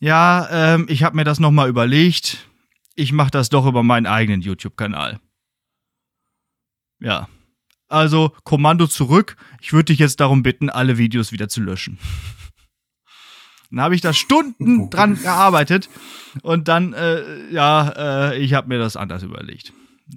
ja, 0.00 0.48
ähm, 0.50 0.86
ich 0.88 1.02
habe 1.02 1.16
mir 1.16 1.24
das 1.24 1.40
nochmal 1.40 1.68
überlegt. 1.68 2.48
Ich 2.94 3.12
mache 3.12 3.30
das 3.30 3.48
doch 3.48 3.66
über 3.66 3.82
meinen 3.82 4.06
eigenen 4.06 4.40
YouTube-Kanal. 4.40 5.20
Ja. 7.00 7.28
Also, 7.88 8.32
Kommando 8.42 8.86
zurück. 8.86 9.36
Ich 9.60 9.72
würde 9.72 9.86
dich 9.86 9.98
jetzt 9.98 10.20
darum 10.20 10.42
bitten, 10.42 10.70
alle 10.70 10.98
Videos 10.98 11.30
wieder 11.30 11.48
zu 11.48 11.60
löschen. 11.60 11.98
Dann 13.70 13.80
habe 13.80 13.94
ich 13.94 14.00
da 14.00 14.12
Stunden 14.12 14.90
dran 14.90 15.20
gearbeitet 15.20 15.88
und 16.42 16.68
dann, 16.68 16.92
äh, 16.92 17.50
ja, 17.50 18.30
äh, 18.30 18.38
ich 18.38 18.54
habe 18.54 18.68
mir 18.68 18.78
das 18.78 18.96
anders 18.96 19.24
überlegt. 19.24 19.72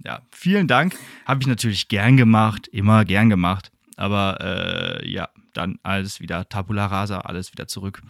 Ja, 0.05 0.21
vielen 0.29 0.67
Dank. 0.67 0.95
Habe 1.25 1.41
ich 1.41 1.47
natürlich 1.47 1.87
gern 1.87 2.15
gemacht, 2.15 2.67
immer 2.67 3.05
gern 3.05 3.29
gemacht. 3.29 3.71
Aber 3.97 4.37
äh, 4.39 5.09
ja, 5.09 5.29
dann 5.59 5.77
alles 5.83 6.19
wieder 6.19 6.47
Tabula 6.49 6.87
rasa, 6.87 7.19
alles 7.19 7.51
wieder 7.51 7.67
zurück. 7.67 8.01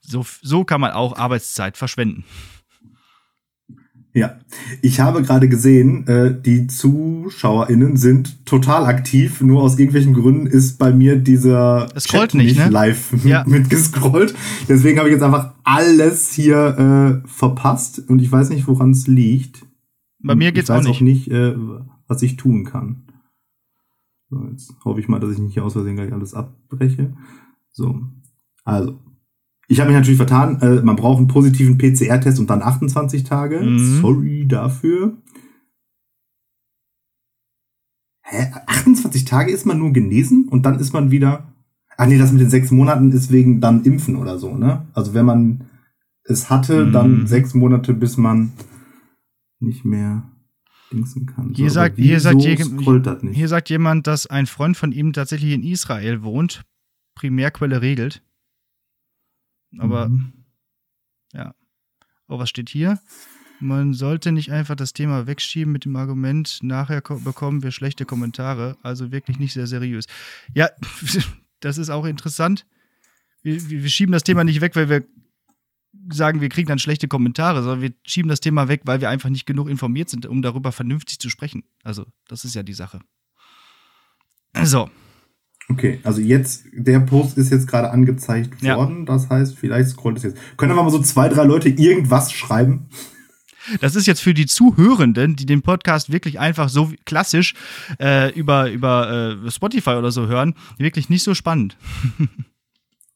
So, 0.00 0.24
so 0.40 0.64
kann 0.64 0.80
man 0.80 0.92
auch 0.92 1.16
Arbeitszeit 1.16 1.76
verschwenden. 1.76 2.24
Ja, 4.14 4.38
ich 4.82 5.00
habe 5.00 5.22
gerade 5.22 5.48
gesehen, 5.48 6.06
äh, 6.06 6.38
die 6.38 6.66
ZuschauerInnen 6.66 7.96
sind 7.96 8.44
total 8.44 8.84
aktiv. 8.84 9.40
Nur 9.40 9.62
aus 9.62 9.78
irgendwelchen 9.78 10.12
Gründen 10.12 10.46
ist 10.46 10.78
bei 10.78 10.92
mir 10.92 11.16
dieser 11.16 11.88
es 11.94 12.04
Chat 12.04 12.34
nicht, 12.34 12.58
ne? 12.58 12.68
live 12.68 13.14
ja. 13.24 13.42
mitgescrollt. 13.46 14.34
Deswegen 14.68 14.98
habe 14.98 15.08
ich 15.08 15.14
jetzt 15.14 15.22
einfach 15.22 15.54
alles 15.64 16.30
hier 16.30 17.22
äh, 17.24 17.28
verpasst 17.28 18.02
und 18.06 18.20
ich 18.20 18.30
weiß 18.30 18.50
nicht, 18.50 18.68
woran 18.68 18.90
es 18.90 19.06
liegt. 19.06 19.64
Bei 20.22 20.34
mir 20.34 20.52
geht's 20.52 20.68
ich 20.68 20.76
weiß 20.76 20.86
auch 20.86 21.00
nicht, 21.00 21.00
auch 21.00 21.00
nicht 21.00 21.30
äh, 21.30 21.54
was 22.06 22.22
ich 22.22 22.36
tun 22.36 22.64
kann. 22.64 23.04
So, 24.32 24.46
jetzt 24.50 24.74
hoffe 24.86 24.98
ich 24.98 25.08
mal, 25.08 25.20
dass 25.20 25.32
ich 25.32 25.38
nicht 25.38 25.60
aus 25.60 25.74
Versehen 25.74 25.96
gleich 25.96 26.10
alles 26.10 26.32
abbreche. 26.32 27.14
So, 27.70 28.00
also 28.64 28.98
ich 29.68 29.78
habe 29.78 29.90
mich 29.90 29.98
natürlich 29.98 30.16
vertan. 30.16 30.58
Äh, 30.62 30.80
man 30.82 30.96
braucht 30.96 31.18
einen 31.18 31.28
positiven 31.28 31.76
PCR-Test 31.76 32.40
und 32.40 32.48
dann 32.48 32.62
28 32.62 33.24
Tage. 33.24 33.60
Mhm. 33.60 34.00
Sorry 34.00 34.46
dafür. 34.48 35.18
Hä? 38.22 38.46
28 38.66 39.26
Tage 39.26 39.52
ist 39.52 39.66
man 39.66 39.78
nur 39.78 39.92
genesen 39.92 40.48
und 40.48 40.64
dann 40.64 40.78
ist 40.78 40.94
man 40.94 41.10
wieder. 41.10 41.52
Ach 41.98 42.06
nee, 42.06 42.16
das 42.16 42.32
mit 42.32 42.40
den 42.40 42.48
sechs 42.48 42.70
Monaten 42.70 43.12
ist 43.12 43.30
wegen 43.30 43.60
dann 43.60 43.84
Impfen 43.84 44.16
oder 44.16 44.38
so, 44.38 44.56
ne? 44.56 44.86
Also 44.94 45.12
wenn 45.12 45.26
man 45.26 45.64
es 46.24 46.48
hatte, 46.48 46.86
Mhm. 46.86 46.92
dann 46.92 47.26
sechs 47.26 47.52
Monate, 47.52 47.92
bis 47.92 48.16
man 48.16 48.52
nicht 49.60 49.84
mehr 49.84 50.22
dingsen 50.92 51.26
kann. 51.26 51.52
Hier 51.54 51.66
aber 51.66 51.72
sagt- 51.72 51.96
hier 51.98 52.20
sagt 52.20 52.42
je-? 52.42 53.32
Hier 53.32 53.48
sagt 53.48 53.70
jemand, 53.70 54.06
dass 54.06 54.26
ein 54.26 54.46
Freund 54.46 54.76
von 54.76 54.92
ihm 54.92 55.12
tatsächlich 55.12 55.52
in 55.52 55.62
Israel 55.62 56.22
wohnt. 56.22 56.62
Primärquelle 57.14 57.82
regelt. 57.82 58.22
Aber, 59.78 60.08
Mhm. 60.08 60.32
oh, 62.28 62.38
was 62.38 62.48
steht 62.50 62.68
hier? 62.68 63.00
Man 63.60 63.94
sollte 63.94 64.32
nicht 64.32 64.50
einfach 64.50 64.74
das 64.74 64.92
Thema 64.92 65.26
wegschieben 65.26 65.72
mit 65.72 65.84
dem 65.84 65.94
Argument, 65.96 66.58
nachher 66.62 67.00
ko- 67.00 67.18
bekommen 67.20 67.62
wir 67.62 67.70
schlechte 67.70 68.04
Kommentare. 68.04 68.76
Also 68.82 69.12
wirklich 69.12 69.38
nicht 69.38 69.52
sehr 69.52 69.66
seriös. 69.66 70.06
Ja, 70.54 70.68
das 71.60 71.78
ist 71.78 71.90
auch 71.90 72.04
interessant. 72.06 72.66
Wir 73.42 73.68
wir 73.70 73.88
schieben 73.88 74.12
das 74.12 74.24
Thema 74.24 74.42
nicht 74.44 74.60
weg, 74.60 74.74
weil 74.76 74.88
wir 74.88 75.04
sagen, 76.10 76.40
wir 76.40 76.48
kriegen 76.48 76.68
dann 76.68 76.78
schlechte 76.78 77.08
Kommentare, 77.08 77.62
sondern 77.62 77.80
wir 77.82 77.92
schieben 78.04 78.28
das 78.28 78.40
Thema 78.40 78.68
weg, 78.68 78.82
weil 78.84 79.00
wir 79.00 79.08
einfach 79.10 79.28
nicht 79.30 79.46
genug 79.46 79.68
informiert 79.68 80.08
sind, 80.08 80.26
um 80.26 80.42
darüber 80.42 80.72
vernünftig 80.72 81.18
zu 81.18 81.30
sprechen. 81.30 81.64
Also, 81.84 82.06
das 82.28 82.44
ist 82.44 82.54
ja 82.54 82.62
die 82.62 82.72
Sache. 82.74 83.00
So, 84.62 84.90
Okay, 85.68 86.00
also 86.02 86.20
jetzt, 86.20 86.64
der 86.72 87.00
Post 87.00 87.38
ist 87.38 87.50
jetzt 87.50 87.66
gerade 87.68 87.90
angezeigt 87.90 88.60
Ja. 88.62 88.76
worden. 88.76 89.06
Das 89.06 89.30
heißt, 89.30 89.56
vielleicht 89.56 89.90
scrollt 89.90 90.18
es 90.18 90.22
jetzt. 90.24 90.38
Können 90.56 90.74
wir 90.74 90.82
mal 90.82 90.90
so 90.90 91.00
zwei, 91.00 91.28
drei 91.28 91.44
Leute 91.44 91.68
irgendwas 91.68 92.32
schreiben? 92.32 92.88
Das 93.80 93.94
ist 93.94 94.06
jetzt 94.08 94.20
für 94.20 94.34
die 94.34 94.46
Zuhörenden, 94.46 95.36
die 95.36 95.46
den 95.46 95.62
Podcast 95.62 96.10
wirklich 96.10 96.40
einfach 96.40 96.68
so 96.68 96.92
klassisch 97.06 97.54
äh, 98.00 98.32
über, 98.34 98.70
über 98.72 99.38
äh, 99.46 99.50
Spotify 99.50 99.90
oder 99.90 100.10
so 100.10 100.26
hören, 100.26 100.54
wirklich 100.78 101.08
nicht 101.08 101.22
so 101.22 101.32
spannend. 101.34 101.76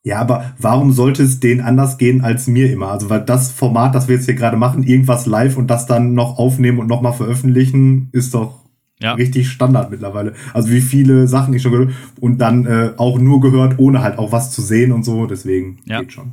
Ja, 0.06 0.20
aber 0.20 0.54
warum 0.58 0.92
sollte 0.92 1.24
es 1.24 1.40
denen 1.40 1.60
anders 1.60 1.98
gehen 1.98 2.20
als 2.20 2.46
mir 2.46 2.70
immer? 2.72 2.92
Also, 2.92 3.10
weil 3.10 3.22
das 3.24 3.50
Format, 3.50 3.92
das 3.92 4.06
wir 4.06 4.14
jetzt 4.14 4.26
hier 4.26 4.36
gerade 4.36 4.56
machen, 4.56 4.84
irgendwas 4.84 5.26
live 5.26 5.56
und 5.56 5.66
das 5.66 5.86
dann 5.86 6.14
noch 6.14 6.38
aufnehmen 6.38 6.78
und 6.78 6.86
nochmal 6.86 7.12
veröffentlichen, 7.12 8.08
ist 8.12 8.32
doch 8.32 8.60
Ja. 9.00 9.14
richtig 9.14 9.50
Standard 9.50 9.90
mittlerweile. 9.90 10.34
Also, 10.54 10.70
wie 10.70 10.80
viele 10.80 11.26
Sachen 11.26 11.52
ich 11.54 11.62
schon 11.62 11.72
gehört 11.72 11.92
und 12.20 12.38
dann 12.38 12.66
äh, 12.66 12.92
auch 12.98 13.18
nur 13.18 13.40
gehört, 13.40 13.80
ohne 13.80 14.00
halt 14.00 14.16
auch 14.18 14.30
was 14.30 14.52
zu 14.52 14.62
sehen 14.62 14.92
und 14.92 15.02
so. 15.04 15.26
Deswegen 15.26 15.80
Ja. 15.86 15.98
geht 16.00 16.12
schon. 16.12 16.32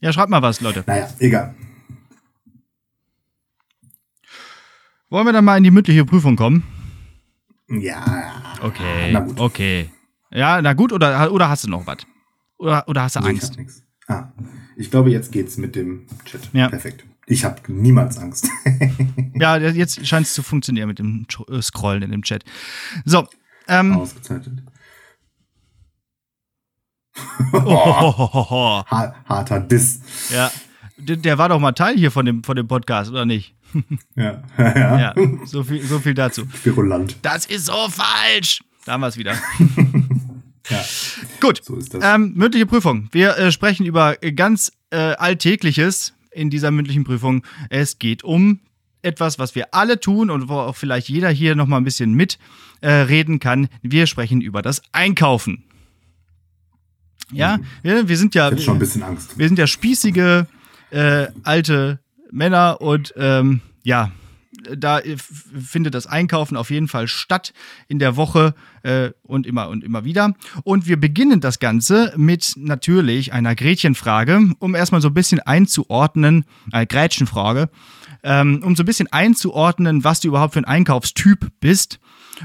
Ja, 0.00 0.12
schreibt 0.12 0.30
mal 0.30 0.42
was, 0.42 0.60
Leute. 0.60 0.84
Naja, 0.86 1.08
egal. 1.18 1.56
Wollen 5.10 5.26
wir 5.26 5.32
dann 5.32 5.44
mal 5.44 5.56
in 5.56 5.64
die 5.64 5.72
mündliche 5.72 6.04
Prüfung 6.04 6.36
kommen? 6.36 6.62
Ja. 7.68 8.04
Okay. 8.62 9.10
Na 9.12 9.18
gut. 9.18 9.40
Okay. 9.40 9.90
Ja, 10.30 10.62
na 10.62 10.72
gut, 10.74 10.92
oder, 10.92 11.32
oder 11.32 11.48
hast 11.48 11.64
du 11.64 11.68
noch 11.70 11.84
was? 11.84 11.96
Oder, 12.58 12.86
oder 12.88 13.02
hast 13.02 13.16
du 13.16 13.20
ich 13.20 13.26
Angst? 13.26 13.50
hab 13.52 13.58
nix. 13.58 13.82
Ah, 14.08 14.32
ich 14.76 14.90
glaube, 14.90 15.10
jetzt 15.10 15.32
geht's 15.32 15.56
mit 15.56 15.74
dem 15.76 16.06
Chat. 16.24 16.48
Ja. 16.52 16.68
Perfekt. 16.68 17.04
Ich 17.26 17.44
habe 17.44 17.60
niemals 17.68 18.18
Angst. 18.18 18.48
Ja, 19.34 19.56
jetzt 19.56 20.04
scheint 20.04 20.26
es 20.26 20.34
zu 20.34 20.42
funktionieren 20.42 20.88
mit 20.88 20.98
dem 20.98 21.24
äh, 21.48 21.62
Scrollen 21.62 22.02
in 22.02 22.10
dem 22.10 22.22
Chat. 22.22 22.44
So. 23.04 23.28
Ähm, 23.68 23.92
Ausgezeichnet. 23.92 24.64
oh, 27.52 28.82
harter 28.86 29.60
Diss. 29.60 30.00
Ja. 30.30 30.50
Der, 30.96 31.14
der 31.16 31.38
war 31.38 31.48
doch 31.48 31.60
mal 31.60 31.70
Teil 31.70 31.96
hier 31.96 32.10
von 32.10 32.26
dem, 32.26 32.42
von 32.42 32.56
dem 32.56 32.66
Podcast, 32.66 33.10
oder 33.12 33.24
nicht? 33.24 33.54
Ja. 34.16 34.42
ja. 34.58 34.98
Ja, 34.98 35.14
so 35.44 35.62
viel, 35.62 35.84
so 35.84 36.00
viel 36.00 36.14
dazu. 36.14 36.42
Virulant. 36.64 37.16
Das 37.22 37.46
ist 37.46 37.66
so 37.66 37.88
falsch. 37.88 38.64
Da 38.84 38.92
haben 38.94 39.02
wir 39.02 39.08
es 39.08 39.16
wieder. 39.16 39.34
Ja, 40.70 40.84
Gut. 41.40 41.62
so 41.64 41.76
ist 41.76 41.94
das. 41.94 42.02
Ähm, 42.04 42.32
mündliche 42.34 42.66
Prüfung. 42.66 43.08
Wir 43.12 43.36
äh, 43.36 43.52
sprechen 43.52 43.86
über 43.86 44.22
äh, 44.22 44.32
ganz 44.32 44.72
äh, 44.90 44.96
Alltägliches 44.96 46.14
in 46.30 46.50
dieser 46.50 46.70
mündlichen 46.70 47.04
Prüfung. 47.04 47.44
Es 47.70 47.98
geht 47.98 48.24
um 48.24 48.60
etwas, 49.02 49.38
was 49.38 49.54
wir 49.54 49.74
alle 49.74 50.00
tun 50.00 50.30
und 50.30 50.48
wo 50.48 50.54
auch 50.54 50.76
vielleicht 50.76 51.08
jeder 51.08 51.30
hier 51.30 51.54
noch 51.54 51.66
mal 51.66 51.76
ein 51.78 51.84
bisschen 51.84 52.14
mit 52.14 52.38
äh, 52.80 53.38
kann. 53.38 53.68
Wir 53.82 54.06
sprechen 54.06 54.40
über 54.40 54.62
das 54.62 54.82
Einkaufen. 54.92 55.64
Ja, 57.32 57.58
wir, 57.82 58.08
wir 58.08 58.16
sind 58.16 58.34
ja 58.34 58.50
ich 58.50 58.64
schon 58.64 58.76
ein 58.76 58.78
bisschen 58.78 59.02
Angst. 59.02 59.38
wir 59.38 59.48
sind 59.48 59.58
ja 59.58 59.66
spießige 59.66 60.46
äh, 60.90 61.26
alte 61.42 62.00
Männer 62.30 62.80
und 62.80 63.12
ähm, 63.16 63.60
ja, 63.82 64.12
da 64.76 65.00
äh, 65.00 65.16
findet 65.16 65.94
das 65.94 66.06
Einkaufen 66.06 66.56
auf 66.56 66.70
jeden 66.70 66.88
Fall 66.88 67.08
statt 67.08 67.52
in 67.88 67.98
der 67.98 68.16
Woche 68.16 68.54
äh, 68.82 69.10
und 69.22 69.46
immer 69.46 69.68
und 69.68 69.84
immer 69.84 70.04
wieder. 70.04 70.34
Und 70.64 70.86
wir 70.86 70.98
beginnen 70.98 71.40
das 71.40 71.58
Ganze 71.58 72.12
mit 72.16 72.54
natürlich 72.56 73.32
einer 73.32 73.54
Gretchenfrage, 73.54 74.52
um 74.58 74.74
erstmal 74.74 75.00
so 75.00 75.08
ein 75.08 75.14
bisschen 75.14 75.40
einzuordnen, 75.40 76.44
äh, 76.72 76.86
Gretchenfrage, 76.86 77.70
ähm, 78.22 78.62
um 78.64 78.76
so 78.76 78.82
ein 78.82 78.86
bisschen 78.86 79.10
einzuordnen, 79.12 80.04
was 80.04 80.20
du 80.20 80.28
überhaupt 80.28 80.54
für 80.54 80.60
ein 80.60 80.64
Einkaufstyp 80.64 81.50
bist. 81.60 82.00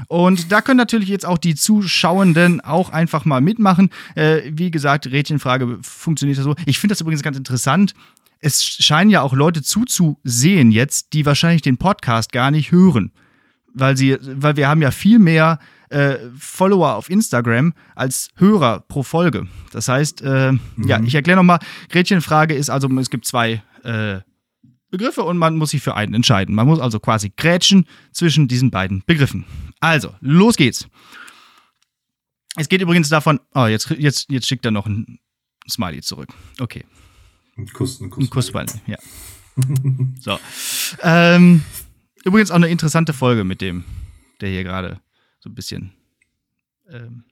Und 0.08 0.50
da 0.50 0.60
können 0.60 0.78
natürlich 0.78 1.08
jetzt 1.08 1.26
auch 1.26 1.38
die 1.38 1.54
Zuschauenden 1.54 2.60
auch 2.60 2.90
einfach 2.90 3.24
mal 3.24 3.40
mitmachen. 3.40 3.90
Äh, 4.14 4.42
wie 4.46 4.70
gesagt, 4.70 5.06
Rädchenfrage 5.06 5.78
funktioniert 5.82 6.38
so. 6.38 6.54
Ich 6.66 6.78
finde 6.78 6.92
das 6.92 7.00
übrigens 7.00 7.22
ganz 7.22 7.36
interessant. 7.36 7.94
Es 8.40 8.64
scheinen 8.64 9.10
ja 9.10 9.22
auch 9.22 9.32
Leute 9.32 9.62
zuzusehen 9.62 10.70
jetzt, 10.70 11.12
die 11.12 11.24
wahrscheinlich 11.26 11.62
den 11.62 11.78
Podcast 11.78 12.32
gar 12.32 12.50
nicht 12.50 12.72
hören. 12.72 13.12
Weil 13.72 13.96
sie, 13.96 14.16
weil 14.20 14.56
wir 14.56 14.68
haben 14.68 14.82
ja 14.82 14.90
viel 14.90 15.18
mehr 15.18 15.58
äh, 15.88 16.18
Follower 16.38 16.94
auf 16.94 17.10
Instagram 17.10 17.74
als 17.94 18.28
Hörer 18.36 18.80
pro 18.80 19.02
Folge. 19.02 19.48
Das 19.72 19.88
heißt, 19.88 20.22
äh, 20.22 20.52
ja, 20.84 21.00
ich 21.02 21.14
erkläre 21.14 21.36
nochmal, 21.36 21.58
Gretchenfrage 21.88 22.54
ist 22.54 22.70
also, 22.70 22.88
es 22.98 23.10
gibt 23.10 23.26
zwei 23.26 23.62
äh, 23.82 24.20
Begriffe 24.90 25.24
und 25.24 25.38
man 25.38 25.56
muss 25.56 25.70
sich 25.70 25.82
für 25.82 25.96
einen 25.96 26.14
entscheiden. 26.14 26.54
Man 26.54 26.66
muss 26.66 26.78
also 26.78 27.00
quasi 27.00 27.32
grätschen 27.36 27.86
zwischen 28.12 28.46
diesen 28.46 28.70
beiden 28.70 29.02
Begriffen. 29.06 29.44
Also, 29.80 30.14
los 30.20 30.56
geht's. 30.56 30.86
Es 32.56 32.68
geht 32.68 32.80
übrigens 32.80 33.08
davon, 33.08 33.40
oh, 33.54 33.66
jetzt, 33.66 33.90
jetzt, 33.90 34.30
jetzt 34.30 34.46
schickt 34.46 34.64
er 34.64 34.70
noch 34.70 34.86
ein 34.86 35.18
Smiley 35.68 36.00
zurück. 36.02 36.28
Okay, 36.60 36.84
Ein 37.56 37.66
Kuss, 37.68 38.00
ein 38.00 38.10
Kuss. 38.10 38.24
ein 38.24 38.30
Kussball, 38.30 38.66
ja. 38.86 38.98
so. 40.20 40.38
Ähm, 41.02 41.62
übrigens 42.24 42.50
auch 42.50 42.56
eine 42.56 42.68
interessante 42.68 43.12
Folge 43.12 43.44
mit 43.44 43.60
dem, 43.60 43.84
der 44.40 44.50
hier 44.50 44.64
gerade 44.64 45.00
so 45.38 45.48
ein 45.50 45.54
bisschen 45.54 45.92
ähm, 46.90 47.24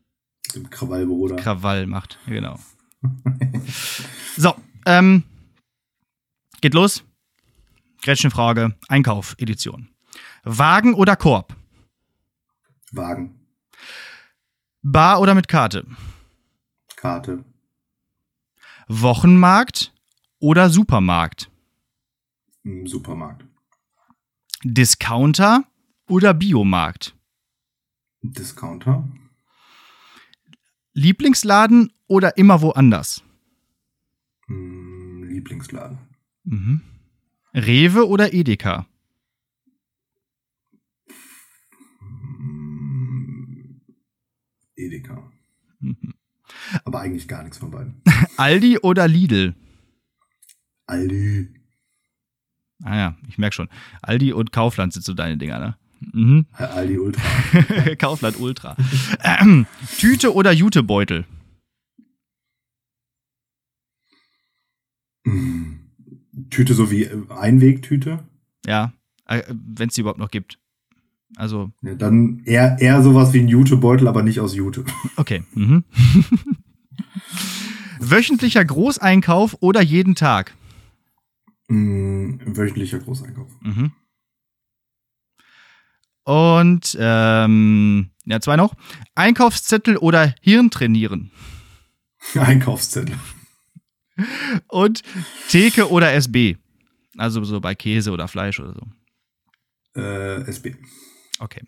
Im 0.54 0.70
Krawallbruder. 0.70 1.36
Krawall 1.36 1.86
macht. 1.86 2.18
Genau. 2.26 2.58
so, 4.36 4.54
ähm, 4.86 5.24
geht 6.60 6.74
los. 6.74 7.02
Gretchenfrage, 8.02 8.76
Einkauf, 8.88 9.34
Edition. 9.38 9.88
Wagen 10.44 10.94
oder 10.94 11.16
Korb? 11.16 11.56
Wagen. 12.90 13.40
Bar 14.82 15.20
oder 15.20 15.34
mit 15.34 15.48
Karte? 15.48 15.86
Karte. 16.96 17.44
Wochenmarkt 18.88 19.92
oder 20.42 20.68
Supermarkt? 20.70 21.50
Supermarkt. 22.84 23.44
Discounter 24.64 25.64
oder 26.08 26.34
Biomarkt? 26.34 27.14
Discounter. 28.22 29.08
Lieblingsladen 30.94 31.92
oder 32.08 32.36
immer 32.36 32.60
woanders? 32.60 33.22
Hm, 34.46 35.24
Lieblingsladen. 35.24 35.98
Mhm. 36.44 36.80
Rewe 37.54 38.08
oder 38.08 38.32
Edeka? 38.34 38.86
Edeka. 44.74 45.30
Mhm. 45.78 46.14
Aber 46.84 47.00
eigentlich 47.00 47.28
gar 47.28 47.42
nichts 47.44 47.58
von 47.58 47.70
beiden. 47.70 48.02
Aldi 48.36 48.78
oder 48.78 49.06
Lidl? 49.06 49.54
Aldi. 50.86 51.48
Ah 52.84 52.96
ja, 52.96 53.16
ich 53.28 53.38
merke 53.38 53.54
schon. 53.54 53.68
Aldi 54.02 54.32
und 54.32 54.52
Kaufland 54.52 54.92
sind 54.92 55.04
so 55.04 55.14
deine 55.14 55.36
Dinger, 55.36 55.58
ne? 55.60 55.76
Mhm. 56.12 56.46
Aldi 56.52 56.98
Ultra. 56.98 57.22
Kaufland 57.98 58.40
Ultra. 58.40 58.76
Ähm, 59.22 59.66
Tüte 59.98 60.34
oder 60.34 60.50
Jutebeutel? 60.52 61.24
Tüte 66.50 66.74
so 66.74 66.90
wie 66.90 67.04
äh, 67.04 67.16
Einwegtüte. 67.30 68.20
Ja, 68.66 68.92
wenn 69.28 69.88
es 69.88 69.94
die 69.94 70.00
überhaupt 70.02 70.18
noch 70.18 70.30
gibt. 70.30 70.58
Also, 71.36 71.70
Ja, 71.82 71.94
dann 71.94 72.42
eher, 72.44 72.76
eher 72.80 73.02
sowas 73.02 73.32
wie 73.32 73.40
ein 73.40 73.48
Jutebeutel, 73.48 74.06
aber 74.08 74.22
nicht 74.22 74.40
aus 74.40 74.54
Jute. 74.54 74.84
okay. 75.16 75.42
Mhm. 75.54 75.84
Wöchentlicher 78.00 78.64
Großeinkauf 78.64 79.56
oder 79.60 79.80
jeden 79.80 80.14
Tag? 80.14 80.54
Hm, 81.72 82.38
wöchentlicher 82.44 82.98
Großeinkauf. 82.98 83.50
Mhm. 83.62 83.92
Und 86.24 86.96
ähm, 87.00 88.10
ja, 88.26 88.40
zwei 88.40 88.56
noch. 88.56 88.74
Einkaufszettel 89.14 89.96
oder 89.96 90.34
Hirn 90.42 90.70
trainieren. 90.70 91.32
Einkaufszettel. 92.34 93.16
Und 94.68 95.02
Theke 95.48 95.90
oder 95.90 96.12
SB. 96.12 96.58
Also 97.16 97.42
so 97.42 97.58
bei 97.58 97.74
Käse 97.74 98.10
oder 98.10 98.28
Fleisch 98.28 98.60
oder 98.60 98.74
so. 98.74 99.98
Äh, 99.98 100.42
SB. 100.42 100.76
Okay. 101.38 101.62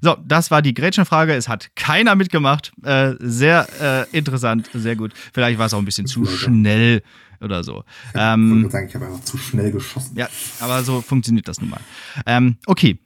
So, 0.00 0.16
das 0.24 0.50
war 0.50 0.62
die 0.62 0.74
Gretchenfrage. 0.74 1.34
Es 1.34 1.48
hat 1.48 1.70
keiner 1.74 2.14
mitgemacht. 2.14 2.72
Äh, 2.84 3.14
sehr 3.18 3.66
äh, 3.80 4.16
interessant, 4.16 4.70
sehr 4.74 4.96
gut. 4.96 5.12
Vielleicht 5.32 5.58
war 5.58 5.66
es 5.66 5.74
auch 5.74 5.78
ein 5.78 5.84
bisschen 5.84 6.06
zu 6.06 6.24
schnell 6.26 7.02
oder 7.40 7.64
so. 7.64 7.84
Ähm, 8.14 8.64
ich 8.66 8.72
sagen, 8.72 8.86
ich 8.88 8.94
habe 8.94 9.06
einfach 9.06 9.22
zu 9.22 9.38
schnell 9.38 9.70
geschossen. 9.70 10.16
Ja, 10.16 10.28
aber 10.60 10.82
so 10.82 11.00
funktioniert 11.00 11.48
das 11.48 11.60
nun 11.60 11.70
mal. 11.70 11.80
Ähm, 12.26 12.56
okay. 12.66 12.98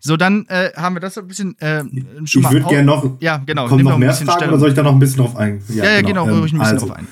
So, 0.00 0.18
dann 0.18 0.44
äh, 0.48 0.70
haben 0.76 0.96
wir 0.96 1.00
das 1.00 1.16
ein 1.16 1.26
bisschen 1.26 1.58
äh, 1.60 1.82
schon 2.24 2.42
Ich 2.42 2.50
würde 2.50 2.66
gerne 2.66 2.84
noch. 2.84 3.16
Ja, 3.20 3.38
genau. 3.38 3.68
Kommen 3.68 3.84
noch 3.84 3.96
mehr 3.96 4.12
Fragen 4.12 4.30
Stellung. 4.32 4.54
oder 4.54 4.60
soll 4.60 4.68
ich 4.68 4.74
da 4.74 4.82
noch 4.82 4.92
ein 4.92 4.98
bisschen 4.98 5.18
drauf 5.18 5.36
eingehen? 5.36 5.64
Ja, 5.74 5.84
ja, 5.84 5.90
ja, 5.92 6.00
genau, 6.02 6.26
genau 6.26 6.38
ähm, 6.38 6.44
ich 6.44 6.52
ein 6.52 6.58
bisschen 6.58 6.74
also, 6.74 6.86
drauf 6.88 6.96
ein. 6.98 7.08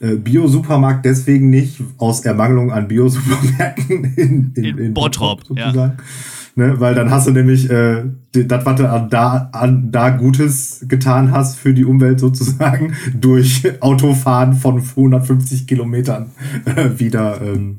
Äh, 0.00 0.16
Bio-Supermarkt 0.16 1.06
deswegen 1.06 1.48
nicht, 1.48 1.80
aus 1.96 2.20
Ermangelung 2.20 2.72
an 2.72 2.88
Bio-Supermärkten 2.88 4.04
in, 4.16 4.52
in, 4.54 4.64
in, 4.64 4.78
in 4.78 4.94
Bottrop, 4.94 5.46
sozusagen. 5.46 5.76
Ja. 5.76 5.96
Ne, 6.54 6.78
weil 6.80 6.94
dann 6.94 7.10
hast 7.10 7.26
du 7.26 7.30
nämlich 7.30 7.70
äh, 7.70 8.04
das, 8.32 8.66
was 8.66 8.76
du 8.76 8.88
an 8.88 9.08
da, 9.08 9.48
an 9.52 9.90
da 9.90 10.10
Gutes 10.10 10.84
getan 10.86 11.32
hast 11.32 11.56
für 11.56 11.72
die 11.72 11.86
Umwelt 11.86 12.20
sozusagen, 12.20 12.94
durch 13.18 13.62
Autofahren 13.80 14.52
von 14.52 14.78
150 14.78 15.66
Kilometern 15.66 16.30
äh, 16.66 16.98
wieder 16.98 17.40
ähm, 17.40 17.78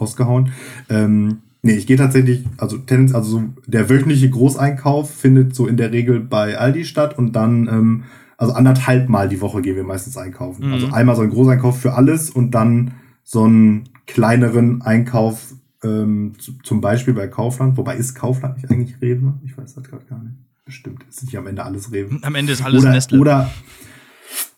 rausgehauen. 0.00 0.52
Ähm, 0.88 1.40
nee, 1.60 1.74
ich 1.74 1.86
gehe 1.86 1.98
tatsächlich, 1.98 2.46
also 2.56 2.78
Tendenz, 2.78 3.14
also 3.14 3.30
so 3.30 3.44
der 3.66 3.90
wöchentliche 3.90 4.30
Großeinkauf 4.30 5.10
findet 5.10 5.54
so 5.54 5.66
in 5.66 5.76
der 5.76 5.92
Regel 5.92 6.20
bei 6.20 6.56
Aldi 6.56 6.86
statt 6.86 7.18
und 7.18 7.36
dann, 7.36 7.68
ähm, 7.68 8.02
also 8.38 8.54
anderthalb 8.54 9.10
Mal 9.10 9.28
die 9.28 9.42
Woche 9.42 9.60
gehen 9.60 9.76
wir 9.76 9.84
meistens 9.84 10.16
einkaufen. 10.16 10.68
Mhm. 10.68 10.72
Also 10.72 10.92
einmal 10.92 11.16
so 11.16 11.22
ein 11.22 11.30
Großeinkauf 11.30 11.78
für 11.78 11.92
alles 11.92 12.30
und 12.30 12.52
dann 12.52 12.92
so 13.22 13.44
einen 13.44 13.84
kleineren 14.06 14.80
Einkauf 14.80 15.54
ähm, 15.84 16.32
zum 16.62 16.80
Beispiel 16.80 17.14
bei 17.14 17.28
Kaufland, 17.28 17.76
wobei 17.76 17.96
ist 17.96 18.14
Kaufland 18.14 18.56
nicht 18.56 18.70
eigentlich 18.70 19.00
Rewe? 19.00 19.34
Ich 19.44 19.56
weiß 19.56 19.74
das 19.74 19.84
gerade 19.84 20.04
gar 20.06 20.22
nicht. 20.22 20.36
Bestimmt 20.64 21.04
ist 21.08 21.22
nicht 21.24 21.36
am 21.36 21.46
Ende 21.46 21.62
alles 21.64 21.92
Rewe. 21.92 22.18
Am 22.22 22.34
Ende 22.34 22.52
ist 22.52 22.64
alles 22.64 22.82
oder, 22.82 22.92
Nestle. 22.92 23.20
Oder, 23.20 23.50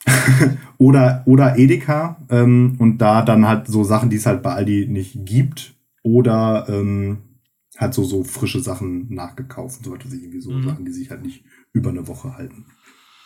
oder, 0.78 1.22
oder 1.26 1.58
Edeka 1.58 2.24
ähm, 2.30 2.76
und 2.78 2.98
da 2.98 3.22
dann 3.22 3.46
halt 3.46 3.66
so 3.66 3.82
Sachen, 3.84 4.08
die 4.08 4.16
es 4.16 4.26
halt 4.26 4.42
bei 4.42 4.52
Aldi 4.52 4.86
nicht 4.88 5.26
gibt 5.26 5.74
oder 6.02 6.66
ähm, 6.68 7.18
halt 7.76 7.94
so, 7.94 8.04
so 8.04 8.24
frische 8.24 8.60
Sachen 8.60 9.12
nachgekauft, 9.12 9.84
so 9.84 9.94
etwas 9.94 10.12
irgendwie 10.12 10.40
so 10.40 10.52
mhm. 10.52 10.64
Sachen, 10.64 10.84
die 10.84 10.92
sich 10.92 11.10
halt 11.10 11.22
nicht 11.22 11.44
über 11.72 11.90
eine 11.90 12.06
Woche 12.06 12.36
halten. 12.36 12.66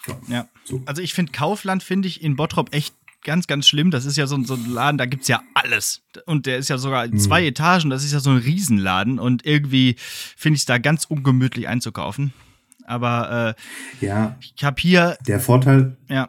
Ja. 0.06 0.16
ja. 0.28 0.48
So. 0.64 0.82
Also 0.86 1.02
ich 1.02 1.14
finde 1.14 1.32
Kaufland 1.32 1.82
finde 1.82 2.08
ich 2.08 2.22
in 2.22 2.36
Bottrop 2.36 2.72
echt 2.74 2.94
ganz, 3.24 3.46
ganz 3.46 3.66
schlimm. 3.68 3.90
Das 3.90 4.04
ist 4.04 4.16
ja 4.16 4.26
so, 4.26 4.36
ein, 4.36 4.44
so 4.44 4.54
ein 4.54 4.70
Laden, 4.70 4.98
da 4.98 5.06
gibt 5.06 5.22
es 5.22 5.28
ja 5.28 5.42
alles. 5.54 6.02
Und 6.26 6.46
der 6.46 6.58
ist 6.58 6.68
ja 6.68 6.78
sogar 6.78 7.04
in 7.04 7.18
zwei 7.18 7.42
mhm. 7.42 7.48
Etagen. 7.48 7.90
Das 7.90 8.04
ist 8.04 8.12
ja 8.12 8.20
so 8.20 8.30
ein 8.30 8.38
Riesenladen. 8.38 9.18
Und 9.18 9.44
irgendwie 9.44 9.96
finde 9.98 10.56
ich 10.56 10.62
es 10.62 10.66
da 10.66 10.78
ganz 10.78 11.04
ungemütlich 11.04 11.68
einzukaufen. 11.68 12.32
Aber 12.86 13.54
äh, 14.00 14.04
ja, 14.04 14.36
ich 14.40 14.64
habe 14.64 14.80
hier. 14.80 15.16
Der 15.26 15.40
Vorteil. 15.40 15.96
Ja. 16.08 16.28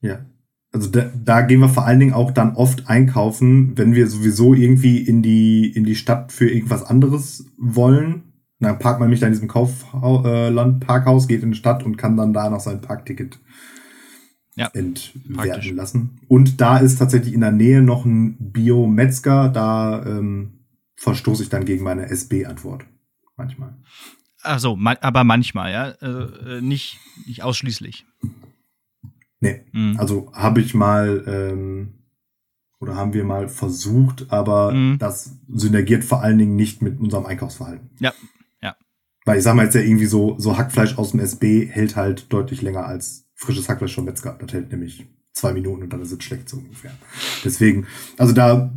Ja. 0.00 0.24
Also 0.72 0.90
da, 0.90 1.10
da 1.14 1.40
gehen 1.42 1.60
wir 1.60 1.68
vor 1.68 1.86
allen 1.86 1.98
Dingen 1.98 2.12
auch 2.12 2.30
dann 2.30 2.54
oft 2.54 2.88
einkaufen, 2.88 3.76
wenn 3.76 3.94
wir 3.94 4.06
sowieso 4.06 4.54
irgendwie 4.54 4.98
in 4.98 5.22
die, 5.22 5.70
in 5.70 5.84
die 5.84 5.94
Stadt 5.94 6.32
für 6.32 6.48
irgendwas 6.48 6.84
anderes 6.84 7.46
wollen. 7.56 8.32
Dann 8.60 8.78
parkt 8.78 9.00
man 9.00 9.08
mich 9.08 9.20
da 9.20 9.26
in 9.26 9.32
diesem 9.32 9.48
Kaufland, 9.48 10.80
Parkhaus, 10.84 11.28
geht 11.28 11.42
in 11.42 11.52
die 11.52 11.56
Stadt 11.56 11.84
und 11.84 11.96
kann 11.96 12.16
dann 12.16 12.32
da 12.32 12.50
noch 12.50 12.60
sein 12.60 12.80
Parkticket 12.80 13.38
ja, 14.58 14.66
entwerten 14.74 15.34
praktisch. 15.34 15.70
lassen. 15.72 16.20
Und 16.28 16.60
da 16.60 16.78
ist 16.78 16.98
tatsächlich 16.98 17.34
in 17.34 17.40
der 17.40 17.52
Nähe 17.52 17.80
noch 17.80 18.04
ein 18.04 18.36
Bio-Metzger, 18.38 19.48
da 19.48 20.04
ähm, 20.04 20.64
verstoße 20.96 21.44
ich 21.44 21.48
dann 21.48 21.64
gegen 21.64 21.84
meine 21.84 22.06
SB-Antwort. 22.10 22.84
Manchmal. 23.36 23.76
Ach 24.42 24.58
so, 24.58 24.76
ma 24.76 24.96
aber 25.00 25.24
manchmal, 25.24 25.72
ja. 25.72 25.90
Äh, 25.90 26.60
nicht, 26.60 26.98
nicht 27.26 27.42
ausschließlich. 27.42 28.04
Nee, 29.40 29.62
mhm. 29.72 29.96
also 29.98 30.32
habe 30.34 30.60
ich 30.60 30.74
mal 30.74 31.22
ähm, 31.26 31.94
oder 32.80 32.96
haben 32.96 33.12
wir 33.12 33.24
mal 33.24 33.48
versucht, 33.48 34.26
aber 34.30 34.72
mhm. 34.72 34.98
das 34.98 35.36
synergiert 35.48 36.04
vor 36.04 36.22
allen 36.22 36.38
Dingen 36.38 36.56
nicht 36.56 36.82
mit 36.82 36.98
unserem 37.00 37.26
Einkaufsverhalten. 37.26 37.90
Ja, 38.00 38.12
ja. 38.60 38.76
Weil 39.24 39.38
ich 39.38 39.44
sag 39.44 39.54
mal 39.54 39.64
jetzt 39.64 39.74
ja 39.74 39.80
irgendwie 39.80 40.06
so, 40.06 40.36
so 40.38 40.58
Hackfleisch 40.58 40.98
aus 40.98 41.12
dem 41.12 41.20
SB 41.20 41.66
hält 41.66 41.94
halt 41.94 42.32
deutlich 42.32 42.62
länger 42.62 42.86
als 42.86 43.27
frisches 43.38 43.68
Hackfleisch 43.68 43.94
vom 43.94 44.04
Metzger. 44.04 44.36
Das 44.38 44.52
hält 44.52 44.70
nämlich 44.70 45.06
zwei 45.32 45.52
Minuten 45.52 45.84
und 45.84 45.92
dann 45.92 46.02
ist 46.02 46.12
es 46.12 46.22
schlecht 46.22 46.48
so 46.48 46.58
ungefähr. 46.58 46.90
Deswegen, 47.44 47.86
also 48.18 48.32
da, 48.34 48.72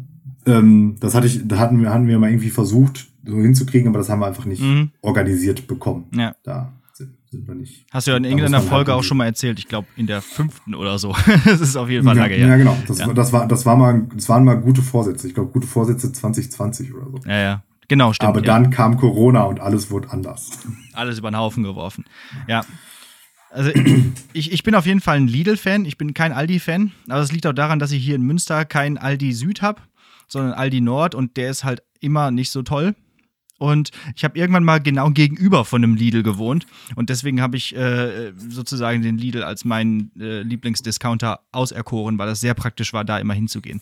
ähm, 0.45 0.97
das 0.99 1.15
hatte 1.15 1.27
ich, 1.27 1.41
da 1.47 1.57
hatten 1.57 1.81
wir, 1.81 1.91
hatten 1.91 2.07
wir 2.07 2.19
mal 2.19 2.29
irgendwie 2.29 2.51
versucht, 2.51 3.07
so 3.25 3.35
hinzukriegen, 3.37 3.89
aber 3.89 3.97
das 3.97 4.09
haben 4.09 4.19
wir 4.19 4.27
einfach 4.27 4.45
nicht 4.45 4.61
mhm. 4.61 4.91
organisiert 5.01 5.67
bekommen. 5.67 6.05
Ja. 6.13 6.35
Da 6.43 6.73
sind, 6.93 7.17
sind 7.31 7.47
wir 7.47 7.55
nicht. 7.55 7.87
Hast 7.91 8.05
du 8.05 8.11
ja 8.11 8.17
in 8.17 8.23
irgendeiner 8.23 8.61
Folge 8.61 8.91
halt 8.91 8.99
auch 8.99 9.03
schon 9.03 9.17
mal 9.17 9.25
erzählt, 9.25 9.57
ich 9.57 9.67
glaube 9.67 9.87
in 9.95 10.05
der 10.05 10.21
fünften 10.21 10.75
oder 10.75 10.99
so. 10.99 11.15
das 11.45 11.59
ist 11.59 11.75
auf 11.75 11.89
jeden 11.89 12.05
Fall 12.05 12.15
ja, 12.15 12.23
lange 12.23 12.35
her. 12.35 12.47
Ja, 12.47 12.57
genau. 12.57 12.77
Das, 12.87 12.99
ja. 12.99 13.11
das 13.11 13.33
war, 13.33 13.47
das 13.47 13.65
war 13.65 13.75
mal, 13.75 14.07
das 14.15 14.29
waren 14.29 14.45
mal 14.45 14.55
gute 14.55 14.83
Vorsätze. 14.83 15.27
Ich 15.27 15.33
glaube, 15.33 15.51
gute 15.51 15.67
Vorsätze 15.67 16.11
2020 16.11 16.93
oder 16.93 17.07
so. 17.09 17.19
Ja, 17.25 17.39
ja. 17.39 17.63
Genau, 17.87 18.13
stimmt. 18.13 18.29
Aber 18.29 18.39
ja. 18.39 18.45
dann 18.45 18.69
kam 18.69 18.97
Corona 18.97 19.43
und 19.43 19.59
alles 19.59 19.89
wurde 19.89 20.11
anders. 20.11 20.51
Alles 20.93 21.17
über 21.17 21.29
den 21.31 21.37
Haufen 21.37 21.63
geworfen. 21.63 22.05
Ja. 22.47 22.63
Also 23.51 23.71
ich, 24.33 24.51
ich 24.51 24.63
bin 24.63 24.75
auf 24.75 24.85
jeden 24.85 25.01
Fall 25.01 25.17
ein 25.17 25.27
Lidl-Fan, 25.27 25.85
ich 25.85 25.97
bin 25.97 26.13
kein 26.13 26.31
Aldi-Fan, 26.31 26.91
aber 27.07 27.19
das 27.19 27.31
liegt 27.31 27.45
auch 27.45 27.53
daran, 27.53 27.79
dass 27.79 27.91
ich 27.91 28.03
hier 28.03 28.15
in 28.15 28.21
Münster 28.21 28.65
kein 28.65 28.97
Aldi 28.97 29.33
Süd 29.33 29.61
habe, 29.61 29.81
sondern 30.27 30.53
Aldi 30.53 30.81
Nord. 30.81 31.15
Und 31.15 31.37
der 31.37 31.49
ist 31.49 31.63
halt 31.63 31.83
immer 31.99 32.31
nicht 32.31 32.51
so 32.51 32.63
toll. 32.63 32.95
Und 33.57 33.91
ich 34.15 34.23
habe 34.23 34.39
irgendwann 34.39 34.63
mal 34.63 34.79
genau 34.79 35.11
gegenüber 35.11 35.65
von 35.65 35.83
einem 35.83 35.95
Lidl 35.95 36.23
gewohnt. 36.23 36.65
Und 36.95 37.11
deswegen 37.11 37.41
habe 37.41 37.57
ich 37.57 37.75
äh, 37.75 38.31
sozusagen 38.35 39.03
den 39.03 39.19
Lidl 39.19 39.43
als 39.43 39.65
meinen 39.65 40.11
äh, 40.19 40.41
Lieblingsdiscounter 40.41 41.41
auserkoren, 41.51 42.17
weil 42.17 42.27
das 42.27 42.41
sehr 42.41 42.55
praktisch 42.55 42.91
war, 42.93 43.05
da 43.05 43.19
immer 43.19 43.35
hinzugehen. 43.35 43.81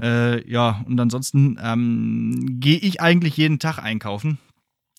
Äh, 0.00 0.46
ja, 0.50 0.84
und 0.86 1.00
ansonsten 1.00 1.58
ähm, 1.62 2.58
gehe 2.60 2.78
ich 2.78 3.00
eigentlich 3.00 3.36
jeden 3.36 3.58
Tag 3.58 3.78
einkaufen 3.78 4.38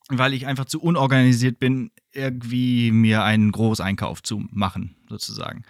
weil 0.10 0.34
ich 0.34 0.48
einfach 0.48 0.66
zu 0.66 0.82
unorganisiert 0.82 1.60
bin, 1.60 1.92
irgendwie 2.12 2.92
mir 2.92 3.24
einen 3.24 3.52
Großeinkauf 3.52 4.24
zu 4.24 4.44
machen, 4.52 4.96
sozusagen. 5.08 5.64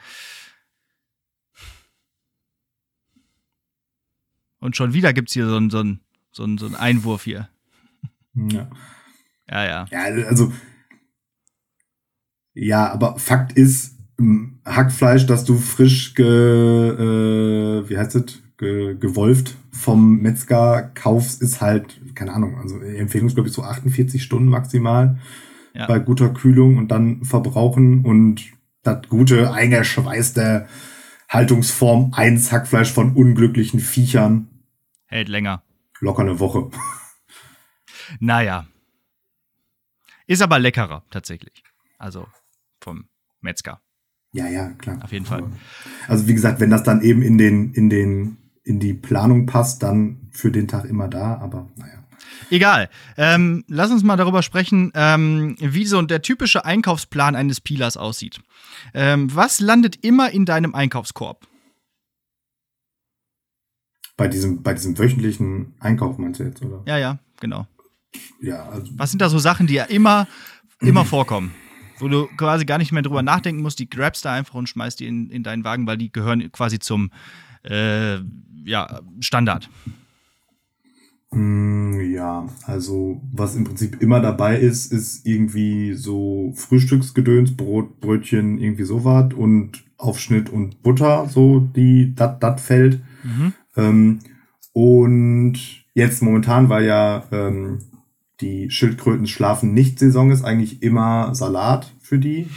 Und 4.59 4.75
schon 4.75 4.93
wieder 4.93 5.13
gibt 5.13 5.29
es 5.29 5.33
hier 5.33 5.47
so 5.47 5.55
einen, 5.55 5.69
so, 5.69 5.79
einen, 5.79 5.99
so, 6.31 6.43
einen, 6.43 6.57
so 6.57 6.65
einen 6.65 6.75
Einwurf 6.75 7.23
hier. 7.23 7.49
Ja. 8.33 8.69
Ja, 9.49 9.65
ja. 9.65 9.85
Ja, 9.89 10.03
also. 10.25 10.51
Ja, 12.53 12.91
aber 12.91 13.17
Fakt 13.19 13.53
ist, 13.53 13.97
Hackfleisch, 14.65 15.25
das 15.25 15.45
du 15.45 15.57
frisch 15.57 16.13
ge, 16.13 16.25
äh, 16.25 17.89
wie 17.89 17.97
heißt 17.97 18.15
es, 18.15 18.41
ge, 18.57 18.95
gewolft 18.95 19.55
vom 19.71 20.17
Metzger 20.17 20.91
kaufst, 20.93 21.41
ist 21.41 21.61
halt, 21.61 21.99
keine 22.19 22.33
Ahnung, 22.33 22.57
also 22.57 22.81
Empfehlung 22.81 23.29
ist, 23.29 23.53
so 23.53 23.63
48 23.63 24.21
Stunden 24.21 24.49
maximal 24.49 25.17
ja. 25.73 25.87
bei 25.87 25.99
guter 25.99 26.29
Kühlung 26.29 26.77
und 26.77 26.89
dann 26.89 27.23
verbrauchen 27.23 28.03
und 28.03 28.43
das 28.83 29.07
gute, 29.07 29.53
eingeschweißte 29.53 30.67
Haltungsform 31.29 32.13
1 32.13 32.51
Hackfleisch 32.51 32.91
von 32.91 33.13
unglücklichen 33.13 33.79
Viechern. 33.79 34.49
Hält 35.05 35.29
länger. 35.29 35.63
Locker 36.01 36.23
eine 36.23 36.39
Woche. 36.39 36.69
Naja. 38.19 38.65
Ist 40.25 40.41
aber 40.41 40.57
leckerer, 40.57 41.03
tatsächlich. 41.11 41.63
Also 41.99 42.27
vom 42.81 43.05
Metzger. 43.39 43.81
Ja, 44.31 44.47
ja, 44.47 44.69
klar. 44.71 44.97
Auf 45.03 45.11
jeden 45.11 45.25
Fall. 45.25 45.43
Also 46.07 46.27
wie 46.27 46.33
gesagt, 46.33 46.59
wenn 46.59 46.71
das 46.71 46.81
dann 46.81 47.01
eben 47.01 47.21
in 47.21 47.37
den, 47.37 47.71
in 47.73 47.89
den 47.89 48.37
in 48.63 48.79
die 48.79 48.93
Planung 48.93 49.45
passt, 49.45 49.83
dann 49.83 50.29
für 50.31 50.51
den 50.51 50.67
Tag 50.67 50.85
immer 50.85 51.07
da, 51.07 51.37
aber 51.37 51.67
naja. 51.75 51.98
Egal. 52.49 52.89
Ähm, 53.17 53.63
lass 53.67 53.91
uns 53.91 54.03
mal 54.03 54.17
darüber 54.17 54.41
sprechen, 54.43 54.91
ähm, 54.95 55.55
wie 55.59 55.85
so 55.85 56.01
der 56.01 56.21
typische 56.21 56.65
Einkaufsplan 56.65 57.35
eines 57.35 57.61
Peelers 57.61 57.97
aussieht. 57.97 58.39
Ähm, 58.93 59.33
was 59.33 59.59
landet 59.59 60.03
immer 60.03 60.31
in 60.31 60.45
deinem 60.45 60.75
Einkaufskorb? 60.75 61.47
Bei 64.17 64.27
diesem, 64.27 64.63
bei 64.63 64.73
diesem 64.73 64.97
wöchentlichen 64.97 65.75
Einkauf 65.79 66.17
meinst 66.17 66.39
du 66.39 66.43
jetzt, 66.43 66.61
oder? 66.61 66.81
Ja, 66.85 66.97
ja, 66.97 67.19
genau. 67.39 67.67
Ja, 68.41 68.67
also 68.69 68.91
Was 68.97 69.11
sind 69.11 69.21
da 69.21 69.29
so 69.29 69.39
Sachen, 69.39 69.67
die 69.67 69.75
ja 69.75 69.85
immer, 69.85 70.27
immer 70.81 71.05
vorkommen? 71.05 71.53
Wo 71.99 72.07
du 72.07 72.27
quasi 72.37 72.65
gar 72.65 72.77
nicht 72.77 72.91
mehr 72.91 73.01
drüber 73.01 73.21
nachdenken 73.21 73.61
musst, 73.61 73.79
die 73.79 73.89
grabst 73.89 74.25
da 74.25 74.33
einfach 74.33 74.55
und 74.55 74.67
schmeißt 74.67 74.99
die 74.99 75.07
in, 75.07 75.29
in 75.29 75.43
deinen 75.43 75.63
Wagen, 75.63 75.85
weil 75.87 75.97
die 75.97 76.11
gehören 76.11 76.51
quasi 76.51 76.79
zum 76.79 77.11
äh, 77.63 78.17
ja, 78.63 79.01
Standard. 79.19 79.69
Mm, 81.31 81.99
ja, 82.11 82.47
also 82.65 83.21
was 83.31 83.55
im 83.55 83.63
Prinzip 83.63 84.01
immer 84.01 84.19
dabei 84.19 84.57
ist, 84.57 84.91
ist 84.91 85.25
irgendwie 85.25 85.93
so 85.93 86.51
Frühstücksgedöns, 86.55 87.55
Brot, 87.55 87.99
Brötchen, 87.99 88.57
irgendwie 88.57 88.83
sowas 88.83 89.33
und 89.35 89.83
Aufschnitt 89.97 90.49
und 90.49 90.81
Butter, 90.81 91.27
so 91.27 91.59
die 91.59 92.15
dat 92.15 92.41
dat 92.41 92.59
fällt. 92.59 93.01
Mhm. 93.23 93.53
Ähm, 93.75 94.19
und 94.73 95.59
jetzt 95.93 96.23
momentan, 96.23 96.69
weil 96.69 96.85
ja 96.85 97.23
ähm, 97.31 97.79
die 98.41 98.71
Schildkröten 98.71 99.27
schlafen 99.27 99.73
nicht 99.73 99.99
Saison 99.99 100.31
ist, 100.31 100.43
eigentlich 100.43 100.81
immer 100.81 101.35
Salat 101.35 101.93
für 101.99 102.17
die. 102.17 102.47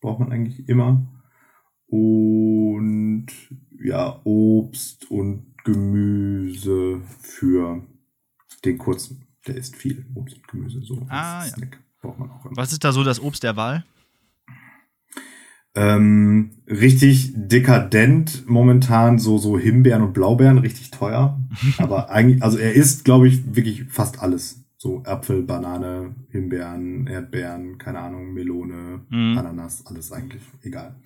Braucht 0.00 0.20
man 0.20 0.32
eigentlich 0.32 0.68
immer. 0.68 1.06
Und 1.86 3.26
ja, 3.82 4.20
Obst 4.24 5.10
und 5.10 5.54
Gemüse 5.64 7.00
für 7.20 7.82
den 8.64 8.78
kurzen. 8.78 9.26
Der 9.46 9.56
isst 9.56 9.76
viel 9.76 10.06
Obst 10.14 10.36
und 10.36 10.48
Gemüse. 10.48 10.82
So 10.82 11.06
ah, 11.08 11.44
ja. 11.44 11.50
Snack 11.50 11.80
braucht 12.00 12.18
man 12.18 12.30
auch 12.30 12.44
immer. 12.44 12.56
Was 12.56 12.72
ist 12.72 12.84
da 12.84 12.92
so 12.92 13.04
das 13.04 13.20
Obst 13.20 13.42
der 13.42 13.56
Wahl? 13.56 13.84
Ähm, 15.74 16.50
richtig 16.66 17.32
dekadent 17.34 18.48
momentan, 18.48 19.18
so, 19.18 19.38
so 19.38 19.58
Himbeeren 19.58 20.02
und 20.02 20.12
Blaubeeren, 20.12 20.58
richtig 20.58 20.90
teuer. 20.90 21.40
Aber 21.78 22.10
eigentlich, 22.10 22.42
also 22.42 22.58
er 22.58 22.72
isst, 22.72 23.04
glaube 23.04 23.28
ich, 23.28 23.54
wirklich 23.54 23.84
fast 23.84 24.20
alles. 24.20 24.64
So 24.76 25.02
Äpfel, 25.04 25.42
Banane, 25.42 26.14
Himbeeren, 26.30 27.06
Erdbeeren, 27.06 27.78
keine 27.78 28.00
Ahnung, 28.00 28.32
Melone, 28.32 29.04
mhm. 29.08 29.38
Ananas, 29.38 29.86
alles 29.86 30.12
eigentlich 30.12 30.42
egal. 30.62 31.00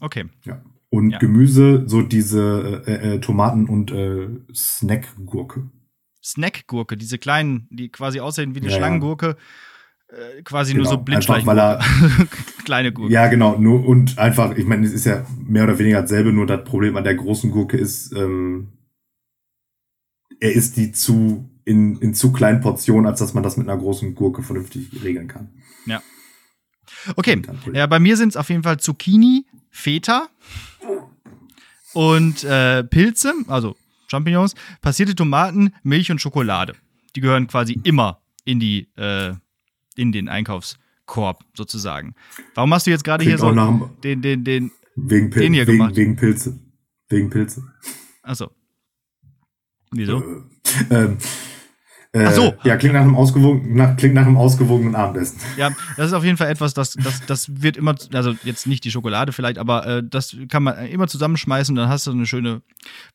Okay. 0.00 0.24
Ja. 0.44 0.62
Und 0.88 1.10
ja. 1.10 1.18
Gemüse, 1.18 1.84
so 1.86 2.02
diese 2.02 2.82
äh, 2.86 3.14
äh, 3.14 3.20
Tomaten 3.20 3.66
und 3.66 3.92
äh, 3.92 4.28
Snackgurke. 4.54 5.70
Snackgurke, 6.26 6.96
diese 6.96 7.18
kleinen, 7.18 7.68
die 7.70 7.88
quasi 7.88 8.18
aussehen 8.20 8.54
wie 8.54 8.60
eine 8.60 8.70
ja, 8.70 8.76
Schlangengurke. 8.76 9.36
Äh, 10.08 10.42
quasi 10.42 10.72
genau. 10.72 10.84
nur 10.84 10.92
so 10.92 10.98
Blindschleichgurke. 10.98 11.78
Kleine 12.64 12.92
Gurke. 12.92 13.12
Ja, 13.12 13.28
genau. 13.28 13.58
Nur, 13.58 13.86
und 13.86 14.18
einfach, 14.18 14.56
ich 14.56 14.66
meine, 14.66 14.86
es 14.86 14.92
ist 14.92 15.04
ja 15.04 15.24
mehr 15.38 15.64
oder 15.64 15.78
weniger 15.78 16.02
dasselbe, 16.02 16.32
nur 16.32 16.46
das 16.46 16.64
Problem 16.64 16.96
an 16.96 17.04
der 17.04 17.14
großen 17.14 17.50
Gurke 17.50 17.76
ist, 17.76 18.12
ähm, 18.12 18.72
er 20.40 20.52
isst 20.52 20.76
die 20.76 20.92
zu 20.92 21.48
in, 21.64 21.98
in 21.98 22.14
zu 22.14 22.32
kleinen 22.32 22.60
Portionen, 22.60 23.06
als 23.06 23.18
dass 23.18 23.34
man 23.34 23.42
das 23.42 23.56
mit 23.56 23.68
einer 23.68 23.78
großen 23.78 24.14
Gurke 24.14 24.42
vernünftig 24.42 25.02
regeln 25.02 25.26
kann. 25.26 25.50
Ja. 25.86 26.00
Okay. 27.16 27.42
Ja, 27.72 27.86
bei 27.86 27.98
mir 27.98 28.16
sind 28.16 28.30
es 28.30 28.36
auf 28.36 28.48
jeden 28.48 28.62
Fall 28.62 28.78
Zucchini, 28.78 29.46
Feta 29.70 30.28
und 31.92 32.44
äh, 32.44 32.84
Pilze, 32.84 33.34
also 33.48 33.76
Champignons, 34.06 34.54
passierte 34.80 35.14
Tomaten, 35.14 35.72
Milch 35.82 36.10
und 36.10 36.20
Schokolade. 36.20 36.74
Die 37.14 37.20
gehören 37.20 37.46
quasi 37.46 37.80
immer 37.82 38.20
in 38.44 38.60
die 38.60 38.88
äh, 38.96 39.34
in 39.96 40.12
den 40.12 40.28
Einkaufskorb 40.28 41.44
sozusagen. 41.56 42.14
Warum 42.54 42.72
hast 42.74 42.86
du 42.86 42.90
jetzt 42.90 43.04
gerade 43.04 43.24
hier 43.24 43.38
so 43.38 43.50
den 44.02 44.22
den 44.22 44.44
den 44.44 44.70
wegen, 44.94 45.30
Pil 45.30 45.42
den 45.42 45.54
hier 45.54 45.66
wegen, 45.66 45.78
gemacht? 45.78 45.96
Wegen 45.96 46.16
Pilze. 46.16 46.58
Wegen 47.08 47.30
Pilze. 47.30 47.62
Achso. 48.22 48.50
Wieso? 49.90 50.22
Äh, 50.90 51.04
ähm, 51.04 51.18
Ach 52.24 52.32
so. 52.32 52.42
Äh, 52.42 52.56
ja, 52.64 52.76
klingt 52.76 52.94
nach 52.94 53.02
einem 53.02 53.16
ausgewogenen, 53.16 53.76
nach, 53.76 53.96
klingt 53.96 54.14
nach 54.14 54.26
einem 54.26 54.36
ausgewogenen 54.36 54.94
Abendessen. 54.94 55.38
Ja, 55.56 55.70
das 55.96 56.08
ist 56.08 56.12
auf 56.12 56.24
jeden 56.24 56.36
Fall 56.36 56.48
etwas, 56.48 56.74
das, 56.74 56.94
das, 56.94 57.24
das 57.26 57.62
wird 57.62 57.76
immer, 57.76 57.94
also 58.12 58.34
jetzt 58.44 58.66
nicht 58.66 58.84
die 58.84 58.90
Schokolade 58.90 59.32
vielleicht, 59.32 59.58
aber 59.58 59.86
äh, 59.86 60.02
das 60.08 60.36
kann 60.48 60.62
man 60.62 60.86
immer 60.86 61.08
zusammenschmeißen 61.08 61.72
und 61.72 61.82
dann 61.82 61.88
hast 61.88 62.06
du 62.06 62.12
eine 62.12 62.26
schöne 62.26 62.62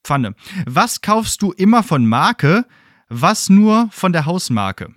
Pfanne. 0.03 0.35
Was 0.65 1.01
kaufst 1.01 1.41
du 1.41 1.51
immer 1.51 1.83
von 1.83 2.05
Marke, 2.05 2.65
was 3.09 3.49
nur 3.49 3.89
von 3.91 4.13
der 4.13 4.25
Hausmarke? 4.25 4.93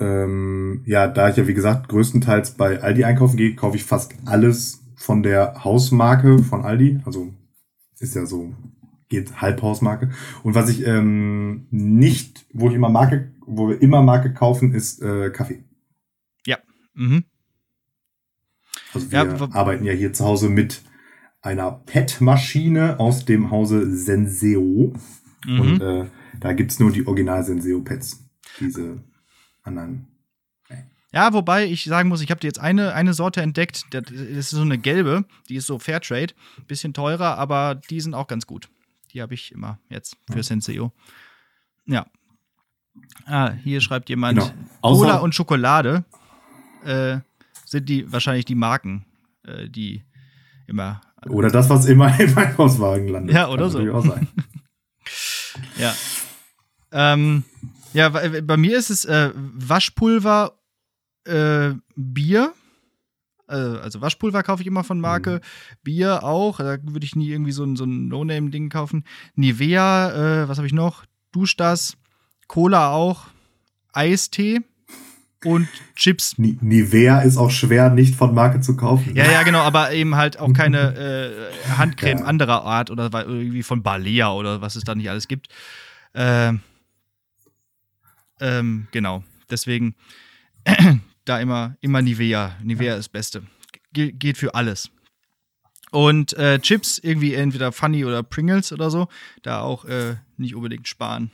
Ähm, 0.00 0.82
ja, 0.86 1.06
da 1.06 1.28
ich 1.28 1.36
ja 1.36 1.46
wie 1.46 1.54
gesagt 1.54 1.88
größtenteils 1.88 2.52
bei 2.52 2.80
Aldi 2.80 3.04
einkaufen 3.04 3.36
gehe, 3.36 3.54
kaufe 3.54 3.76
ich 3.76 3.84
fast 3.84 4.14
alles 4.24 4.82
von 4.96 5.22
der 5.22 5.62
Hausmarke 5.62 6.38
von 6.38 6.64
Aldi. 6.64 7.00
Also 7.04 7.32
ist 7.98 8.14
ja 8.14 8.24
so 8.24 8.54
geht 9.10 9.42
Halbhausmarke. 9.42 10.10
Und 10.42 10.54
was 10.54 10.70
ich 10.70 10.86
ähm, 10.86 11.66
nicht, 11.70 12.46
wo 12.54 12.70
ich 12.70 12.74
immer 12.74 12.88
Marke, 12.88 13.34
wo 13.44 13.68
wir 13.68 13.82
immer 13.82 14.02
Marke 14.02 14.32
kaufen, 14.32 14.72
ist 14.72 15.02
äh, 15.02 15.30
Kaffee. 15.30 15.64
Ja. 16.46 16.56
Mhm. 16.94 17.24
Also 18.94 19.12
wir 19.12 19.24
ja, 19.24 19.50
arbeiten 19.52 19.84
ja 19.84 19.92
hier 19.92 20.14
zu 20.14 20.24
Hause 20.24 20.48
mit 20.48 20.82
einer 21.42 21.72
PET-Maschine 21.72 22.98
aus 22.98 23.24
dem 23.24 23.50
Hause 23.50 23.94
Senseo. 23.94 24.94
Mhm. 25.44 25.60
Und 25.60 25.80
äh, 25.82 26.06
da 26.38 26.52
gibt's 26.52 26.78
nur 26.78 26.92
die 26.92 27.06
Original 27.06 27.44
Senseo-Pets. 27.44 28.24
Diese 28.58 29.02
anderen. 29.62 30.06
Ja, 31.12 31.32
wobei 31.32 31.66
ich 31.66 31.84
sagen 31.84 32.08
muss, 32.08 32.22
ich 32.22 32.30
habe 32.30 32.40
jetzt 32.44 32.60
eine, 32.60 32.94
eine 32.94 33.14
Sorte 33.14 33.42
entdeckt, 33.42 33.84
das 33.90 34.12
ist 34.12 34.50
so 34.50 34.62
eine 34.62 34.78
gelbe, 34.78 35.24
die 35.48 35.56
ist 35.56 35.66
so 35.66 35.80
Fairtrade, 35.80 36.34
bisschen 36.68 36.94
teurer, 36.94 37.36
aber 37.36 37.74
die 37.74 38.00
sind 38.00 38.14
auch 38.14 38.28
ganz 38.28 38.46
gut. 38.46 38.68
Die 39.12 39.22
habe 39.22 39.34
ich 39.34 39.52
immer 39.52 39.78
jetzt 39.88 40.16
für 40.30 40.38
ja. 40.38 40.42
Senseo. 40.42 40.92
Ja. 41.86 42.06
Ah, 43.26 43.52
hier 43.52 43.80
schreibt 43.80 44.08
jemand, 44.08 44.38
genau. 44.38 44.52
Cola 44.82 45.18
und 45.18 45.34
Schokolade 45.34 46.04
äh, 46.84 47.18
sind 47.64 47.88
die 47.88 48.10
wahrscheinlich 48.12 48.44
die 48.44 48.54
Marken, 48.54 49.06
äh, 49.44 49.68
die 49.68 50.04
immer. 50.66 51.00
Oder 51.28 51.50
das, 51.50 51.68
was 51.68 51.86
immer 51.86 52.18
im 52.20 52.36
Einkaufswagen 52.36 53.08
landet. 53.08 53.34
Ja, 53.34 53.48
oder 53.48 53.70
so. 53.70 53.78
Auch 53.92 54.04
sein. 54.04 54.28
ja. 55.78 55.94
Ähm, 56.92 57.44
ja, 57.92 58.08
bei 58.08 58.56
mir 58.56 58.78
ist 58.78 58.90
es 58.90 59.04
äh, 59.04 59.30
Waschpulver, 59.34 60.58
äh, 61.24 61.74
Bier 61.96 62.52
äh, 63.50 63.80
also 63.80 64.00
Waschpulver 64.00 64.42
kaufe 64.42 64.62
ich 64.62 64.66
immer 64.66 64.84
von 64.84 65.00
Marke. 65.00 65.36
Mhm. 65.36 65.76
Bier 65.82 66.24
auch. 66.24 66.58
Da 66.58 66.78
würde 66.82 67.04
ich 67.04 67.16
nie 67.16 67.30
irgendwie 67.30 67.52
so 67.52 67.64
ein, 67.64 67.76
so 67.76 67.84
ein 67.84 68.08
No-Name-Ding 68.08 68.68
kaufen. 68.68 69.04
Nivea, 69.34 70.42
äh, 70.42 70.48
was 70.48 70.58
habe 70.58 70.66
ich 70.66 70.72
noch? 70.72 71.04
Duschdas. 71.32 71.96
Cola 72.46 72.90
auch. 72.90 73.26
Eistee 73.92 74.60
und 75.44 75.68
Chips. 75.96 76.36
Nivea 76.38 77.20
ist 77.20 77.36
auch 77.36 77.50
schwer 77.50 77.90
nicht 77.90 78.14
von 78.14 78.34
Marke 78.34 78.60
zu 78.60 78.76
kaufen. 78.76 79.14
Ja, 79.16 79.30
ja, 79.30 79.42
genau, 79.42 79.60
aber 79.60 79.92
eben 79.92 80.16
halt 80.16 80.38
auch 80.38 80.52
keine 80.52 81.32
äh, 81.68 81.76
Handcreme 81.76 82.18
ja. 82.18 82.24
anderer 82.24 82.64
Art 82.64 82.90
oder 82.90 83.10
irgendwie 83.26 83.62
von 83.62 83.82
Balea 83.82 84.32
oder 84.32 84.60
was 84.60 84.76
es 84.76 84.84
da 84.84 84.94
nicht 84.94 85.08
alles 85.08 85.28
gibt. 85.28 85.48
Äh, 86.12 86.52
ähm, 88.40 88.88
genau, 88.90 89.22
deswegen 89.50 89.94
da 91.24 91.40
immer, 91.40 91.76
immer 91.80 92.02
Nivea. 92.02 92.56
Nivea 92.62 92.92
ja. 92.92 92.96
ist 92.96 93.10
Beste. 93.10 93.42
Ge 93.92 94.12
geht 94.12 94.38
für 94.38 94.54
alles. 94.54 94.90
Und 95.90 96.34
äh, 96.34 96.60
Chips, 96.60 96.98
irgendwie 96.98 97.34
entweder 97.34 97.72
Funny 97.72 98.04
oder 98.04 98.22
Pringles 98.22 98.72
oder 98.72 98.90
so, 98.90 99.08
da 99.42 99.60
auch 99.60 99.84
äh, 99.84 100.16
nicht 100.36 100.54
unbedingt 100.54 100.86
sparen. 100.86 101.32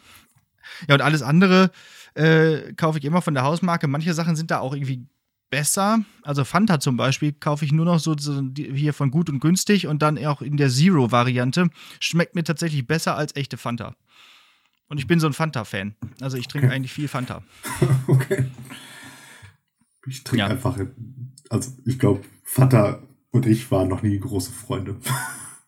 Ja, 0.89 0.95
und 0.95 1.03
alles 1.03 1.23
andere 1.23 1.71
äh, 2.15 2.73
kaufe 2.75 2.99
ich 2.99 3.05
immer 3.05 3.23
von 3.23 3.35
der 3.35 3.45
Hausmarke. 3.45 3.87
Manche 3.87 4.15
Sachen 4.15 4.37
sind 4.37 4.51
da 4.51 4.61
auch 4.61 4.75
irgendwie 4.75 5.07
besser. 5.51 6.01
Also 6.23 6.45
Fanta 6.45 6.81
zum 6.81 6.97
Beispiel 6.97 7.33
kaufe 7.33 7.65
ich 7.65 7.73
nur 7.73 7.85
noch 7.85 8.01
so, 8.01 8.17
so 8.19 8.43
hier 8.57 8.93
von 8.93 9.11
gut 9.11 9.31
und 9.31 9.41
günstig 9.41 9.87
und 9.87 10.03
dann 10.03 10.25
auch 10.25 10.43
in 10.43 10.57
der 10.57 10.71
Zero-Variante. 10.71 11.69
Schmeckt 12.01 12.35
mir 12.35 12.45
tatsächlich 12.45 12.87
besser 12.87 13.17
als 13.17 13.37
echte 13.37 13.57
Fanta. 13.57 13.95
Und 14.89 14.99
ich 14.99 15.07
bin 15.07 15.21
so 15.21 15.27
ein 15.27 15.33
Fanta-Fan. 15.33 15.95
Also 16.21 16.37
ich 16.37 16.49
trinke 16.49 16.69
okay. 16.69 16.77
eigentlich 16.77 16.93
viel 16.93 17.09
Fanta. 17.09 17.43
okay. 18.07 18.47
Ich 20.07 20.25
trinke 20.25 20.41
ja. 20.41 20.47
einfach, 20.47 20.79
also 21.51 21.71
ich 21.85 21.99
glaube, 21.99 22.23
Vater 22.43 23.03
und 23.31 23.47
ich 23.47 23.71
waren 23.71 23.89
noch 23.89 24.03
nie 24.03 24.19
große 24.19 24.53
Freunde. 24.53 24.97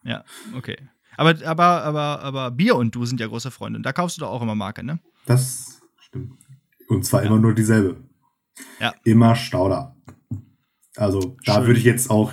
Ja, 0.05 0.25
okay. 0.57 0.77
Aber, 1.19 1.35
aber, 1.45 1.83
aber, 1.83 2.21
aber 2.23 2.51
Bier 2.53 2.77
und 2.77 2.95
du 2.95 3.05
sind 3.05 3.21
ja 3.21 3.27
große 3.27 3.51
Freunde. 3.51 3.77
Und 3.79 3.83
da 3.83 3.93
kaufst 3.93 4.17
du 4.17 4.21
doch 4.21 4.31
auch 4.31 4.41
immer 4.41 4.55
Marke, 4.55 4.83
ne? 4.83 5.01
Das 5.27 5.83
stimmt. 5.99 6.33
Und 6.89 7.05
zwar 7.05 7.23
ja. 7.23 7.27
immer 7.27 7.39
nur 7.39 7.55
dieselbe. 7.55 7.97
Ja. 8.81 8.95
Immer 9.05 9.35
Stauder. 9.35 9.97
Also 10.97 11.37
da 11.45 11.57
Schön. 11.57 11.67
würde 11.67 11.79
ich 11.81 11.85
jetzt 11.85 12.11
auch 12.11 12.33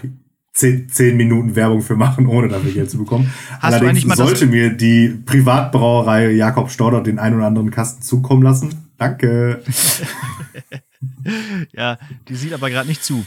zehn, 0.54 0.88
zehn 0.90 1.18
Minuten 1.18 1.56
Werbung 1.56 1.82
für 1.82 1.96
machen, 1.96 2.28
ohne 2.28 2.48
dafür 2.48 2.72
Geld 2.72 2.90
zu 2.90 2.98
bekommen. 2.98 3.32
Hast 3.60 3.64
Allerdings 3.64 4.04
sollte 4.16 4.46
mir 4.46 4.70
die 4.70 5.10
Privatbrauerei 5.10 6.32
Jakob 6.32 6.72
Stauder 6.72 7.02
den 7.02 7.20
einen 7.20 7.36
oder 7.36 7.48
anderen 7.48 7.72
Kasten 7.72 8.02
zukommen 8.02 8.42
lassen. 8.42 8.92
Danke. 8.98 9.64
ja, 11.72 11.98
die 12.28 12.36
sieht 12.36 12.54
aber 12.54 12.70
gerade 12.70 12.88
nicht 12.88 13.04
zu. 13.04 13.26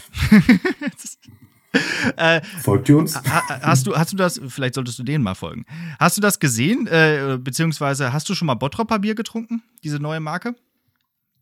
äh, 2.17 2.41
Folgt 2.61 2.89
ihr 2.89 2.97
uns? 2.97 3.15
Hast 3.15 3.87
du, 3.87 3.95
hast 3.95 4.13
du 4.13 4.17
das, 4.17 4.41
vielleicht 4.47 4.75
solltest 4.75 4.99
du 4.99 5.03
denen 5.03 5.23
mal 5.23 5.35
folgen. 5.35 5.65
Hast 5.99 6.17
du 6.17 6.21
das 6.21 6.39
gesehen, 6.39 6.87
äh, 6.87 7.37
beziehungsweise 7.41 8.13
hast 8.13 8.29
du 8.29 8.35
schon 8.35 8.45
mal 8.47 8.55
Bottropper 8.55 8.99
Bier 8.99 9.15
getrunken? 9.15 9.61
Diese 9.83 9.99
neue 9.99 10.19
Marke? 10.19 10.55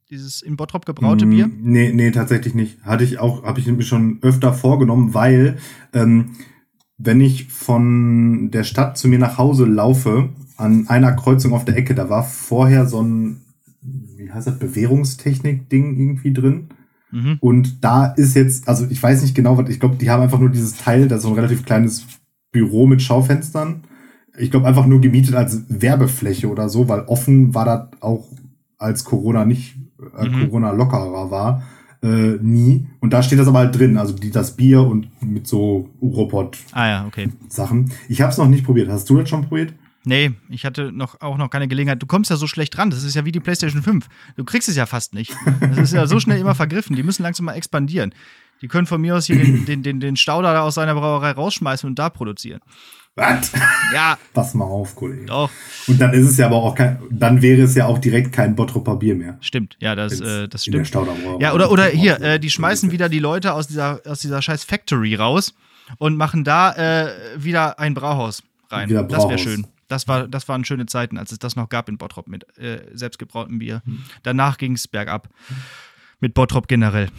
Dieses 0.10 0.42
in 0.42 0.56
Bottrop 0.56 0.86
gebraute 0.86 1.26
mm, 1.26 1.30
Bier? 1.30 1.50
Nee, 1.54 1.92
nee, 1.94 2.12
tatsächlich 2.12 2.54
nicht. 2.54 2.82
Hatte 2.84 3.04
ich 3.04 3.20
auch, 3.20 3.44
habe 3.44 3.60
ich 3.60 3.68
mir 3.68 3.82
schon 3.84 4.20
öfter 4.22 4.54
vorgenommen, 4.54 5.14
weil 5.14 5.58
ähm, 5.92 6.38
wenn 6.98 7.20
ich 7.20 7.50
von 7.50 8.50
der 8.52 8.64
Stadt 8.64 8.98
zu 8.98 9.10
mir 9.10 9.20
nach 9.20 9.38
Hause 9.38 9.66
laufe, 9.66 10.30
an 10.56 10.88
einer 10.88 11.12
Kreuzung 11.12 11.54
auf 11.54 11.66
der 11.66 11.76
Ecke, 11.76 11.94
da 11.94 12.10
war 12.10 12.24
vorher 12.24 12.88
so 12.88 13.02
ein, 13.02 13.42
wie 14.28 14.34
heißt 14.34 14.48
das, 14.48 14.60
Bewährungstechnik-Ding 14.60 15.96
irgendwie 15.98 16.34
drin. 16.34 16.68
Mhm. 17.12 17.38
Und 17.40 17.84
da 17.84 18.08
ist 18.08 18.36
jetzt, 18.36 18.68
also 18.68 18.86
ich 18.90 19.02
weiß 19.02 19.22
nicht 19.22 19.36
genau, 19.36 19.58
was, 19.58 19.70
ich 19.70 19.80
glaube, 19.80 19.96
die 19.96 20.10
haben 20.10 20.22
einfach 20.22 20.40
nur 20.40 20.50
dieses 20.50 20.76
Teil, 20.78 21.08
das 21.08 21.20
ist 21.20 21.24
so 21.24 21.30
ein 21.30 21.36
relativ 21.36 21.66
kleines 21.66 22.06
Büro 22.52 22.86
mit 22.86 23.02
Schaufenstern. 23.02 23.84
Ich 24.38 24.52
glaube, 24.52 24.68
einfach 24.68 24.86
nur 24.86 25.02
gemietet 25.02 25.36
als 25.36 25.64
Werbefläche 25.70 26.50
oder 26.50 26.70
so, 26.70 26.90
weil 26.90 27.02
offen 27.02 27.56
war 27.56 27.66
das 27.66 28.02
auch, 28.02 28.28
als 28.78 29.04
Corona 29.06 29.46
nicht, 29.46 29.76
äh, 30.18 30.28
mhm. 30.28 30.50
Corona 30.50 30.72
lockerer 30.72 31.32
war, 31.32 31.64
äh, 32.04 32.38
nie. 32.42 32.88
Und 33.00 33.14
da 33.14 33.24
steht 33.24 33.40
das 33.40 33.48
aber 33.48 33.60
halt 33.60 33.78
drin, 33.78 33.98
also 33.98 34.14
die, 34.14 34.30
das 34.30 34.56
Bier 34.56 34.82
und 34.82 35.10
mit 35.24 35.48
so 35.48 35.90
Robot 36.02 36.58
ah, 36.74 36.88
ja, 36.88 37.06
okay. 37.08 37.30
Sachen. 37.48 37.92
Ich 38.08 38.22
habe 38.22 38.32
es 38.32 38.38
noch 38.38 38.48
nicht 38.48 38.66
probiert. 38.66 38.90
Hast 38.90 39.10
du 39.10 39.18
das 39.18 39.30
schon 39.30 39.46
probiert? 39.46 39.74
Nee, 40.08 40.32
ich 40.50 40.66
hatte 40.66 40.94
noch, 40.94 41.20
auch 41.20 41.38
noch 41.38 41.50
keine 41.50 41.68
Gelegenheit. 41.68 42.02
Du 42.02 42.06
kommst 42.06 42.32
ja 42.32 42.38
so 42.38 42.48
schlecht 42.48 42.78
dran. 42.78 42.90
Das 42.90 43.04
ist 43.04 43.14
ja 43.14 43.26
wie 43.26 43.34
die 43.34 43.42
PlayStation 43.42 43.84
5. 43.84 44.08
Du 44.38 44.46
kriegst 44.46 44.70
es 44.70 44.78
ja 44.78 44.86
fast 44.86 45.14
nicht. 45.14 45.36
Das 45.60 45.78
ist 45.78 45.94
ja 45.94 46.08
so 46.08 46.20
schnell 46.22 46.40
immer 46.40 46.56
vergriffen. 46.56 46.96
Die 46.96 47.04
müssen 47.04 47.24
langsam 47.24 47.46
mal 47.46 47.54
expandieren. 47.54 48.14
Die 48.62 48.70
können 48.70 48.88
von 48.88 49.02
mir 49.02 49.18
aus 49.18 49.26
hier 49.26 49.36
den, 49.36 49.66
den, 49.66 49.84
den, 49.84 50.00
den 50.00 50.16
Stauder 50.16 50.54
da 50.54 50.62
aus 50.62 50.76
seiner 50.76 50.96
Brauerei 50.96 51.32
rausschmeißen 51.32 51.88
und 51.90 52.00
da 52.00 52.10
produzieren. 52.10 52.62
Was? 53.16 53.52
Ja. 53.94 54.18
Pass 54.34 54.54
mal 54.54 54.66
auf, 54.66 54.96
Kollege. 54.96 55.26
Doch. 55.26 55.50
Und 55.88 56.00
dann 56.00 56.14
ist 56.14 56.30
es 56.30 56.38
ja 56.38 56.46
aber 56.46 56.58
auch 56.58 56.76
kein, 56.76 57.00
dann 57.10 57.42
wäre 57.42 57.64
es 57.64 57.76
ja 57.76 57.86
auch 57.86 57.98
direkt 57.98 58.32
kein 58.32 58.56
Bottroper 58.56 58.96
Bier 58.96 59.16
mehr. 59.16 59.38
Stimmt, 59.42 59.76
ja, 59.80 59.96
das, 59.96 60.22
äh, 60.22 60.48
das 60.48 60.66
stimmt. 60.66 60.90
Ja, 61.40 61.54
oder, 61.54 61.72
oder 61.72 61.86
hier, 61.88 62.22
äh, 62.22 62.40
die 62.40 62.50
schmeißen 62.50 62.92
wieder 62.92 63.10
die 63.10 63.20
Leute 63.20 63.54
aus 63.54 63.68
dieser, 63.68 64.02
aus 64.06 64.20
dieser 64.20 64.42
scheiß 64.42 64.64
Factory 64.64 65.16
raus 65.16 65.54
und 65.98 66.16
machen 66.16 66.44
da 66.44 66.74
äh, 66.74 67.12
wieder 67.38 67.80
ein 67.80 67.94
Brauhaus 67.94 68.44
rein. 68.70 68.90
Brauhaus. 68.90 69.08
Das 69.10 69.28
wäre 69.28 69.40
schön. 69.40 69.68
Das, 69.88 70.08
war, 70.08 70.28
das 70.28 70.48
waren 70.48 70.66
schöne 70.66 70.86
Zeiten, 70.86 71.18
als 71.18 71.32
es 71.32 71.40
das 71.40 71.56
noch 71.56 71.70
gab 71.70 71.90
in 71.90 71.98
Bottrop 71.98 72.28
mit 72.28 72.58
äh, 72.58 72.82
selbstgebrautem 72.94 73.60
Bier. 73.60 73.82
Hm. 73.86 74.04
Danach 74.24 74.58
ging 74.58 74.74
es 74.74 74.88
bergab. 74.88 75.30
Mit 76.20 76.34
Bottrop 76.34 76.68
generell. 76.68 77.10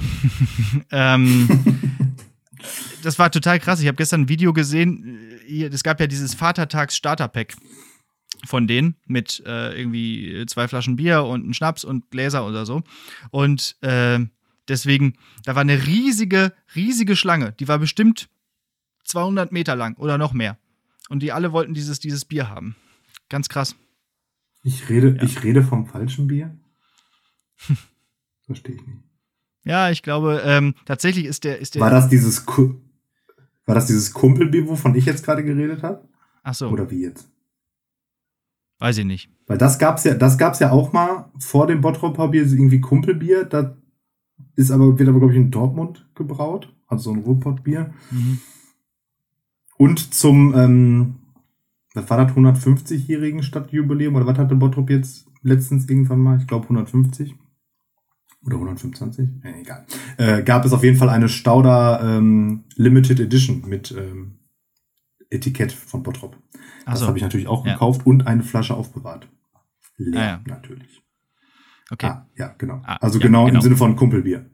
ähm, 0.90 1.86
das 3.02 3.18
war 3.18 3.30
total 3.30 3.60
krass. 3.60 3.80
Ich 3.80 3.86
habe 3.86 3.96
gestern 3.96 4.22
ein 4.22 4.28
Video 4.28 4.52
gesehen. 4.52 5.18
Es 5.48 5.82
gab 5.82 6.00
ja 6.00 6.06
dieses 6.06 6.34
Vatertags-Starter-Pack 6.34 7.54
von 8.46 8.66
denen 8.66 8.96
mit 9.06 9.42
äh, 9.46 9.78
irgendwie 9.78 10.44
zwei 10.46 10.68
Flaschen 10.68 10.96
Bier 10.96 11.24
und 11.24 11.42
einen 11.42 11.54
Schnaps 11.54 11.84
und 11.84 12.10
Gläser 12.10 12.46
oder 12.46 12.66
so. 12.66 12.82
Und 13.30 13.76
äh, 13.82 14.20
deswegen, 14.68 15.14
da 15.44 15.54
war 15.54 15.62
eine 15.62 15.86
riesige, 15.86 16.52
riesige 16.74 17.16
Schlange. 17.16 17.52
Die 17.52 17.68
war 17.68 17.78
bestimmt 17.78 18.28
200 19.04 19.52
Meter 19.52 19.74
lang 19.74 19.96
oder 19.96 20.18
noch 20.18 20.32
mehr. 20.32 20.58
Und 21.08 21.22
die 21.22 21.32
alle 21.32 21.52
wollten 21.52 21.74
dieses, 21.74 22.00
dieses 22.00 22.24
Bier 22.24 22.48
haben. 22.48 22.76
Ganz 23.28 23.48
krass. 23.48 23.76
Ich 24.62 24.88
rede, 24.88 25.16
ja. 25.16 25.22
ich 25.22 25.42
rede 25.42 25.62
vom 25.62 25.86
falschen 25.86 26.26
Bier? 26.26 26.56
Verstehe 28.46 28.76
ich 28.76 28.86
nicht. 28.86 29.02
Ja, 29.64 29.90
ich 29.90 30.02
glaube, 30.02 30.42
ähm, 30.44 30.74
tatsächlich 30.86 31.26
ist 31.26 31.44
der, 31.44 31.58
ist 31.58 31.74
der. 31.74 31.82
War 31.82 31.90
das 31.90 32.08
dieses, 32.08 32.46
war 32.46 33.74
das 33.74 33.86
dieses 33.86 34.12
Kumpelbier, 34.12 34.66
wovon 34.66 34.94
ich 34.94 35.04
jetzt 35.04 35.24
gerade 35.24 35.44
geredet 35.44 35.82
habe? 35.82 36.08
Ach 36.42 36.54
so. 36.54 36.68
Oder 36.68 36.90
wie 36.90 37.02
jetzt? 37.02 37.28
Weiß 38.78 38.96
ich 38.98 39.04
nicht. 39.04 39.30
Weil 39.46 39.58
das 39.58 39.78
gab's 39.78 40.04
ja, 40.04 40.14
das 40.14 40.38
gab's 40.38 40.60
ja 40.60 40.70
auch 40.70 40.92
mal 40.92 41.30
vor 41.38 41.66
dem 41.66 41.80
Bottroper 41.80 42.28
Bier, 42.28 42.44
irgendwie 42.44 42.80
Kumpelbier. 42.80 43.44
Das 43.44 43.72
ist 44.56 44.70
aber, 44.70 44.98
wird 44.98 45.08
aber, 45.08 45.18
glaube 45.18 45.34
ich, 45.34 45.38
in 45.38 45.50
Dortmund 45.50 46.08
gebraut. 46.14 46.74
Also 46.86 47.10
so 47.10 47.12
ein 47.12 47.22
Ruhrpottbier. 47.22 47.92
Mhm. 48.10 48.40
Und 49.78 50.12
zum, 50.12 50.54
ähm, 50.54 51.14
was 51.94 52.10
war 52.10 52.24
das, 52.24 52.36
150-jährigen 52.36 53.42
Stadtjubiläum? 53.42 54.16
Oder 54.16 54.26
was 54.26 54.36
hatte 54.36 54.56
Bottrop 54.56 54.90
jetzt 54.90 55.26
letztens 55.42 55.88
irgendwann 55.88 56.18
mal? 56.18 56.38
Ich 56.38 56.46
glaube 56.46 56.64
150. 56.64 57.34
Oder 58.44 58.56
125? 58.56 59.28
Äh, 59.42 59.60
egal. 59.60 59.86
Äh, 60.16 60.42
gab 60.42 60.64
es 60.64 60.72
auf 60.72 60.82
jeden 60.82 60.98
Fall 60.98 61.08
eine 61.08 61.28
Stauder 61.28 62.00
ähm, 62.02 62.64
Limited 62.76 63.20
Edition 63.20 63.62
mit 63.66 63.94
ähm, 63.96 64.38
Etikett 65.30 65.72
von 65.72 66.02
Bottrop. 66.02 66.36
Das 66.84 67.00
so. 67.00 67.06
habe 67.06 67.18
ich 67.18 67.22
natürlich 67.22 67.46
auch 67.48 67.64
ja. 67.64 67.72
gekauft 67.74 68.04
und 68.04 68.26
eine 68.26 68.42
Flasche 68.42 68.74
aufbewahrt. 68.74 69.28
Leer, 69.96 70.20
ah, 70.20 70.26
ja. 70.26 70.40
natürlich. 70.46 71.02
Okay. 71.90 72.06
Ah, 72.06 72.26
ja, 72.36 72.54
genau. 72.58 72.82
Ah, 72.84 72.96
also 72.96 73.18
ja, 73.18 73.26
genau, 73.26 73.46
genau, 73.46 73.56
im 73.56 73.62
Sinne 73.62 73.76
von 73.76 73.96
Kumpelbier. 73.96 74.46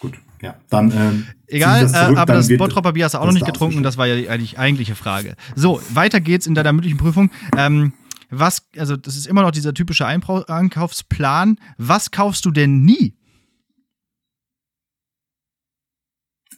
Gut. 0.00 0.20
Ja, 0.42 0.56
dann. 0.70 0.90
Ähm, 0.90 1.26
Egal, 1.46 1.82
das 1.82 1.92
zurück, 1.92 2.16
äh, 2.16 2.20
aber 2.20 2.34
das 2.34 2.48
Bottropper 2.56 2.92
Bier 2.92 3.04
hast 3.04 3.14
du 3.14 3.18
auch 3.18 3.26
noch 3.26 3.32
nicht 3.32 3.46
getrunken. 3.46 3.82
Das 3.82 3.96
war 3.96 4.06
ja 4.06 4.36
die 4.36 4.58
eigentliche 4.58 4.94
Frage. 4.94 5.36
So, 5.54 5.80
weiter 5.90 6.20
geht's 6.20 6.46
in 6.46 6.54
deiner 6.54 6.72
mündlichen 6.72 6.98
Prüfung. 6.98 7.30
Ähm, 7.56 7.92
was, 8.30 8.68
also 8.76 8.96
das 8.96 9.16
ist 9.16 9.26
immer 9.26 9.42
noch 9.42 9.52
dieser 9.52 9.72
typische 9.72 10.06
Einkaufsplan. 10.06 11.58
Was 11.78 12.10
kaufst 12.10 12.44
du 12.44 12.50
denn 12.50 12.82
nie? 12.82 13.14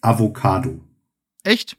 Avocado. 0.00 0.80
Echt? 1.44 1.76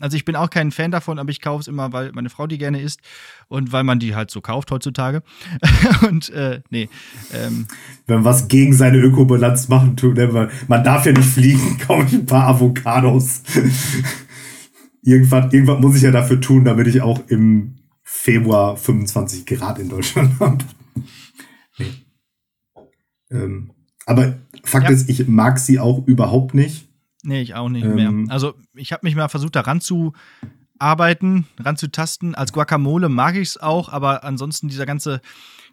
Also 0.00 0.16
ich 0.16 0.24
bin 0.24 0.34
auch 0.34 0.50
kein 0.50 0.72
Fan 0.72 0.90
davon, 0.90 1.18
aber 1.18 1.30
ich 1.30 1.40
kaufe 1.40 1.60
es 1.60 1.68
immer, 1.68 1.92
weil 1.92 2.10
meine 2.12 2.28
Frau 2.28 2.46
die 2.48 2.58
gerne 2.58 2.80
isst 2.80 3.00
und 3.46 3.70
weil 3.72 3.84
man 3.84 4.00
die 4.00 4.16
halt 4.16 4.30
so 4.30 4.40
kauft 4.40 4.70
heutzutage. 4.72 5.22
und 6.08 6.30
äh, 6.30 6.62
nee. 6.70 6.88
Ähm. 7.32 7.66
Wenn 8.06 8.16
man 8.16 8.24
was 8.24 8.48
gegen 8.48 8.72
seine 8.72 8.98
Ökobilanz 8.98 9.68
machen 9.68 9.96
tut, 9.96 10.16
ne? 10.16 10.50
man 10.66 10.84
darf 10.84 11.06
ja 11.06 11.12
nicht 11.12 11.28
fliegen, 11.28 11.78
kaufe 11.86 12.06
ich 12.08 12.14
ein 12.14 12.26
paar 12.26 12.48
Avocados. 12.48 13.42
irgendwann, 15.02 15.50
irgendwann 15.52 15.80
muss 15.80 15.96
ich 15.96 16.02
ja 16.02 16.10
dafür 16.10 16.40
tun, 16.40 16.64
damit 16.64 16.88
ich 16.88 17.00
auch 17.00 17.20
im 17.28 17.76
Februar 18.02 18.76
25 18.76 19.46
Grad 19.46 19.78
in 19.78 19.88
Deutschland 19.88 20.40
habe. 20.40 20.58
Nee. 21.78 21.92
Ähm, 23.30 23.70
aber 24.06 24.38
Fakt 24.64 24.86
ja. 24.86 24.90
ist, 24.90 25.08
ich 25.08 25.28
mag 25.28 25.58
sie 25.58 25.78
auch 25.78 26.06
überhaupt 26.06 26.54
nicht. 26.54 26.88
Nee, 27.24 27.40
ich 27.40 27.54
auch 27.54 27.68
nicht 27.68 27.84
ähm, 27.84 27.94
mehr. 27.94 28.32
Also 28.32 28.54
ich 28.74 28.92
habe 28.92 29.06
mich 29.06 29.16
mal 29.16 29.28
versucht, 29.28 29.56
da 29.56 29.62
ranzuarbeiten, 29.62 31.46
ranzutasten. 31.58 32.34
Als 32.34 32.52
Guacamole 32.52 33.08
mag 33.08 33.34
ich 33.36 33.48
es 33.48 33.56
auch, 33.56 33.88
aber 33.88 34.24
ansonsten 34.24 34.68
dieser 34.68 34.84
ganze 34.86 35.22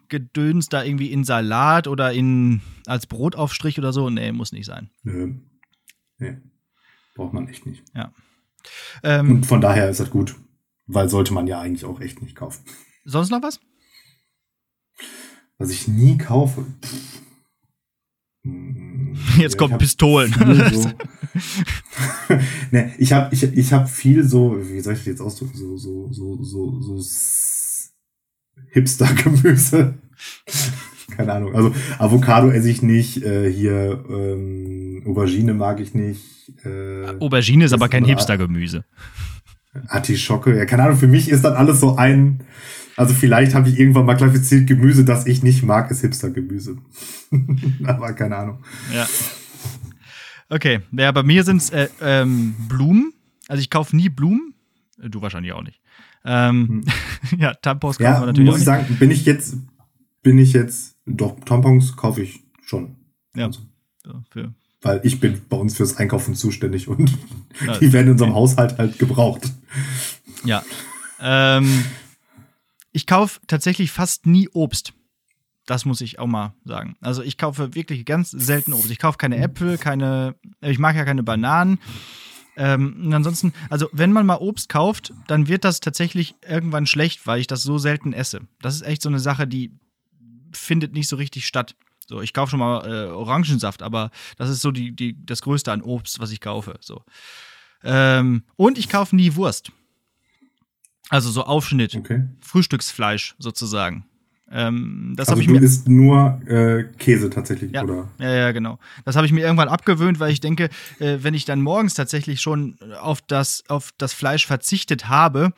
Gedöns 0.08 0.68
da 0.68 0.82
irgendwie 0.82 1.12
in 1.12 1.24
Salat 1.24 1.88
oder 1.88 2.12
in 2.12 2.62
als 2.86 3.06
Brotaufstrich 3.06 3.78
oder 3.78 3.92
so, 3.92 4.08
nee, 4.10 4.32
muss 4.32 4.52
nicht 4.52 4.66
sein. 4.66 4.90
Nö. 5.02 5.34
Nee. 6.18 6.38
Braucht 7.14 7.34
man 7.34 7.48
echt 7.48 7.66
nicht. 7.66 7.84
Ja. 7.94 8.12
Ähm, 9.02 9.30
Und 9.30 9.46
von 9.46 9.60
daher 9.60 9.90
ist 9.90 10.00
das 10.00 10.10
gut. 10.10 10.34
Weil 10.86 11.08
sollte 11.08 11.34
man 11.34 11.46
ja 11.46 11.60
eigentlich 11.60 11.84
auch 11.84 12.00
echt 12.00 12.22
nicht 12.22 12.34
kaufen. 12.34 12.64
Sonst 13.04 13.30
noch 13.30 13.42
was? 13.42 13.60
Was 15.58 15.70
ich 15.70 15.86
nie 15.86 16.16
kaufe. 16.16 16.64
Pff. 16.82 17.22
Jetzt 19.38 19.58
kommen 19.58 19.78
Pistolen. 19.78 20.32
So 20.72 20.90
ne, 22.70 22.92
ich 22.98 23.12
habe 23.12 23.34
ich, 23.34 23.42
ich 23.42 23.72
hab 23.72 23.88
viel 23.88 24.24
so, 24.24 24.58
wie 24.60 24.80
soll 24.80 24.94
ich 24.94 25.00
das 25.00 25.06
jetzt 25.06 25.20
ausdrücken, 25.20 25.56
so, 25.56 25.76
so, 25.76 26.12
so, 26.12 26.42
so, 26.42 26.80
so 26.80 27.02
Hipster-Gemüse. 28.70 29.94
Keine 31.16 31.32
Ahnung. 31.32 31.54
Also 31.54 31.74
Avocado 31.98 32.50
esse 32.50 32.70
ich 32.70 32.82
nicht, 32.82 33.22
äh, 33.22 33.50
hier 33.52 34.04
ähm, 34.08 35.02
Aubergine 35.06 35.54
mag 35.54 35.80
ich 35.80 35.94
nicht. 35.94 36.22
Äh, 36.64 37.06
Aubergine 37.20 37.64
ist 37.64 37.72
aber 37.72 37.88
kein 37.88 38.04
Hipster-Gemüse. 38.04 38.84
Artischocke, 39.88 40.56
ja, 40.56 40.66
keine 40.66 40.84
Ahnung, 40.84 40.98
für 40.98 41.08
mich 41.08 41.28
ist 41.30 41.44
dann 41.44 41.54
alles 41.54 41.80
so 41.80 41.96
ein, 41.96 42.44
also 42.96 43.14
vielleicht 43.14 43.54
habe 43.54 43.68
ich 43.68 43.78
irgendwann 43.78 44.06
mal 44.06 44.16
klassifiziert, 44.16 44.66
Gemüse, 44.66 45.04
das 45.04 45.26
ich 45.26 45.42
nicht 45.42 45.62
mag, 45.62 45.90
ist 45.90 46.00
Hipster-Gemüse. 46.02 46.76
Aber 47.84 48.12
keine 48.12 48.36
Ahnung. 48.36 48.64
Ja. 48.92 49.06
Okay, 50.48 50.80
ja, 50.92 51.10
bei 51.12 51.22
mir 51.22 51.44
sind 51.44 51.58
es 51.58 51.70
äh, 51.70 51.88
ähm, 52.00 52.54
Blumen. 52.68 53.14
Also 53.48 53.60
ich 53.60 53.70
kaufe 53.70 53.96
nie 53.96 54.08
Blumen. 54.08 54.54
Äh, 55.00 55.08
du 55.08 55.22
wahrscheinlich 55.22 55.52
auch 55.52 55.62
nicht. 55.62 55.80
Ähm, 56.24 56.84
hm. 57.28 57.38
ja, 57.38 57.54
Tampons 57.54 57.98
kaufen 57.98 58.12
ja, 58.12 58.20
wir 58.20 58.26
natürlich 58.26 58.46
muss 58.46 58.56
auch 58.56 58.58
ich 58.58 58.64
sagen, 58.64 58.96
bin 58.98 59.10
ich 59.10 59.24
jetzt, 59.24 59.56
bin 60.22 60.38
ich 60.38 60.52
jetzt, 60.52 60.96
doch, 61.06 61.40
Tampons 61.44 61.96
kaufe 61.96 62.22
ich 62.22 62.40
schon. 62.64 62.96
Ja, 63.34 63.46
also. 63.46 63.60
für, 64.30 64.52
weil 64.82 65.00
ich 65.04 65.20
bin 65.20 65.40
bei 65.48 65.56
uns 65.56 65.76
fürs 65.76 65.96
Einkaufen 65.96 66.34
zuständig 66.34 66.88
und 66.88 67.16
ja, 67.64 67.78
die 67.80 67.92
werden 67.92 68.06
in 68.06 68.12
unserem 68.12 68.32
okay. 68.32 68.40
Haushalt 68.40 68.78
halt 68.78 68.98
gebraucht. 68.98 69.50
Ja. 70.44 70.62
Ähm, 71.20 71.84
ich 72.92 73.06
kaufe 73.06 73.40
tatsächlich 73.46 73.90
fast 73.90 74.26
nie 74.26 74.48
Obst. 74.52 74.92
Das 75.66 75.84
muss 75.84 76.00
ich 76.00 76.18
auch 76.18 76.26
mal 76.26 76.54
sagen. 76.64 76.96
Also 77.00 77.22
ich 77.22 77.38
kaufe 77.38 77.74
wirklich 77.74 78.04
ganz 78.04 78.30
selten 78.30 78.72
Obst. 78.72 78.90
Ich 78.90 78.98
kaufe 78.98 79.18
keine 79.18 79.36
Äpfel, 79.36 79.78
keine, 79.78 80.34
ich 80.60 80.78
mag 80.78 80.96
ja 80.96 81.04
keine 81.04 81.22
Bananen. 81.22 81.78
Ähm, 82.56 83.04
und 83.06 83.14
ansonsten, 83.14 83.54
also 83.70 83.88
wenn 83.92 84.12
man 84.12 84.26
mal 84.26 84.36
Obst 84.36 84.68
kauft, 84.68 85.12
dann 85.26 85.48
wird 85.48 85.64
das 85.64 85.80
tatsächlich 85.80 86.34
irgendwann 86.46 86.86
schlecht, 86.86 87.26
weil 87.26 87.40
ich 87.40 87.46
das 87.46 87.62
so 87.62 87.78
selten 87.78 88.12
esse. 88.12 88.40
Das 88.60 88.74
ist 88.74 88.82
echt 88.82 89.02
so 89.02 89.08
eine 89.08 89.20
Sache, 89.20 89.46
die 89.46 89.72
findet 90.52 90.92
nicht 90.92 91.08
so 91.08 91.16
richtig 91.16 91.46
statt. 91.46 91.76
So, 92.06 92.20
ich 92.20 92.34
kaufe 92.34 92.50
schon 92.50 92.60
mal 92.60 92.84
äh, 92.84 93.10
Orangensaft, 93.10 93.82
aber 93.82 94.10
das 94.36 94.50
ist 94.50 94.60
so 94.60 94.70
die, 94.70 94.94
die, 94.94 95.24
das 95.24 95.40
Größte 95.40 95.72
an 95.72 95.80
Obst, 95.80 96.20
was 96.20 96.30
ich 96.30 96.40
kaufe. 96.40 96.74
So. 96.80 97.02
Ähm, 97.84 98.42
und 98.56 98.76
ich 98.76 98.88
kaufe 98.88 99.16
nie 99.16 99.34
Wurst. 99.36 99.72
Also 101.12 101.30
so 101.30 101.44
Aufschnitt. 101.44 101.94
Okay. 101.94 102.24
Frühstücksfleisch 102.40 103.34
sozusagen. 103.38 104.06
Ähm, 104.50 105.12
das 105.14 105.28
also 105.28 105.42
ich 105.42 105.46
du 105.46 105.52
mir 105.52 105.60
isst 105.60 105.86
nur 105.86 106.40
äh, 106.46 106.84
Käse 106.98 107.28
tatsächlich, 107.28 107.72
ja, 107.72 107.82
oder? 107.82 108.08
Ja, 108.18 108.32
ja, 108.32 108.52
genau. 108.52 108.78
Das 109.04 109.14
habe 109.14 109.26
ich 109.26 109.32
mir 109.32 109.42
irgendwann 109.42 109.68
abgewöhnt, 109.68 110.20
weil 110.20 110.32
ich 110.32 110.40
denke, 110.40 110.70
äh, 111.00 111.18
wenn 111.20 111.34
ich 111.34 111.44
dann 111.44 111.60
morgens 111.60 111.92
tatsächlich 111.92 112.40
schon 112.40 112.78
auf 112.98 113.20
das, 113.20 113.62
auf 113.68 113.90
das 113.98 114.14
Fleisch 114.14 114.46
verzichtet 114.46 115.10
habe, 115.10 115.52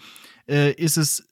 äh, 0.49 0.73
ist 0.73 0.97
es 0.97 1.29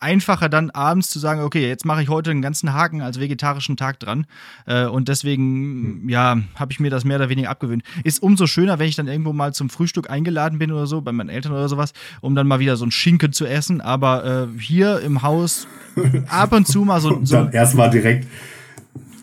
einfacher 0.00 0.48
dann 0.48 0.70
abends 0.70 1.10
zu 1.10 1.18
sagen, 1.18 1.40
okay, 1.40 1.66
jetzt 1.66 1.84
mache 1.84 2.02
ich 2.02 2.08
heute 2.08 2.30
einen 2.30 2.42
ganzen 2.42 2.72
Haken 2.72 3.02
als 3.02 3.18
vegetarischen 3.18 3.76
Tag 3.76 3.98
dran. 3.98 4.26
Äh, 4.66 4.86
und 4.86 5.08
deswegen, 5.08 6.02
hm. 6.02 6.08
ja, 6.08 6.38
habe 6.54 6.72
ich 6.72 6.80
mir 6.80 6.90
das 6.90 7.04
mehr 7.04 7.16
oder 7.16 7.28
weniger 7.28 7.50
abgewöhnt. 7.50 7.82
Ist 8.04 8.22
umso 8.22 8.46
schöner, 8.46 8.78
wenn 8.78 8.88
ich 8.88 8.96
dann 8.96 9.08
irgendwo 9.08 9.32
mal 9.32 9.52
zum 9.52 9.70
Frühstück 9.70 10.10
eingeladen 10.10 10.58
bin 10.58 10.72
oder 10.72 10.86
so, 10.86 11.00
bei 11.00 11.12
meinen 11.12 11.30
Eltern 11.30 11.52
oder 11.52 11.68
sowas, 11.68 11.92
um 12.20 12.34
dann 12.34 12.46
mal 12.46 12.60
wieder 12.60 12.76
so 12.76 12.84
ein 12.84 12.90
Schinken 12.90 13.32
zu 13.32 13.46
essen. 13.46 13.80
Aber 13.80 14.48
äh, 14.54 14.60
hier 14.60 15.00
im 15.00 15.22
Haus 15.22 15.66
ab 16.28 16.52
und 16.52 16.66
zu 16.66 16.84
mal 16.84 17.00
so. 17.00 17.14
und 17.14 17.32
dann 17.32 17.52
erstmal 17.52 17.90
direkt 17.90 18.26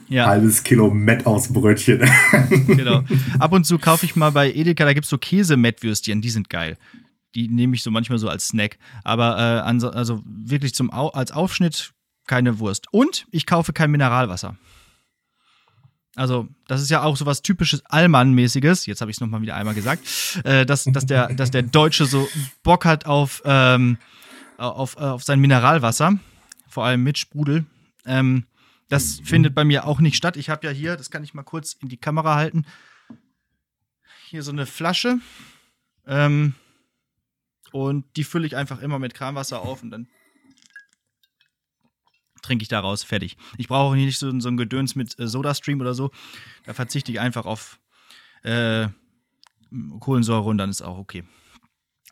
ja. 0.08 0.26
halbes 0.28 0.64
Kilo 0.64 0.92
Mett 0.92 1.26
aus 1.26 1.52
Brötchen. 1.52 2.02
genau. 2.68 3.04
Ab 3.40 3.54
und 3.54 3.66
zu 3.66 3.80
kaufe 3.80 4.06
ich 4.06 4.16
mal 4.16 4.32
bei 4.32 4.52
Edeka, 4.52 4.86
da 4.86 4.94
gibt 4.94 5.06
es 5.06 5.10
so 5.10 5.18
Käse-Mettwürstchen, 5.18 6.22
die 6.22 6.30
sind 6.30 6.50
geil 6.50 6.78
die 7.36 7.48
nehme 7.48 7.76
ich 7.76 7.84
so 7.84 7.92
manchmal 7.92 8.18
so 8.18 8.30
als 8.30 8.48
Snack. 8.48 8.78
Aber 9.04 9.38
äh, 9.38 9.88
also 9.88 10.24
wirklich 10.26 10.74
zum 10.74 10.92
Au 10.92 11.10
als 11.10 11.32
Aufschnitt 11.32 11.94
keine 12.26 12.60
Wurst. 12.60 12.88
Und 12.92 13.28
ich 13.32 13.46
kaufe 13.46 13.74
kein 13.74 13.92
Mineralwasser. 13.92 14.58
Also, 16.16 16.48
das 16.68 16.82
ist 16.82 16.90
ja 16.90 17.04
auch 17.04 17.18
so 17.18 17.26
was 17.26 17.42
typisches 17.42 17.86
Allmann-mäßiges. 17.88 18.86
Jetzt 18.86 19.02
habe 19.02 19.12
ich 19.12 19.18
es 19.18 19.22
nochmal 19.22 19.42
wieder 19.42 19.56
einmal 19.56 19.74
gesagt, 19.74 20.02
äh, 20.46 20.66
dass, 20.66 20.86
dass, 20.86 21.06
der, 21.06 21.34
dass 21.34 21.52
der 21.52 21.64
Deutsche 21.64 22.06
so 22.06 22.28
Bock 22.64 22.86
hat 22.86 23.06
auf, 23.06 23.42
ähm, 23.46 23.98
auf, 24.58 24.96
äh, 24.96 25.02
auf 25.02 25.24
sein 25.24 25.42
Mineralwasser, 25.42 26.18
vor 26.70 26.86
allem 26.86 27.04
mit 27.04 27.18
Sprudel. 27.18 27.66
Ähm, 28.06 28.46
das 28.88 29.20
findet 29.24 29.56
bei 29.56 29.66
mir 29.66 29.86
auch 29.86 30.00
nicht 30.00 30.16
statt. 30.16 30.38
Ich 30.38 30.50
habe 30.50 30.66
ja 30.66 30.72
hier, 30.72 30.96
das 30.96 31.12
kann 31.12 31.24
ich 31.24 31.34
mal 31.34 31.44
kurz 31.44 31.74
in 31.74 31.90
die 31.90 31.98
Kamera 31.98 32.36
halten, 32.36 32.66
hier 34.30 34.42
so 34.42 34.52
eine 34.52 34.66
Flasche. 34.66 35.20
Ähm, 36.08 36.54
und 37.76 38.06
die 38.16 38.24
fülle 38.24 38.48
ich 38.48 38.56
einfach 38.56 38.82
immer 38.82 39.00
mit 39.00 39.14
Kranwasser 39.14 39.62
auf 39.62 39.84
und 39.84 39.92
dann 39.92 40.08
trinke 42.42 42.64
ich 42.64 42.70
daraus, 42.70 43.04
fertig. 43.04 43.36
Ich 43.58 43.68
brauche 43.68 43.98
nicht 43.98 44.18
so, 44.18 44.40
so 44.40 44.48
ein 44.48 44.56
Gedöns 44.56 44.96
mit 44.96 45.20
äh, 45.20 45.28
Sodastream 45.28 45.82
oder 45.82 45.94
so. 45.94 46.12
Da 46.66 46.74
verzichte 46.74 47.12
ich 47.12 47.20
einfach 47.20 47.46
auf 47.46 47.82
äh, 48.44 48.88
Kohlensäure 50.00 50.48
und 50.48 50.58
dann 50.58 50.70
ist 50.70 50.84
auch 50.84 50.98
okay. 50.98 51.26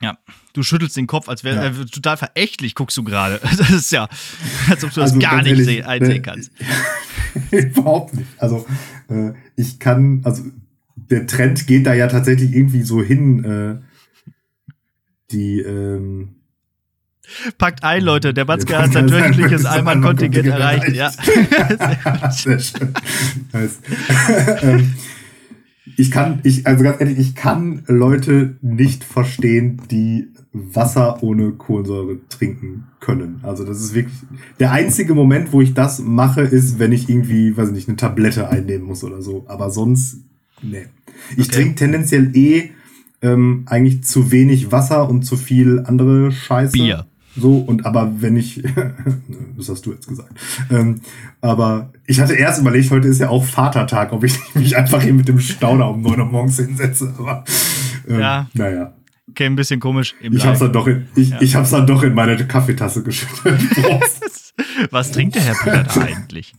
Ja, 0.01 0.17
du 0.51 0.63
schüttelst 0.63 0.97
den 0.97 1.07
Kopf, 1.07 1.29
als 1.29 1.45
wäre 1.45 1.63
ja. 1.63 1.81
äh, 1.81 1.85
total 1.85 2.17
verächtlich, 2.17 2.75
guckst 2.75 2.97
du 2.97 3.05
gerade. 3.05 3.39
Das 3.57 3.69
ist 3.69 3.91
ja, 3.93 4.09
als 4.69 4.83
ob 4.83 4.91
du 4.91 4.99
das 4.99 5.11
also, 5.11 5.19
gar 5.19 5.37
nicht 5.43 5.51
ehrlich, 5.51 5.65
sehen, 5.65 5.85
einsehen 5.85 6.23
kannst. 6.23 6.51
Überhaupt 7.51 8.15
nicht. 8.15 8.27
Also, 8.37 8.65
äh, 9.07 9.31
ich 9.55 9.79
kann, 9.79 10.23
also, 10.25 10.43
der 10.97 11.25
Trend 11.25 11.67
geht 11.67 11.85
da 11.85 11.93
ja 11.93 12.07
tatsächlich 12.07 12.51
irgendwie 12.51 12.81
so 12.81 13.01
hin, 13.01 13.45
äh, 13.45 13.92
die 15.33 15.59
ähm, 15.59 16.35
Packt 17.57 17.83
ein, 17.83 18.03
Leute. 18.03 18.33
Der 18.33 18.45
Batzke 18.45 18.77
hat 18.77 18.93
sein 18.93 19.09
wöchentliches 19.09 19.65
Alman-Kontingent 19.65 20.47
erreicht. 20.47 20.83
Ja. 20.93 21.11
Sehr 22.31 22.59
schön. 22.59 22.93
ähm, 24.61 24.93
ich 25.97 26.11
kann, 26.11 26.39
ich, 26.43 26.67
also 26.67 26.83
ganz 26.83 26.99
ehrlich, 26.99 27.19
ich 27.19 27.35
kann 27.35 27.83
Leute 27.87 28.57
nicht 28.61 29.03
verstehen, 29.03 29.81
die 29.89 30.29
Wasser 30.51 31.23
ohne 31.23 31.51
Kohlensäure 31.51 32.19
trinken 32.29 32.85
können. 32.99 33.39
Also 33.43 33.63
das 33.65 33.81
ist 33.81 33.93
wirklich 33.93 34.15
der 34.59 34.71
einzige 34.71 35.15
Moment, 35.15 35.51
wo 35.51 35.61
ich 35.61 35.73
das 35.73 35.99
mache, 35.99 36.41
ist, 36.41 36.77
wenn 36.77 36.91
ich 36.91 37.09
irgendwie, 37.09 37.57
weiß 37.57 37.69
ich 37.69 37.75
nicht, 37.75 37.87
eine 37.87 37.97
Tablette 37.97 38.49
einnehmen 38.49 38.85
muss 38.85 39.03
oder 39.03 39.21
so. 39.21 39.45
Aber 39.47 39.71
sonst, 39.71 40.17
nee. 40.61 40.85
Ich 41.37 41.47
okay. 41.47 41.55
trinke 41.55 41.75
tendenziell 41.75 42.35
eh 42.35 42.71
ähm, 43.23 43.63
eigentlich 43.65 44.03
zu 44.03 44.31
wenig 44.31 44.71
Wasser 44.71 45.09
und 45.09 45.23
zu 45.23 45.37
viel 45.37 45.83
andere 45.85 46.31
Scheiße. 46.31 46.73
Bier. 46.73 47.07
So, 47.35 47.57
und 47.57 47.85
aber 47.85 48.21
wenn 48.21 48.37
ich, 48.37 48.61
das 49.57 49.69
hast 49.69 49.85
du 49.85 49.91
jetzt 49.93 50.07
gesagt, 50.07 50.33
ähm, 50.69 51.01
aber 51.41 51.91
ich 52.05 52.19
hatte 52.19 52.35
erst 52.35 52.61
überlegt, 52.61 52.91
heute 52.91 53.07
ist 53.07 53.19
ja 53.19 53.29
auch 53.29 53.43
Vatertag, 53.43 54.13
ob 54.13 54.23
ich 54.23 54.37
mich 54.55 54.77
einfach 54.77 55.01
hier 55.01 55.13
mit 55.13 55.27
dem 55.27 55.39
Stauder 55.39 55.89
um 55.89 56.01
9 56.01 56.19
Uhr 56.19 56.25
morgens 56.25 56.57
hinsetze, 56.57 57.13
aber 57.17 57.43
ähm, 58.07 58.19
ja. 58.19 58.49
naja. 58.53 58.93
Okay, 59.29 59.45
ein 59.45 59.55
bisschen 59.55 59.79
komisch. 59.79 60.13
ich 60.21 60.45
hab's 60.45 60.59
dann 60.59 60.73
doch 60.73 60.85
in, 60.85 61.07
ich, 61.15 61.29
ja. 61.29 61.41
ich 61.41 61.55
hab's 61.55 61.71
dann 61.71 61.87
doch 61.87 62.03
in 62.03 62.13
meine 62.13 62.35
Kaffeetasse 62.45 63.01
geschüttet. 63.01 63.59
Was 64.91 65.11
trinkt 65.11 65.33
der 65.33 65.41
Herr 65.41 65.55
Peter 65.55 65.83
da 65.83 66.01
eigentlich? 66.01 66.53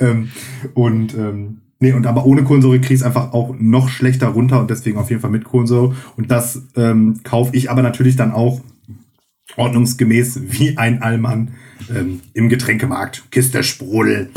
ähm, 0.00 0.30
und 0.74 1.14
ähm, 1.14 1.62
Nee, 1.82 1.94
und 1.94 2.06
aber 2.06 2.26
ohne 2.26 2.44
Kohlensäure 2.44 2.78
kriege 2.78 2.94
ich 2.94 3.00
es 3.00 3.02
einfach 3.02 3.32
auch 3.32 3.56
noch 3.58 3.88
schlechter 3.88 4.28
runter 4.28 4.60
und 4.60 4.70
deswegen 4.70 4.98
auf 4.98 5.10
jeden 5.10 5.20
Fall 5.20 5.32
mit 5.32 5.42
Kohlensäure. 5.42 5.96
Und 6.16 6.30
das 6.30 6.62
ähm, 6.76 7.24
kaufe 7.24 7.56
ich 7.56 7.72
aber 7.72 7.82
natürlich 7.82 8.14
dann 8.14 8.30
auch 8.30 8.60
ordnungsgemäß 9.56 10.42
wie 10.52 10.78
ein 10.78 11.02
Allmann 11.02 11.54
ähm, 11.92 12.20
im 12.34 12.48
Getränkemarkt. 12.48 13.24
Kiste 13.32 13.64
Sprudel. 13.64 14.30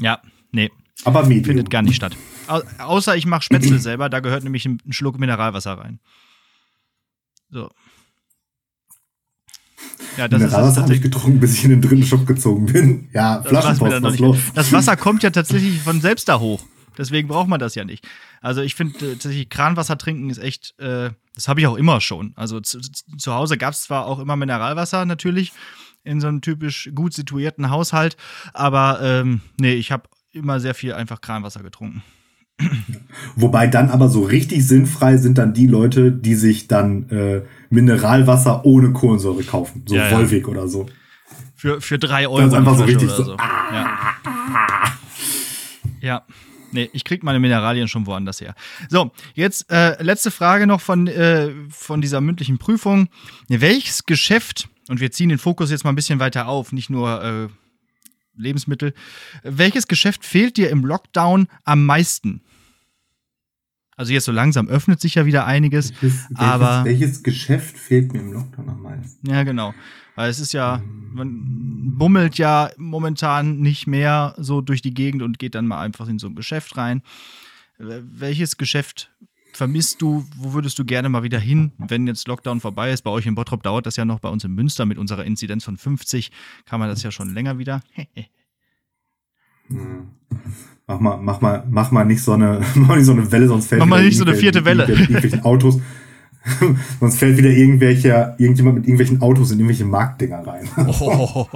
Ja, 0.00 0.20
nee. 0.50 0.72
Aber 1.04 1.24
Medium. 1.26 1.44
Findet 1.44 1.70
gar 1.70 1.82
nicht 1.82 1.94
statt. 1.94 2.16
Au 2.48 2.62
außer 2.78 3.16
ich 3.16 3.26
mache 3.26 3.42
Spätzle 3.42 3.78
selber, 3.78 4.08
da 4.08 4.18
gehört 4.18 4.42
nämlich 4.42 4.66
ein 4.66 4.80
Schluck 4.90 5.20
Mineralwasser 5.20 5.74
rein. 5.74 6.00
So. 7.48 7.70
Ja, 10.16 10.28
das 10.28 10.40
Mineralwasser 10.40 10.82
habe 10.82 10.94
ich 10.94 11.02
getrunken, 11.02 11.40
bis 11.40 11.54
ich 11.54 11.64
in 11.64 11.70
den 11.70 11.82
dritten 11.82 12.04
Shop 12.04 12.26
gezogen 12.26 12.66
bin. 12.66 13.08
Ja, 13.12 13.42
Flaschenpost, 13.42 14.02
was 14.02 14.18
los? 14.18 14.38
Das 14.54 14.72
Wasser 14.72 14.96
kommt 14.96 15.22
ja 15.22 15.30
tatsächlich 15.30 15.80
von 15.80 16.00
selbst 16.00 16.28
da 16.28 16.38
hoch. 16.38 16.62
Deswegen 16.98 17.28
braucht 17.28 17.48
man 17.48 17.60
das 17.60 17.74
ja 17.74 17.84
nicht. 17.84 18.06
Also 18.40 18.62
ich 18.62 18.74
finde 18.74 18.98
äh, 18.98 19.12
tatsächlich 19.12 19.48
Kranwasser 19.48 19.98
trinken 19.98 20.30
ist 20.30 20.38
echt, 20.38 20.78
äh, 20.78 21.10
das 21.34 21.48
habe 21.48 21.60
ich 21.60 21.66
auch 21.66 21.76
immer 21.76 22.00
schon. 22.00 22.32
Also 22.36 22.60
zu, 22.60 22.80
zu 22.80 23.34
Hause 23.34 23.58
gab 23.58 23.74
es 23.74 23.82
zwar 23.82 24.06
auch 24.06 24.18
immer 24.18 24.36
Mineralwasser 24.36 25.04
natürlich 25.04 25.52
in 26.04 26.20
so 26.20 26.28
einem 26.28 26.40
typisch 26.40 26.90
gut 26.94 27.12
situierten 27.14 27.70
Haushalt, 27.70 28.16
aber 28.54 29.00
ähm, 29.02 29.40
nee, 29.58 29.74
ich 29.74 29.92
habe 29.92 30.04
immer 30.32 30.60
sehr 30.60 30.74
viel 30.74 30.92
einfach 30.94 31.20
Kranwasser 31.20 31.62
getrunken. 31.62 32.02
Wobei 33.36 33.66
dann 33.66 33.90
aber 33.90 34.08
so 34.08 34.22
richtig 34.22 34.66
sinnfrei 34.66 35.18
sind 35.18 35.38
dann 35.38 35.52
die 35.52 35.66
Leute, 35.66 36.10
die 36.10 36.34
sich 36.34 36.68
dann 36.68 37.08
äh, 37.10 37.42
Mineralwasser 37.70 38.64
ohne 38.64 38.92
Kohlensäure 38.92 39.42
kaufen. 39.42 39.82
So 39.86 39.94
ja, 39.94 40.10
Wolwig 40.10 40.42
ja. 40.42 40.48
oder 40.48 40.68
so. 40.68 40.86
Für, 41.54 41.80
für 41.80 41.98
drei 41.98 42.26
Euro. 42.28 42.38
Das 42.38 42.48
ist 42.48 42.54
einfach 42.54 42.76
so 42.76 42.84
richtig 42.84 43.10
so. 43.10 43.22
so. 43.22 43.36
Ah. 43.36 43.72
Ja. 43.72 43.98
ja. 46.00 46.22
Nee, 46.72 46.90
ich 46.92 47.04
krieg 47.04 47.22
meine 47.22 47.40
Mineralien 47.40 47.88
schon 47.88 48.06
woanders 48.06 48.40
her. 48.40 48.54
So, 48.88 49.10
jetzt 49.34 49.70
äh, 49.70 50.02
letzte 50.02 50.30
Frage 50.30 50.66
noch 50.66 50.80
von, 50.80 51.06
äh, 51.06 51.50
von 51.70 52.00
dieser 52.00 52.20
mündlichen 52.20 52.58
Prüfung. 52.58 53.08
Welches 53.48 54.04
Geschäft, 54.04 54.68
und 54.88 55.00
wir 55.00 55.10
ziehen 55.10 55.28
den 55.28 55.38
Fokus 55.38 55.70
jetzt 55.70 55.84
mal 55.84 55.90
ein 55.90 55.96
bisschen 55.96 56.20
weiter 56.20 56.48
auf, 56.48 56.72
nicht 56.72 56.90
nur 56.90 57.22
äh, 57.22 57.48
Lebensmittel, 58.36 58.94
welches 59.42 59.88
Geschäft 59.88 60.24
fehlt 60.24 60.56
dir 60.56 60.70
im 60.70 60.84
Lockdown 60.84 61.48
am 61.64 61.84
meisten? 61.84 62.42
Also 63.96 64.12
jetzt 64.12 64.26
so 64.26 64.32
langsam 64.32 64.68
öffnet 64.68 65.00
sich 65.00 65.14
ja 65.14 65.24
wieder 65.24 65.46
einiges. 65.46 65.92
Welches, 66.02 66.26
aber 66.34 66.84
welches 66.84 67.22
Geschäft 67.22 67.78
fehlt 67.78 68.12
mir 68.12 68.20
im 68.20 68.32
Lockdown 68.32 68.68
am 68.68 68.82
meisten? 68.82 69.30
Ja, 69.30 69.42
genau. 69.42 69.74
Weil 70.16 70.28
es 70.30 70.38
ist 70.38 70.52
ja, 70.52 70.82
man 71.12 71.96
bummelt 71.96 72.36
ja 72.36 72.70
momentan 72.76 73.60
nicht 73.60 73.86
mehr 73.86 74.34
so 74.38 74.60
durch 74.60 74.82
die 74.82 74.92
Gegend 74.92 75.22
und 75.22 75.38
geht 75.38 75.54
dann 75.54 75.66
mal 75.66 75.80
einfach 75.80 76.08
in 76.08 76.18
so 76.18 76.26
ein 76.26 76.34
Geschäft 76.34 76.76
rein. 76.76 77.02
Welches 77.78 78.58
Geschäft 78.58 79.10
vermisst 79.56 80.02
du? 80.02 80.24
Wo 80.36 80.52
würdest 80.52 80.78
du 80.78 80.84
gerne 80.84 81.08
mal 81.08 81.22
wieder 81.22 81.38
hin, 81.38 81.72
wenn 81.78 82.06
jetzt 82.06 82.28
Lockdown 82.28 82.60
vorbei 82.60 82.92
ist? 82.92 83.02
Bei 83.02 83.10
euch 83.10 83.26
in 83.26 83.34
Bottrop 83.34 83.62
dauert 83.62 83.86
das 83.86 83.96
ja 83.96 84.04
noch, 84.04 84.20
bei 84.20 84.28
uns 84.28 84.44
in 84.44 84.54
Münster 84.54 84.86
mit 84.86 84.98
unserer 84.98 85.24
Inzidenz 85.24 85.64
von 85.64 85.76
50 85.76 86.30
kann 86.66 86.78
man 86.78 86.88
das 86.88 87.02
ja 87.02 87.10
schon 87.10 87.32
länger 87.34 87.58
wieder. 87.58 87.80
mach 90.86 91.00
mal, 91.00 91.16
mach 91.16 91.40
mal, 91.40 91.64
mach 91.68 91.90
mal 91.90 92.04
nicht 92.04 92.22
so 92.22 92.32
eine, 92.32 92.60
mach 92.74 92.96
nicht 92.96 93.06
so 93.06 93.12
eine 93.12 93.32
Welle, 93.32 93.48
sonst 93.48 93.66
fällt 93.66 93.80
Mach 93.80 93.88
mal 93.88 94.04
nicht 94.04 94.18
so 94.18 94.24
eine 94.24 94.34
vierte 94.34 94.64
Welle. 94.64 94.86
Irgendwelchen 94.86 95.42
Autos. 95.44 95.80
sonst 97.00 97.18
fällt 97.18 97.38
wieder 97.38 97.50
irgendwelcher, 97.50 98.36
irgendjemand 98.38 98.76
mit 98.76 98.84
irgendwelchen 98.84 99.20
Autos 99.20 99.50
in 99.50 99.58
irgendwelche 99.58 99.84
Marktdinger 99.84 100.46
rein. 100.46 100.68
Oh, 101.00 101.46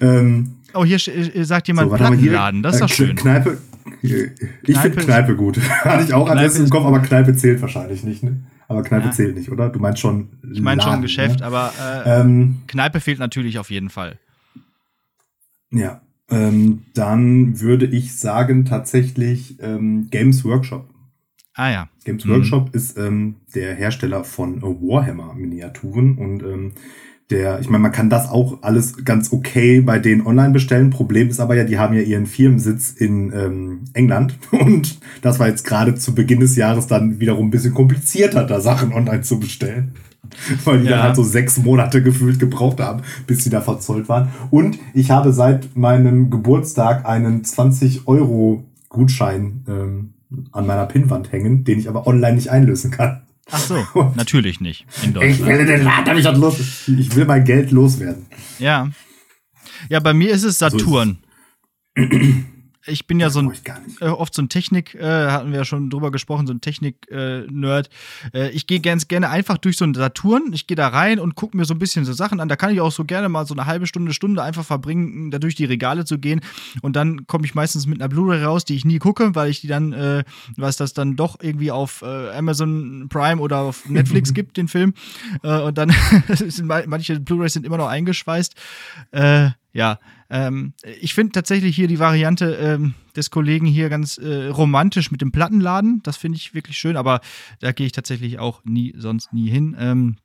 ähm, 0.00 0.54
oh 0.72 0.86
hier 0.86 0.98
sagt 1.44 1.68
jemand 1.68 1.90
so, 1.90 1.96
Plattenladen, 1.96 2.62
das 2.62 2.76
ist 2.76 2.80
doch 2.80 2.88
äh, 2.88 2.94
schön. 2.94 3.16
Kneipe, 3.16 3.58
ich 4.02 4.78
finde 4.78 5.04
Kneipe 5.04 5.36
gut. 5.36 5.60
Hatte 5.84 6.04
ich 6.04 6.14
auch 6.14 6.26
Kneipe 6.26 6.40
als 6.40 6.58
im 6.58 6.68
Kopf, 6.70 6.84
aber 6.84 7.00
Kneipe 7.00 7.34
zählt 7.34 7.60
wahrscheinlich 7.60 8.04
nicht, 8.04 8.22
ne? 8.22 8.44
Aber 8.68 8.82
Kneipe 8.82 9.06
ja. 9.06 9.12
zählt 9.12 9.36
nicht, 9.36 9.50
oder? 9.50 9.68
Du 9.68 9.80
meinst 9.80 10.00
schon. 10.00 10.28
Ich 10.52 10.60
meine 10.60 10.80
schon 10.80 11.02
Geschäft, 11.02 11.40
ne? 11.40 11.46
aber 11.46 11.72
äh, 11.80 12.20
ähm, 12.20 12.62
Kneipe 12.68 13.00
fehlt 13.00 13.18
natürlich 13.18 13.58
auf 13.58 13.70
jeden 13.70 13.90
Fall. 13.90 14.18
Ja, 15.72 16.00
ähm, 16.30 16.84
dann 16.94 17.60
würde 17.60 17.86
ich 17.86 18.16
sagen 18.16 18.64
tatsächlich 18.64 19.58
ähm, 19.60 20.08
Games 20.10 20.44
Workshop. 20.44 20.88
Ah 21.54 21.70
ja. 21.70 21.88
Games 22.04 22.24
mhm. 22.24 22.30
Workshop 22.30 22.74
ist 22.74 22.96
ähm, 22.96 23.36
der 23.54 23.74
Hersteller 23.74 24.24
von 24.24 24.62
Warhammer-Miniaturen 24.62 26.16
und 26.16 26.42
ähm, 26.42 26.72
der, 27.30 27.60
ich 27.60 27.68
meine, 27.68 27.82
man 27.82 27.92
kann 27.92 28.10
das 28.10 28.28
auch 28.28 28.58
alles 28.62 29.04
ganz 29.04 29.32
okay 29.32 29.80
bei 29.80 29.98
denen 29.98 30.26
online 30.26 30.50
bestellen. 30.50 30.90
Problem 30.90 31.28
ist 31.28 31.40
aber 31.40 31.54
ja, 31.54 31.64
die 31.64 31.78
haben 31.78 31.94
ja 31.94 32.02
ihren 32.02 32.26
Firmensitz 32.26 32.90
in 32.90 33.32
ähm, 33.32 33.80
England 33.94 34.38
und 34.50 34.98
das 35.22 35.38
war 35.38 35.48
jetzt 35.48 35.64
gerade 35.64 35.94
zu 35.94 36.14
Beginn 36.14 36.40
des 36.40 36.56
Jahres 36.56 36.86
dann 36.86 37.20
wiederum 37.20 37.46
ein 37.46 37.50
bisschen 37.50 37.74
komplizierter, 37.74 38.44
da 38.44 38.60
Sachen 38.60 38.92
online 38.92 39.22
zu 39.22 39.38
bestellen. 39.38 39.92
Weil 40.64 40.80
die 40.80 40.84
ja. 40.84 40.90
dann 40.92 41.02
halt 41.02 41.16
so 41.16 41.24
sechs 41.24 41.58
Monate 41.58 42.02
gefühlt 42.02 42.38
gebraucht 42.38 42.78
haben, 42.78 43.02
bis 43.26 43.42
sie 43.42 43.50
da 43.50 43.60
verzollt 43.60 44.08
waren. 44.08 44.28
Und 44.50 44.78
ich 44.94 45.10
habe 45.10 45.32
seit 45.32 45.76
meinem 45.76 46.30
Geburtstag 46.30 47.04
einen 47.04 47.42
20 47.42 48.06
Euro 48.06 48.64
Gutschein 48.88 49.64
ähm, 49.68 50.10
an 50.52 50.66
meiner 50.66 50.86
Pinnwand 50.86 51.32
hängen, 51.32 51.64
den 51.64 51.78
ich 51.78 51.88
aber 51.88 52.06
online 52.06 52.36
nicht 52.36 52.50
einlösen 52.50 52.90
kann. 52.90 53.22
Ach 53.50 53.58
so, 53.58 53.84
natürlich 54.16 54.60
nicht 54.60 54.86
in 55.02 55.12
Deutschland. 55.12 55.40
Ich 55.40 55.46
will 55.46 55.66
den 55.66 55.84
Laden, 55.84 56.18
ich, 56.18 56.24
los. 56.24 56.88
ich 56.88 57.16
will 57.16 57.24
mein 57.24 57.44
Geld 57.44 57.70
loswerden. 57.70 58.26
Ja. 58.58 58.90
Ja, 59.88 60.00
bei 60.00 60.12
mir 60.12 60.30
ist 60.32 60.44
es 60.44 60.58
Saturn. 60.58 61.18
So 61.96 62.02
ist. 62.02 62.34
ich 62.86 63.06
bin 63.06 63.20
ja 63.20 63.28
so 63.28 63.40
ein 63.40 63.52
äh, 64.00 64.06
oft 64.06 64.34
so 64.34 64.40
ein 64.40 64.48
Technik, 64.48 64.94
äh, 64.94 65.30
hatten 65.30 65.50
wir 65.50 65.58
ja 65.58 65.64
schon 65.64 65.90
drüber 65.90 66.10
gesprochen, 66.10 66.46
so 66.46 66.52
ein 66.52 66.60
Technik-Nerd. 66.60 67.90
Äh, 68.32 68.46
äh, 68.46 68.50
ich 68.50 68.66
gehe 68.66 68.80
ganz 68.80 69.06
gerne 69.08 69.28
einfach 69.28 69.58
durch 69.58 69.76
so 69.76 69.84
einen 69.84 69.94
Saturn. 69.94 70.52
Ich 70.52 70.66
gehe 70.66 70.76
da 70.76 70.88
rein 70.88 71.18
und 71.18 71.34
gucke 71.34 71.56
mir 71.56 71.64
so 71.66 71.74
ein 71.74 71.78
bisschen 71.78 72.04
so 72.04 72.12
Sachen 72.12 72.40
an. 72.40 72.48
Da 72.48 72.56
kann 72.56 72.72
ich 72.72 72.80
auch 72.80 72.92
so 72.92 73.04
gerne 73.04 73.28
mal 73.28 73.46
so 73.46 73.54
eine 73.54 73.66
halbe 73.66 73.86
Stunde, 73.86 74.14
Stunde 74.14 74.42
einfach 74.42 74.64
verbringen, 74.64 75.30
da 75.30 75.38
durch 75.38 75.54
die 75.54 75.66
Regale 75.66 76.04
zu 76.04 76.18
gehen. 76.18 76.40
Und 76.80 76.96
dann 76.96 77.26
komme 77.26 77.44
ich 77.44 77.54
meistens 77.54 77.86
mit 77.86 78.00
einer 78.00 78.08
Blu-ray 78.08 78.42
raus, 78.42 78.64
die 78.64 78.76
ich 78.76 78.84
nie 78.84 78.98
gucke, 78.98 79.34
weil 79.34 79.50
ich 79.50 79.60
die 79.60 79.68
dann, 79.68 79.92
äh, 79.92 80.24
was 80.56 80.76
das 80.76 80.94
dann 80.94 81.16
doch 81.16 81.36
irgendwie 81.40 81.70
auf 81.70 82.02
äh, 82.02 82.30
Amazon 82.30 83.08
Prime 83.10 83.40
oder 83.40 83.58
auf 83.58 83.88
Netflix 83.88 84.32
gibt, 84.32 84.56
den 84.56 84.68
Film. 84.68 84.94
Äh, 85.42 85.60
und 85.60 85.76
dann 85.76 85.92
sind 86.28 86.66
manche 86.66 87.20
Blu-rays 87.20 87.52
sind 87.52 87.66
immer 87.66 87.76
noch 87.76 87.88
eingeschweißt. 87.88 88.54
Äh, 89.12 89.50
ja, 89.72 89.98
ähm, 90.30 90.74
ich 91.00 91.14
finde 91.14 91.32
tatsächlich 91.32 91.74
hier 91.74 91.88
die 91.88 91.98
Variante 91.98 92.54
ähm, 92.54 92.94
des 93.16 93.30
Kollegen 93.30 93.66
hier 93.66 93.88
ganz 93.88 94.16
äh, 94.16 94.46
romantisch 94.46 95.10
mit 95.10 95.20
dem 95.20 95.32
Plattenladen. 95.32 96.00
Das 96.04 96.16
finde 96.16 96.36
ich 96.36 96.54
wirklich 96.54 96.78
schön, 96.78 96.96
aber 96.96 97.20
da 97.58 97.72
gehe 97.72 97.86
ich 97.86 97.92
tatsächlich 97.92 98.38
auch 98.38 98.64
nie, 98.64 98.94
sonst 98.96 99.32
nie 99.32 99.50
hin. 99.50 99.76
Ähm, 99.78 100.16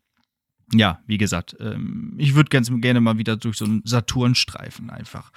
ja, 0.73 0.99
wie 1.05 1.17
gesagt, 1.17 1.55
ähm, 1.59 2.13
ich 2.17 2.35
würde 2.35 2.49
ganz 2.49 2.71
gerne 2.71 3.01
mal 3.01 3.17
wieder 3.17 3.37
durch 3.37 3.57
so 3.57 3.65
einen 3.65 3.81
Saturn 3.85 4.35
streifen, 4.35 4.89
einfach. 4.89 5.31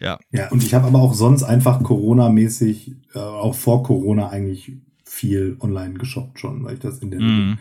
Ja. 0.00 0.18
Ja, 0.30 0.48
und 0.50 0.62
ich 0.62 0.74
habe 0.74 0.86
aber 0.86 1.00
auch 1.00 1.14
sonst 1.14 1.42
einfach 1.42 1.82
Corona-mäßig, 1.82 2.94
äh, 3.14 3.18
auch 3.18 3.54
vor 3.54 3.82
Corona 3.82 4.28
eigentlich 4.28 4.72
viel 5.04 5.56
online 5.60 5.94
geshoppt 5.94 6.40
schon, 6.40 6.64
weil 6.64 6.74
ich 6.74 6.80
das 6.80 6.98
in 6.98 7.10
der 7.10 7.20
mm. 7.20 7.58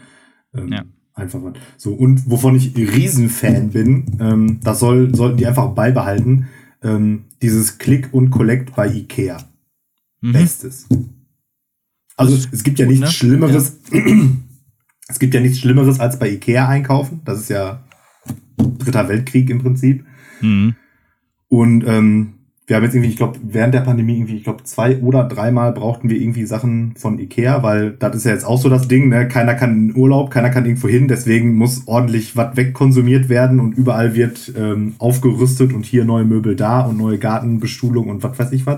ähm, 0.54 0.72
ja 0.72 0.84
einfach 1.20 1.43
was. 1.43 1.53
So, 1.78 1.93
und 1.93 2.30
wovon 2.30 2.55
ich 2.55 2.76
Riesenfan 2.76 3.70
bin, 3.70 4.17
ähm, 4.20 4.59
das 4.63 4.80
soll, 4.80 5.13
sollten 5.15 5.38
die 5.38 5.47
einfach 5.47 5.70
beibehalten, 5.70 6.47
ähm, 6.84 7.26
dieses 7.41 7.78
Click 7.78 8.09
und 8.13 8.30
Collect 8.30 8.76
bei 8.76 8.88
Ikea. 8.88 9.38
Mhm. 10.22 10.34
Bestes. 10.34 10.88
Also 12.17 12.36
es 12.51 12.63
gibt 12.63 12.80
ja 12.80 12.86
nichts 12.86 13.01
ne? 13.01 13.11
Schlimmeres. 13.11 13.80
Ja. 13.91 14.01
es 15.07 15.20
gibt 15.20 15.34
ja 15.34 15.39
nichts 15.39 15.59
Schlimmeres 15.59 15.99
als 15.99 16.20
bei 16.20 16.30
Ikea 16.30 16.67
einkaufen. 16.67 17.22
Das 17.24 17.39
ist 17.39 17.49
ja 17.49 17.84
dritter 18.57 19.07
Weltkrieg 19.07 19.49
im 19.49 19.59
Prinzip. 19.59 20.05
Mhm. 20.41 20.76
Und 21.47 21.84
ähm, 21.88 22.39
wir 22.70 22.76
haben 22.76 22.84
jetzt 22.84 22.93
irgendwie, 22.93 23.09
ich 23.09 23.17
glaube, 23.17 23.39
während 23.41 23.74
der 23.74 23.82
Pandemie 23.82 24.17
irgendwie, 24.17 24.38
ich 24.38 24.43
glaube, 24.43 24.63
zwei 24.63 24.99
oder 24.99 25.24
dreimal 25.24 25.74
brauchten 25.74 26.07
wir 26.07 26.22
irgendwie 26.22 26.45
Sachen 26.45 26.93
von 26.95 27.17
Ikea, 27.17 27.63
weil 27.63 27.93
das 27.93 28.15
ist 28.15 28.26
ja 28.26 28.32
jetzt 28.32 28.45
auch 28.45 28.61
so 28.61 28.70
das 28.70 28.88
Ding, 28.88 29.09
ne? 29.09 29.28
Keiner 29.28 29.55
kann 29.55 29.89
in 29.89 29.95
Urlaub, 29.95 30.30
keiner 30.30 30.51
kann 30.51 30.65
irgendwo 30.65 30.88
hin, 30.88 31.07
deswegen 31.07 31.55
muss 31.55 31.88
ordentlich 31.88 32.36
was 32.36 32.55
wegkonsumiert 32.55 33.28
werden 33.28 33.59
und 33.59 33.76
überall 33.76 34.13
wird 34.13 34.53
ähm, 34.55 34.93
aufgerüstet 34.99 35.74
und 35.74 35.84
hier 35.84 36.05
neue 36.05 36.26
Möbel 36.26 36.55
da 36.55 36.82
und 36.82 36.97
neue 36.97 37.17
Gartenbestuhlung 37.17 38.07
und 38.07 38.22
was 38.22 38.38
weiß 38.38 38.51
ich 38.51 38.67
was. 38.67 38.78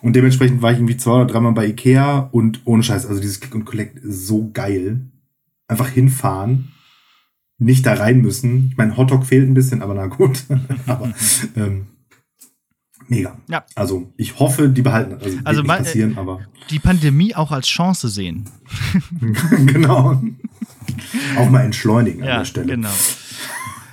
Und 0.00 0.16
dementsprechend 0.16 0.62
war 0.62 0.72
ich 0.72 0.78
irgendwie 0.78 0.96
zwei 0.96 1.16
oder 1.16 1.26
dreimal 1.26 1.52
bei 1.52 1.66
Ikea 1.66 2.30
und 2.32 2.62
ohne 2.64 2.82
Scheiß, 2.82 3.04
also 3.04 3.20
dieses 3.20 3.40
Click 3.40 3.54
und 3.54 3.66
Collect 3.66 3.98
ist 3.98 4.28
so 4.28 4.50
geil. 4.54 5.02
Einfach 5.68 5.88
hinfahren, 5.88 6.68
nicht 7.58 7.84
da 7.84 7.92
rein 7.92 8.22
müssen. 8.22 8.68
Ich 8.70 8.78
meine, 8.78 8.96
Hotdog 8.96 9.26
fehlt 9.26 9.46
ein 9.46 9.52
bisschen, 9.52 9.82
aber 9.82 9.92
na 9.92 10.06
gut. 10.06 10.46
aber 10.86 11.12
ähm, 11.54 11.86
mega. 13.10 13.36
Ja. 13.48 13.64
Also 13.74 14.12
ich 14.16 14.38
hoffe, 14.38 14.68
die 14.68 14.82
behalten, 14.82 15.14
also, 15.20 15.38
also 15.44 15.62
mal, 15.62 15.78
passieren, 15.78 16.16
aber 16.16 16.40
die 16.70 16.78
Pandemie 16.78 17.34
auch 17.34 17.52
als 17.52 17.66
Chance 17.66 18.08
sehen. 18.08 18.48
genau. 19.66 20.22
auch 21.36 21.50
mal 21.50 21.62
entschleunigen 21.62 22.24
ja, 22.24 22.32
an 22.32 22.38
der 22.38 22.44
Stelle. 22.44 22.66
Genau. 22.66 22.90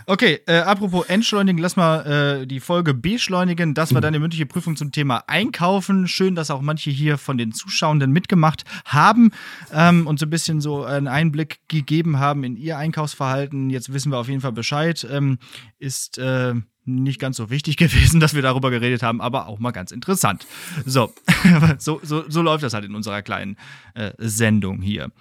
Okay, 0.09 0.39
äh, 0.45 0.59
apropos 0.59 1.05
entschleunigen, 1.07 1.61
lass 1.61 1.75
mal 1.75 2.41
äh, 2.41 2.47
die 2.47 2.61
Folge 2.61 2.93
beschleunigen. 2.93 3.73
Das 3.73 3.93
war 3.93 3.99
deine 3.99 4.19
mündliche 4.19 4.45
Prüfung 4.45 4.77
zum 4.77 4.93
Thema 4.93 5.25
Einkaufen. 5.27 6.07
Schön, 6.07 6.33
dass 6.33 6.49
auch 6.49 6.61
manche 6.61 6.91
hier 6.91 7.17
von 7.17 7.37
den 7.37 7.51
Zuschauenden 7.51 8.13
mitgemacht 8.13 8.63
haben 8.85 9.31
ähm, 9.73 10.07
und 10.07 10.17
so 10.17 10.25
ein 10.25 10.29
bisschen 10.29 10.61
so 10.61 10.85
einen 10.85 11.09
Einblick 11.09 11.59
gegeben 11.67 12.19
haben 12.19 12.45
in 12.45 12.55
ihr 12.55 12.77
Einkaufsverhalten. 12.77 13.69
Jetzt 13.69 13.91
wissen 13.91 14.09
wir 14.09 14.17
auf 14.17 14.29
jeden 14.29 14.39
Fall 14.39 14.53
Bescheid. 14.53 15.05
Ähm, 15.11 15.39
ist 15.77 16.17
äh, 16.19 16.53
nicht 16.87 17.19
ganz 17.19 17.37
so 17.37 17.49
wichtig 17.49 17.77
gewesen, 17.77 18.19
dass 18.19 18.33
wir 18.33 18.41
darüber 18.41 18.69
geredet 18.69 19.03
haben, 19.03 19.21
aber 19.21 19.47
auch 19.47 19.59
mal 19.59 19.71
ganz 19.71 19.91
interessant. 19.91 20.47
So, 20.85 21.13
so, 21.77 21.99
so, 22.03 22.23
so 22.27 22.41
läuft 22.41 22.63
das 22.63 22.73
halt 22.73 22.85
in 22.85 22.95
unserer 22.95 23.21
kleinen 23.21 23.57
äh, 23.93 24.11
Sendung 24.17 24.81
hier. 24.81 25.11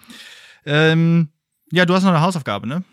Ähm, 0.65 1.29
ja, 1.73 1.85
du 1.85 1.95
hast 1.95 2.05
noch 2.05 2.11
eine 2.11 2.21
Hausaufgabe, 2.21 2.67
ne? 2.67 2.85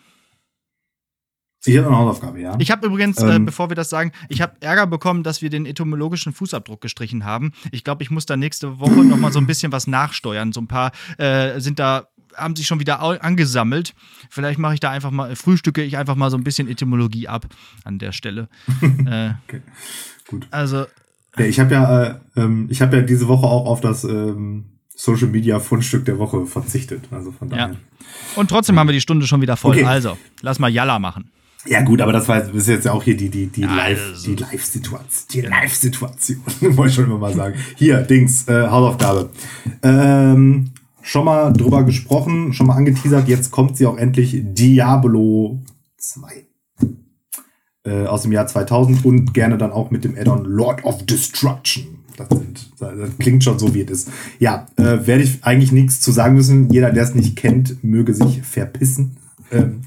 Ich 1.65 1.77
habe 1.77 1.87
eine 1.87 1.97
Hausaufgabe, 1.97 2.41
ja. 2.41 2.55
Ich 2.59 2.71
habe 2.71 2.87
übrigens, 2.87 3.17
äh, 3.19 3.35
ähm, 3.35 3.43
äh, 3.43 3.45
bevor 3.45 3.69
wir 3.69 3.75
das 3.75 3.89
sagen, 3.89 4.11
ich 4.27 4.41
habe 4.41 4.57
Ärger 4.59 4.85
bekommen, 4.85 5.23
dass 5.23 5.41
wir 5.41 5.49
den 5.49 5.65
etymologischen 5.65 6.33
Fußabdruck 6.33 6.81
gestrichen 6.81 7.23
haben. 7.23 7.53
Ich 7.71 7.85
glaube, 7.85 8.03
ich 8.03 8.11
muss 8.11 8.25
da 8.25 8.35
nächste 8.35 8.79
Woche 8.79 9.03
noch 9.05 9.17
mal 9.17 9.31
so 9.31 9.39
ein 9.39 9.47
bisschen 9.47 9.71
was 9.71 9.87
nachsteuern. 9.87 10.51
So 10.51 10.59
ein 10.59 10.67
paar 10.67 10.91
äh, 11.17 11.59
sind 11.61 11.79
da 11.79 12.09
haben 12.35 12.55
sich 12.55 12.67
schon 12.67 12.79
wieder 12.79 13.01
angesammelt. 13.01 13.93
Vielleicht 14.29 14.59
mache 14.59 14.75
ich 14.75 14.79
da 14.79 14.91
einfach 14.91 15.11
mal, 15.11 15.35
frühstücke 15.35 15.83
ich 15.83 15.97
einfach 15.97 16.15
mal 16.15 16.29
so 16.29 16.37
ein 16.37 16.43
bisschen 16.43 16.67
Etymologie 16.67 17.27
ab 17.27 17.47
an 17.83 17.99
der 17.99 18.11
Stelle. 18.11 18.47
äh, 18.81 19.31
okay, 19.47 19.61
gut. 20.27 20.47
Also. 20.51 20.85
Ja, 21.37 21.45
ich 21.45 21.59
habe 21.59 21.73
ja, 21.73 22.03
äh, 22.03 22.15
ähm, 22.35 22.67
ich 22.69 22.81
habe 22.81 22.97
ja 22.97 23.01
diese 23.01 23.27
Woche 23.27 23.45
auch 23.45 23.65
auf 23.65 23.81
das 23.81 24.03
ähm, 24.03 24.65
Social 24.95 25.27
Media 25.27 25.59
Fundstück 25.59 26.05
der 26.05 26.19
Woche 26.19 26.45
verzichtet. 26.45 27.05
Also 27.11 27.31
von 27.31 27.49
daher. 27.49 27.69
Ja. 27.69 27.75
Und 28.35 28.49
trotzdem 28.49 28.77
haben 28.77 28.87
wir 28.87 28.93
die 28.93 29.01
Stunde 29.01 29.25
schon 29.25 29.41
wieder 29.41 29.57
voll. 29.57 29.75
Okay. 29.75 29.85
Also, 29.85 30.17
lass 30.41 30.59
mal 30.59 30.69
Jalla 30.69 30.99
machen. 30.99 31.31
Ja 31.65 31.81
gut, 31.81 32.01
aber 32.01 32.11
das 32.11 32.27
war 32.27 32.53
ist 32.53 32.67
jetzt 32.67 32.87
auch 32.87 33.03
hier 33.03 33.15
die 33.15 33.29
die 33.29 33.47
die 33.47 33.61
ja, 33.61 33.73
Live 33.73 34.01
also. 34.09 34.31
die 34.31 34.35
Live 34.35 34.65
Situation, 34.65 35.27
die 35.31 35.41
Live 35.41 35.73
Situation, 35.73 36.41
wollte 36.61 36.89
ich 36.89 36.95
schon 36.95 37.05
immer 37.05 37.17
mal 37.17 37.33
sagen. 37.33 37.55
Hier 37.77 38.01
Dings 38.01 38.47
äh, 38.49 38.67
Hausaufgabe. 38.67 39.29
Ähm, 39.81 40.71
schon 41.03 41.25
mal 41.25 41.53
drüber 41.53 41.83
gesprochen, 41.83 42.53
schon 42.53 42.67
mal 42.67 42.75
angeteasert. 42.75 43.27
Jetzt 43.27 43.51
kommt 43.51 43.77
sie 43.77 43.85
auch 43.85 43.97
endlich 43.97 44.41
Diablo 44.41 45.59
2 45.97 46.45
äh, 47.85 48.05
aus 48.05 48.23
dem 48.23 48.31
Jahr 48.31 48.47
2000 48.47 49.05
und 49.05 49.33
gerne 49.33 49.57
dann 49.57 49.71
auch 49.71 49.91
mit 49.91 50.03
dem 50.03 50.17
Addon 50.17 50.45
Lord 50.45 50.83
of 50.85 51.05
Destruction. 51.05 51.99
Das, 52.17 52.29
sind, 52.29 52.71
das 52.79 53.17
klingt 53.19 53.43
schon 53.43 53.59
so, 53.59 53.73
wie 53.73 53.81
es 53.81 53.91
ist. 53.91 54.11
Ja, 54.39 54.67
äh, 54.77 55.05
werde 55.05 55.23
ich 55.23 55.43
eigentlich 55.43 55.71
nichts 55.71 55.99
zu 55.99 56.11
sagen 56.11 56.35
müssen. 56.35 56.69
Jeder, 56.69 56.91
der 56.91 57.03
es 57.03 57.15
nicht 57.15 57.35
kennt, 57.35 57.83
möge 57.83 58.13
sich 58.13 58.41
verpissen. 58.43 59.17
Ähm, 59.51 59.81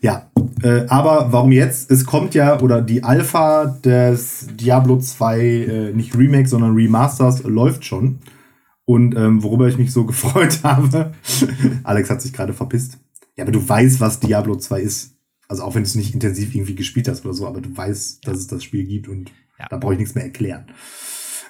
ja, 0.00 0.30
äh, 0.62 0.86
aber 0.88 1.28
warum 1.30 1.50
jetzt? 1.50 1.90
Es 1.90 2.04
kommt 2.04 2.34
ja, 2.34 2.60
oder 2.60 2.80
die 2.80 3.02
Alpha 3.02 3.66
des 3.66 4.46
Diablo 4.54 4.98
2, 4.98 5.40
äh, 5.40 5.92
nicht 5.92 6.16
Remake, 6.16 6.48
sondern 6.48 6.74
Remasters, 6.74 7.42
läuft 7.42 7.84
schon. 7.84 8.18
Und 8.84 9.16
ähm, 9.16 9.42
worüber 9.42 9.68
ich 9.68 9.78
mich 9.78 9.92
so 9.92 10.04
gefreut 10.06 10.60
habe, 10.62 11.12
Alex 11.82 12.10
hat 12.10 12.22
sich 12.22 12.32
gerade 12.32 12.52
verpisst. 12.52 12.98
Ja, 13.36 13.44
aber 13.44 13.52
du 13.52 13.66
weißt, 13.66 14.00
was 14.00 14.20
Diablo 14.20 14.56
2 14.56 14.80
ist. 14.80 15.16
Also 15.48 15.62
auch 15.62 15.74
wenn 15.74 15.82
du 15.82 15.88
es 15.88 15.94
nicht 15.94 16.14
intensiv 16.14 16.54
irgendwie 16.54 16.74
gespielt 16.74 17.08
hast 17.08 17.24
oder 17.24 17.34
so, 17.34 17.46
aber 17.46 17.60
du 17.60 17.76
weißt, 17.76 18.26
dass 18.26 18.38
es 18.38 18.46
das 18.46 18.64
Spiel 18.64 18.84
gibt 18.84 19.08
und 19.08 19.30
ja. 19.58 19.66
da 19.68 19.76
brauche 19.76 19.92
ich 19.92 19.98
nichts 19.98 20.14
mehr 20.14 20.24
erklären. 20.24 20.66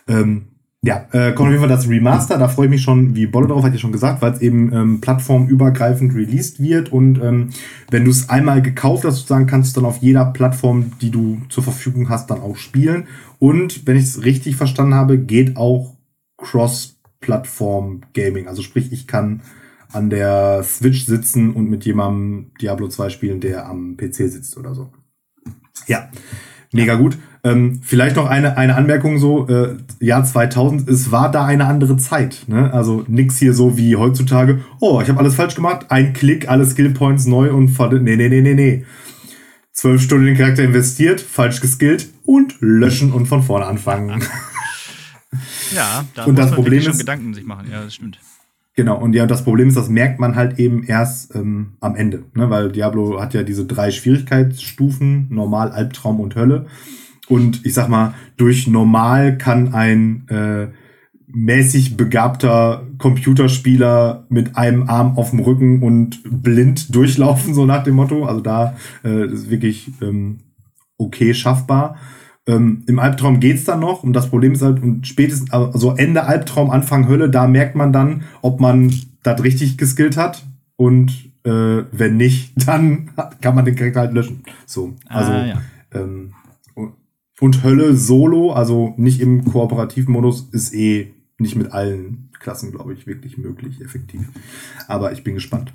Ähm, 0.08 0.48
ja, 0.86 1.08
äh, 1.12 1.32
kommt 1.32 1.46
auf 1.46 1.52
jeden 1.52 1.60
Fall 1.60 1.68
das 1.68 1.88
Remaster, 1.88 2.36
da 2.36 2.46
freue 2.48 2.66
ich 2.66 2.70
mich 2.70 2.82
schon, 2.82 3.14
wie 3.14 3.26
Bolle 3.26 3.48
drauf 3.48 3.64
hat 3.64 3.72
ja 3.72 3.78
schon 3.78 3.92
gesagt, 3.92 4.20
weil 4.20 4.32
es 4.32 4.42
eben 4.42 4.70
ähm, 4.70 5.00
plattformübergreifend 5.00 6.14
released 6.14 6.60
wird 6.60 6.92
und 6.92 7.22
ähm, 7.22 7.50
wenn 7.90 8.04
du 8.04 8.10
es 8.10 8.28
einmal 8.28 8.60
gekauft 8.60 9.04
hast, 9.04 9.16
sozusagen, 9.16 9.46
kannst 9.46 9.74
du 9.74 9.80
dann 9.80 9.88
auf 9.88 10.02
jeder 10.02 10.26
Plattform, 10.26 10.92
die 11.00 11.10
du 11.10 11.40
zur 11.48 11.62
Verfügung 11.62 12.10
hast, 12.10 12.30
dann 12.30 12.42
auch 12.42 12.56
spielen. 12.56 13.06
Und 13.38 13.86
wenn 13.86 13.96
ich 13.96 14.04
es 14.04 14.24
richtig 14.24 14.56
verstanden 14.56 14.94
habe, 14.94 15.16
geht 15.16 15.56
auch 15.56 15.96
Cross 16.36 16.93
Plattform-Gaming. 17.24 18.48
Also 18.48 18.62
sprich, 18.62 18.92
ich 18.92 19.06
kann 19.06 19.42
an 19.92 20.10
der 20.10 20.62
Switch 20.62 21.06
sitzen 21.06 21.52
und 21.52 21.70
mit 21.70 21.84
jemandem 21.84 22.52
Diablo 22.60 22.88
2 22.88 23.08
spielen, 23.08 23.40
der 23.40 23.66
am 23.66 23.96
PC 23.96 24.30
sitzt 24.30 24.56
oder 24.58 24.74
so. 24.74 24.92
Ja. 25.86 26.10
Mega 26.72 26.96
gut. 26.96 27.16
Ähm, 27.44 27.80
vielleicht 27.82 28.16
noch 28.16 28.28
eine, 28.28 28.56
eine 28.56 28.74
Anmerkung 28.74 29.18
so, 29.18 29.48
äh, 29.48 29.76
Jahr 30.00 30.24
2000, 30.24 30.88
es 30.88 31.12
war 31.12 31.30
da 31.30 31.44
eine 31.46 31.66
andere 31.66 31.96
Zeit. 31.96 32.44
Ne? 32.48 32.72
Also 32.72 33.04
nix 33.06 33.38
hier 33.38 33.54
so 33.54 33.78
wie 33.78 33.96
heutzutage, 33.96 34.60
oh, 34.80 35.00
ich 35.00 35.08
habe 35.08 35.20
alles 35.20 35.36
falsch 35.36 35.54
gemacht, 35.54 35.86
ein 35.90 36.12
Klick, 36.12 36.48
alle 36.48 36.66
Skillpoints 36.66 37.26
neu 37.26 37.52
und 37.52 37.78
nee, 38.02 38.16
nee, 38.16 38.28
nee, 38.28 38.40
nee, 38.40 38.54
nee. 38.54 38.84
Zwölf 39.72 40.02
Stunden 40.02 40.26
in 40.26 40.34
den 40.34 40.38
Charakter 40.38 40.64
investiert, 40.64 41.20
falsch 41.20 41.60
geskillt 41.60 42.08
und 42.24 42.56
löschen 42.60 43.12
und 43.12 43.26
von 43.26 43.42
vorne 43.42 43.66
anfangen. 43.66 44.22
Ja, 45.74 46.04
da 46.14 46.24
und 46.24 46.32
muss 46.32 46.40
das 46.40 46.50
man 46.50 46.56
Problem 46.56 46.82
schon 46.82 46.92
ist, 46.92 46.98
Gedanken 46.98 47.34
sich 47.34 47.44
machen. 47.44 47.68
Ja, 47.70 47.84
das 47.84 47.94
stimmt. 47.94 48.18
Genau, 48.76 48.98
und 49.00 49.14
ja, 49.14 49.26
das 49.26 49.44
Problem 49.44 49.68
ist, 49.68 49.76
das 49.76 49.88
merkt 49.88 50.18
man 50.18 50.34
halt 50.34 50.58
eben 50.58 50.82
erst 50.82 51.34
ähm, 51.36 51.74
am 51.80 51.94
Ende, 51.94 52.24
ne? 52.34 52.50
weil 52.50 52.72
Diablo 52.72 53.20
hat 53.20 53.32
ja 53.32 53.44
diese 53.44 53.66
drei 53.66 53.92
Schwierigkeitsstufen, 53.92 55.28
Normal, 55.30 55.70
Albtraum 55.70 56.18
und 56.18 56.34
Hölle. 56.34 56.66
Und 57.28 57.64
ich 57.64 57.72
sag 57.72 57.88
mal, 57.88 58.14
durch 58.36 58.66
Normal 58.66 59.38
kann 59.38 59.74
ein 59.74 60.26
äh, 60.28 60.68
mäßig 61.28 61.96
begabter 61.96 62.86
Computerspieler 62.98 64.26
mit 64.28 64.56
einem 64.56 64.88
Arm 64.88 65.18
auf 65.18 65.30
dem 65.30 65.40
Rücken 65.40 65.82
und 65.82 66.20
blind 66.24 66.94
durchlaufen, 66.94 67.54
so 67.54 67.66
nach 67.66 67.84
dem 67.84 67.94
Motto. 67.94 68.24
Also 68.24 68.40
da 68.40 68.76
äh, 69.04 69.26
ist 69.26 69.50
wirklich 69.50 69.92
ähm, 70.02 70.38
okay 70.98 71.32
schaffbar. 71.32 71.96
Ähm, 72.46 72.82
Im 72.86 72.98
Albtraum 72.98 73.40
geht's 73.40 73.64
dann 73.64 73.80
noch 73.80 74.02
und 74.02 74.12
das 74.12 74.28
Problem 74.28 74.52
ist 74.52 74.60
halt, 74.62 74.82
und 74.82 75.06
spätestens, 75.06 75.50
also 75.50 75.92
Ende 75.96 76.24
Albtraum, 76.24 76.70
Anfang 76.70 77.08
Hölle, 77.08 77.30
da 77.30 77.46
merkt 77.46 77.74
man 77.74 77.92
dann, 77.92 78.24
ob 78.42 78.60
man 78.60 78.92
das 79.22 79.42
richtig 79.42 79.78
geskillt 79.78 80.16
hat 80.18 80.44
und 80.76 81.10
äh, 81.44 81.84
wenn 81.90 82.16
nicht, 82.18 82.52
dann 82.66 83.10
kann 83.40 83.54
man 83.54 83.64
den 83.64 83.76
Charakter 83.76 84.00
halt 84.00 84.12
löschen. 84.12 84.42
So, 84.66 84.94
also 85.06 85.32
Ah, 85.32 85.46
ja. 85.46 85.60
ähm, 85.94 86.34
und 87.40 87.64
Hölle 87.64 87.96
Solo, 87.96 88.52
also 88.52 88.94
nicht 88.96 89.20
im 89.20 89.44
kooperativen 89.44 90.12
Modus, 90.12 90.48
ist 90.52 90.72
eh 90.74 91.14
nicht 91.38 91.56
mit 91.56 91.72
allen 91.72 92.30
Klassen, 92.38 92.70
glaube 92.70 92.92
ich, 92.92 93.06
wirklich 93.06 93.38
möglich, 93.38 93.80
effektiv. 93.80 94.20
Aber 94.86 95.12
ich 95.12 95.24
bin 95.24 95.34
gespannt. 95.34 95.72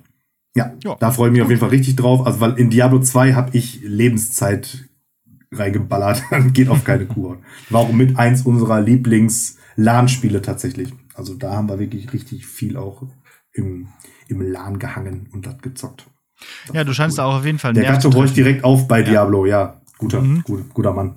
Ja, 0.55 0.73
Ja. 0.83 0.95
da 0.99 1.11
freue 1.11 1.27
ich 1.29 1.33
mich 1.33 1.41
auf 1.41 1.49
jeden 1.49 1.59
Fall 1.59 1.69
richtig 1.69 1.95
drauf. 1.95 2.25
Also, 2.25 2.39
weil 2.39 2.53
in 2.53 2.69
Diablo 2.69 2.99
2 2.99 3.33
habe 3.33 3.49
ich 3.57 3.81
Lebenszeit 3.83 4.85
reingeballert. 5.51 6.23
Geht 6.53 6.69
auf 6.69 6.83
keine 6.83 7.05
Kur. 7.05 7.39
War 7.69 7.81
auch 7.81 7.91
mit 7.91 8.17
eins 8.17 8.43
unserer 8.43 8.81
Lieblings-LAN-Spiele 8.81 10.41
tatsächlich. 10.41 10.93
Also 11.13 11.35
da 11.35 11.53
haben 11.55 11.67
wir 11.69 11.79
wirklich 11.79 12.11
richtig 12.13 12.45
viel 12.45 12.77
auch 12.77 13.03
im, 13.53 13.87
im 14.27 14.41
LAN 14.41 14.79
gehangen 14.79 15.27
und 15.33 15.45
das 15.45 15.57
gezockt. 15.59 16.07
Das 16.67 16.75
Ja, 16.75 16.83
du 16.83 16.93
scheinst 16.93 17.17
cool. 17.17 17.23
da 17.23 17.29
auch 17.29 17.35
auf 17.39 17.45
jeden 17.45 17.59
Fall 17.59 17.73
Der 17.73 17.83
Gatte 17.83 18.07
horcht 18.09 18.17
treffen. 18.19 18.33
direkt 18.35 18.63
auf 18.63 18.87
bei 18.87 19.01
Diablo, 19.03 19.45
ja. 19.45 19.81
Guter, 19.97 20.21
Mhm. 20.21 20.43
gut, 20.43 20.73
guter 20.73 20.93
Mann. 20.93 21.15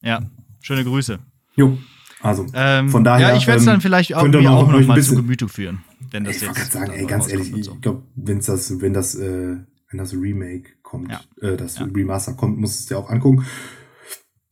Ja, 0.00 0.22
schöne 0.60 0.84
Grüße. 0.84 1.18
Jo, 1.56 1.76
also 2.22 2.46
Ähm, 2.54 2.88
von 2.88 3.04
daher. 3.04 3.28
ja, 3.30 3.36
ich 3.36 3.46
werde 3.46 3.58
es 3.60 3.66
ähm, 3.66 3.72
dann 3.74 3.80
vielleicht 3.82 4.14
auch, 4.14 4.22
mir 4.22 4.40
noch 4.40 4.50
auch 4.52 4.70
noch 4.72 4.78
ein 4.80 4.86
mal 4.86 4.94
bisschen- 4.94 5.16
zu 5.16 5.22
Gemüte 5.22 5.48
führen. 5.48 5.84
Wenn 6.10 6.24
das 6.24 6.36
ich 6.36 6.42
jetzt 6.42 6.72
sagen, 6.72 6.92
ey, 6.92 7.04
ganz 7.06 7.28
ehrlich, 7.30 7.52
und 7.52 7.62
so. 7.62 7.72
ich 7.74 7.80
glaube, 7.82 8.02
wenn 8.14 8.40
das, 8.40 8.80
wenn 8.80 8.92
das, 8.94 9.14
äh, 9.16 9.56
wenn 9.94 9.98
das 9.98 10.12
Remake 10.12 10.70
kommt, 10.82 11.10
Ja. 11.12 11.20
äh, 11.40 11.56
das 11.56 11.78
Ja. 11.78 11.84
Remaster 11.84 12.32
kommt, 12.34 12.58
muss 12.58 12.74
es 12.80 12.86
dir 12.86 12.98
auch 12.98 13.08
angucken. 13.10 13.46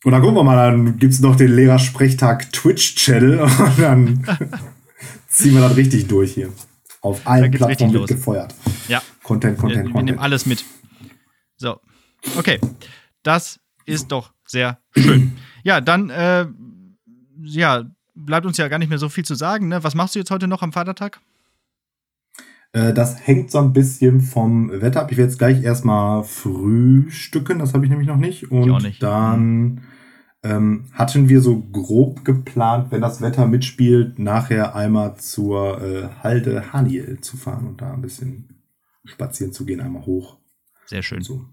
Und 0.04 0.12
dann 0.12 0.20
gucken 0.20 0.36
wir 0.36 0.44
mal, 0.44 0.70
dann 0.70 0.98
gibt's 0.98 1.18
noch 1.20 1.34
den 1.36 1.54
Lehrersprechtag 1.54 2.52
Twitch-Channel 2.52 3.40
und 3.58 3.78
dann 3.78 4.24
ziehen 5.28 5.54
wir 5.54 5.60
das 5.62 5.76
richtig 5.76 6.06
durch 6.06 6.32
hier. 6.34 6.52
Auf 7.00 7.26
allen 7.26 7.50
Plattformen 7.50 7.92
wird 7.94 8.06
gefeuert. 8.08 8.54
Ja, 8.86 9.02
Content, 9.24 9.56
wir, 9.58 9.60
Content, 9.60 9.78
wir 9.78 9.82
nehmen 9.84 9.92
Content. 9.92 10.20
alles 10.20 10.46
mit. 10.46 10.64
So, 11.56 11.80
okay. 12.36 12.60
Das 13.24 13.58
ist 13.84 14.12
doch 14.12 14.32
sehr 14.46 14.78
schön. 14.96 15.32
Ja, 15.64 15.80
dann, 15.80 16.10
äh, 16.10 16.44
ja, 17.44 17.84
bleibt 18.16 18.46
uns 18.46 18.56
ja 18.56 18.66
gar 18.66 18.80
nicht 18.80 18.88
mehr 18.88 18.98
so 18.98 19.08
viel 19.08 19.24
zu 19.24 19.36
sagen. 19.36 19.68
Ne? 19.68 19.84
Was 19.84 19.94
machst 19.94 20.16
du 20.16 20.18
jetzt 20.18 20.32
heute 20.32 20.48
noch 20.48 20.60
am 20.62 20.72
Vatertag? 20.72 21.20
Äh, 22.72 22.92
das 22.92 23.26
hängt 23.26 23.50
so 23.50 23.58
ein 23.58 23.72
bisschen 23.72 24.20
vom 24.20 24.70
Wetter 24.70 25.02
ab. 25.02 25.12
Ich 25.12 25.18
werde 25.18 25.30
jetzt 25.30 25.38
gleich 25.38 25.62
erstmal 25.62 26.24
frühstücken, 26.24 27.58
das 27.58 27.74
habe 27.74 27.84
ich 27.84 27.90
nämlich 27.90 28.08
noch 28.08 28.16
nicht. 28.16 28.50
Und 28.50 28.82
nicht. 28.82 29.02
dann 29.02 29.82
ähm, 30.42 30.86
hatten 30.92 31.28
wir 31.28 31.40
so 31.40 31.60
grob 31.60 32.24
geplant, 32.24 32.90
wenn 32.90 33.00
das 33.00 33.20
Wetter 33.20 33.46
mitspielt, 33.46 34.18
nachher 34.18 34.74
einmal 34.74 35.16
zur 35.16 35.80
äh, 35.80 36.08
Halde 36.22 36.72
Haniel 36.72 37.20
zu 37.20 37.36
fahren 37.36 37.66
und 37.66 37.80
da 37.80 37.92
ein 37.92 38.02
bisschen 38.02 38.48
spazieren 39.04 39.52
zu 39.52 39.64
gehen, 39.64 39.80
einmal 39.80 40.06
hoch. 40.06 40.38
Sehr 40.86 41.02
schön. 41.02 41.22
So. 41.22 41.44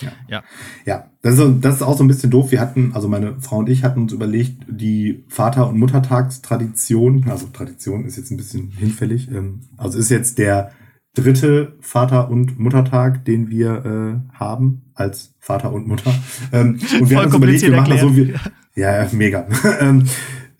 Ja. 0.00 0.12
Ja. 0.28 0.42
Ja, 0.84 1.10
das 1.22 1.38
ist, 1.38 1.60
das 1.60 1.76
ist 1.76 1.82
auch 1.82 1.96
so 1.96 2.04
ein 2.04 2.08
bisschen 2.08 2.30
doof. 2.30 2.50
Wir 2.50 2.60
hatten, 2.60 2.92
also 2.94 3.08
meine 3.08 3.40
Frau 3.40 3.58
und 3.58 3.68
ich 3.68 3.84
hatten 3.84 4.00
uns 4.00 4.12
überlegt, 4.12 4.64
die 4.68 5.24
Vater- 5.28 5.68
und 5.68 5.78
Muttertagstradition, 5.78 7.26
also 7.28 7.46
Tradition 7.46 8.04
ist 8.04 8.16
jetzt 8.16 8.30
ein 8.30 8.36
bisschen 8.36 8.70
hinfällig, 8.70 9.30
ähm, 9.30 9.60
also 9.76 9.98
ist 9.98 10.10
jetzt 10.10 10.38
der 10.38 10.72
dritte 11.14 11.76
Vater- 11.80 12.30
und 12.30 12.58
Muttertag, 12.58 13.24
den 13.24 13.50
wir 13.50 13.84
äh, 13.84 14.36
haben 14.38 14.92
als 14.94 15.34
Vater 15.38 15.72
und 15.72 15.86
Mutter. 15.86 16.12
Ähm, 16.52 16.72
und 16.72 16.80
wir 16.80 16.98
Voll 16.98 17.16
hatten 17.16 17.26
uns 17.26 17.36
überlegt, 17.36 17.62
wir 17.62 17.76
machen 17.76 17.90
das 17.90 18.00
so, 18.00 18.08
erklärt. 18.08 18.52
ja, 18.74 19.04
ja, 19.04 19.08
mega. 19.12 19.46
ähm, 19.80 20.04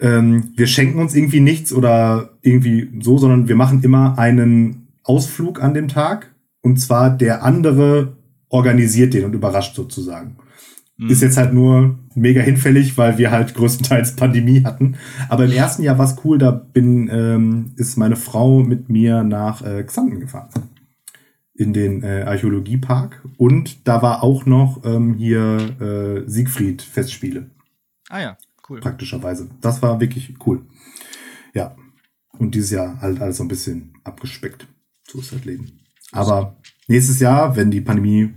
ähm, 0.01 0.53
wir 0.57 0.67
schenken 0.67 0.99
uns 1.01 1.15
irgendwie 1.15 1.41
nichts 1.41 1.73
oder 1.73 2.31
irgendwie 2.43 2.91
so, 3.01 3.19
sondern 3.19 3.49
wir 3.49 3.57
machen 3.57 3.83
immer 3.83 4.19
einen 4.19 4.89
Ausflug 5.05 5.63
an 5.63 5.75
dem 5.75 5.89
Tag. 5.89 6.35
Und 6.61 6.79
zwar 6.79 7.11
der 7.11 7.45
andere 7.45 8.17
organisiert 8.53 9.15
den 9.15 9.25
und 9.25 9.35
überrascht 9.35 9.75
sozusagen. 9.75 10.37
Mhm. 10.99 11.11
Ist 11.11 11.23
jetzt 11.23 11.37
halt 11.37 11.53
nur 11.53 11.99
mega 12.15 12.43
hinfällig, 12.43 12.97
weil 12.99 13.19
wir 13.19 13.31
halt 13.31 13.55
größtenteils 13.55 14.15
Pandemie 14.17 14.63
hatten. 14.65 14.97
Aber 15.29 15.45
im 15.47 15.51
ersten 15.51 15.83
Jahr 15.83 15.99
war 15.99 16.07
es 16.07 16.17
cool, 16.25 16.39
da 16.39 16.51
bin, 16.51 17.09
ähm, 17.11 17.73
ist 17.77 17.97
meine 17.97 18.17
Frau 18.17 18.63
mit 18.63 18.89
mir 18.89 19.25
nach 19.25 19.63
äh, 19.63 19.83
Xanten 19.83 20.21
gefahren. 20.21 20.51
In 21.55 21.73
den 21.73 22.03
äh, 22.03 22.25
Archäologiepark. 22.27 23.27
Und 23.37 23.87
da 23.89 24.03
war 24.03 24.23
auch 24.23 24.47
noch 24.47 24.83
ähm, 24.85 25.15
hier 25.15 25.77
äh, 25.81 26.29
Siegfried-Festspiele 26.29 27.51
Ah 28.09 28.21
ja, 28.21 28.39
cool. 28.69 28.81
praktischerweise. 28.81 29.49
Das 29.61 29.81
war 29.81 30.01
wirklich 30.01 30.35
cool. 30.47 30.67
Ja. 31.55 31.75
Und 32.39 32.55
dieses 32.55 32.71
Jahr 32.71 33.01
halt 33.01 33.21
alles 33.21 33.37
so 33.37 33.45
ein 33.45 33.49
bisschen 33.49 33.95
abgespeckt. 34.05 34.67
So 35.07 35.21
ist 35.21 35.33
das 35.33 35.45
Leben. 35.45 35.81
Aber 36.13 36.57
nächstes 36.89 37.21
Jahr, 37.21 37.57
wenn 37.57 37.71
die 37.71 37.81
Pandemie 37.81 38.35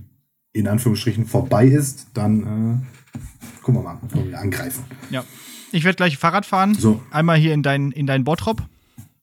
in 0.56 0.70
Anführungsstrichen 0.70 1.26
vorbei 1.26 1.66
ist, 1.66 2.08
dann 2.14 2.86
äh, 3.14 3.20
gucken 3.62 3.82
wir 3.82 3.84
mal, 3.84 4.00
wollen 4.14 4.32
wir 4.32 4.40
angreifen. 4.40 4.86
Ja. 5.10 5.26
Ich 5.74 5.84
werde 5.84 5.98
gleich 5.98 6.18
Fahrrad 6.18 6.46
fahren. 6.46 6.76
So. 6.76 7.04
Einmal 7.12 7.38
hier 7.38 7.54
in 7.54 7.62
dein, 7.62 7.92
in 7.92 8.08
dein 8.08 8.24
Bottrop. 8.24 8.64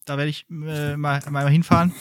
Da 0.05 0.19
werde 0.19 0.29
ich 0.29 0.45
äh, 0.51 0.97
mal, 0.97 1.23
mal 1.31 1.49
hinfahren. 1.49 1.93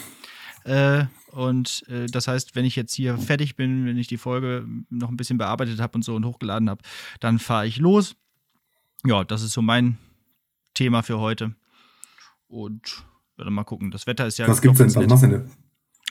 Äh, 0.65 1.05
und 1.31 1.83
äh, 1.87 2.07
das 2.07 2.27
heißt, 2.27 2.55
wenn 2.55 2.65
ich 2.65 2.75
jetzt 2.75 2.93
hier 2.93 3.17
fertig 3.17 3.55
bin, 3.55 3.85
wenn 3.85 3.97
ich 3.97 4.07
die 4.07 4.17
Folge 4.17 4.67
noch 4.89 5.09
ein 5.09 5.15
bisschen 5.15 5.37
bearbeitet 5.37 5.79
habe 5.79 5.95
und 5.95 6.03
so 6.03 6.13
und 6.15 6.25
hochgeladen 6.25 6.69
habe, 6.69 6.81
dann 7.21 7.39
fahre 7.39 7.65
ich 7.65 7.77
los. 7.77 8.17
Ja, 9.05 9.23
das 9.23 9.43
ist 9.43 9.53
so 9.53 9.61
mein 9.61 9.97
Thema 10.73 11.03
für 11.03 11.19
heute. 11.19 11.55
Und 12.49 13.05
dann 13.37 13.53
mal 13.53 13.63
gucken. 13.63 13.91
Das 13.91 14.07
Wetter 14.07 14.27
ist 14.27 14.37
ja. 14.39 14.47
was 14.47 14.61
gibt's 14.61 14.79
denn? 14.79 14.93
Was 14.93 15.07
machst 15.07 15.23
du 15.23 15.27
denn? 15.27 15.51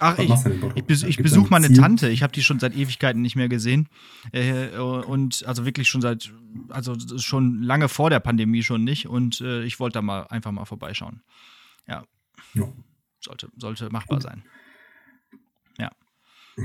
Ach, 0.01 0.19
ich, 0.19 0.31
ich, 0.75 0.85
bes 0.85 1.03
ich 1.03 1.19
besuche 1.19 1.47
ein 1.47 1.63
meine? 1.63 1.73
Tante. 1.73 2.09
Ich 2.09 2.23
habe 2.23 2.33
die 2.33 2.43
schon 2.43 2.59
seit 2.59 2.75
Ewigkeiten 2.75 3.23
nicht 3.23 3.37
mehr 3.37 3.49
gesehen. 3.49 3.89
Äh, 4.33 4.77
und 4.79 5.45
also 5.47 5.65
wirklich 5.65 5.89
schon 5.89 6.01
seit, 6.01 6.33
also 6.69 6.97
schon 7.19 7.63
lange 7.63 7.89
vor 7.89 8.11
der 8.11 8.21
Pandemie 8.21 8.63
schon 8.63 8.83
nicht. 8.83 9.07
Und 9.07 9.41
äh, 9.41 9.63
ich 9.65 9.79
wollte 9.79 9.95
da 9.95 10.03
mal 10.03 10.23
einfach 10.29 10.53
mal 10.53 10.65
vorbeischauen. 10.65 11.23
Ja, 11.87 12.05
Ja. 12.55 12.65
sollte, 13.21 13.49
sollte 13.57 13.91
machbar 13.91 14.21
sein. 14.21 14.43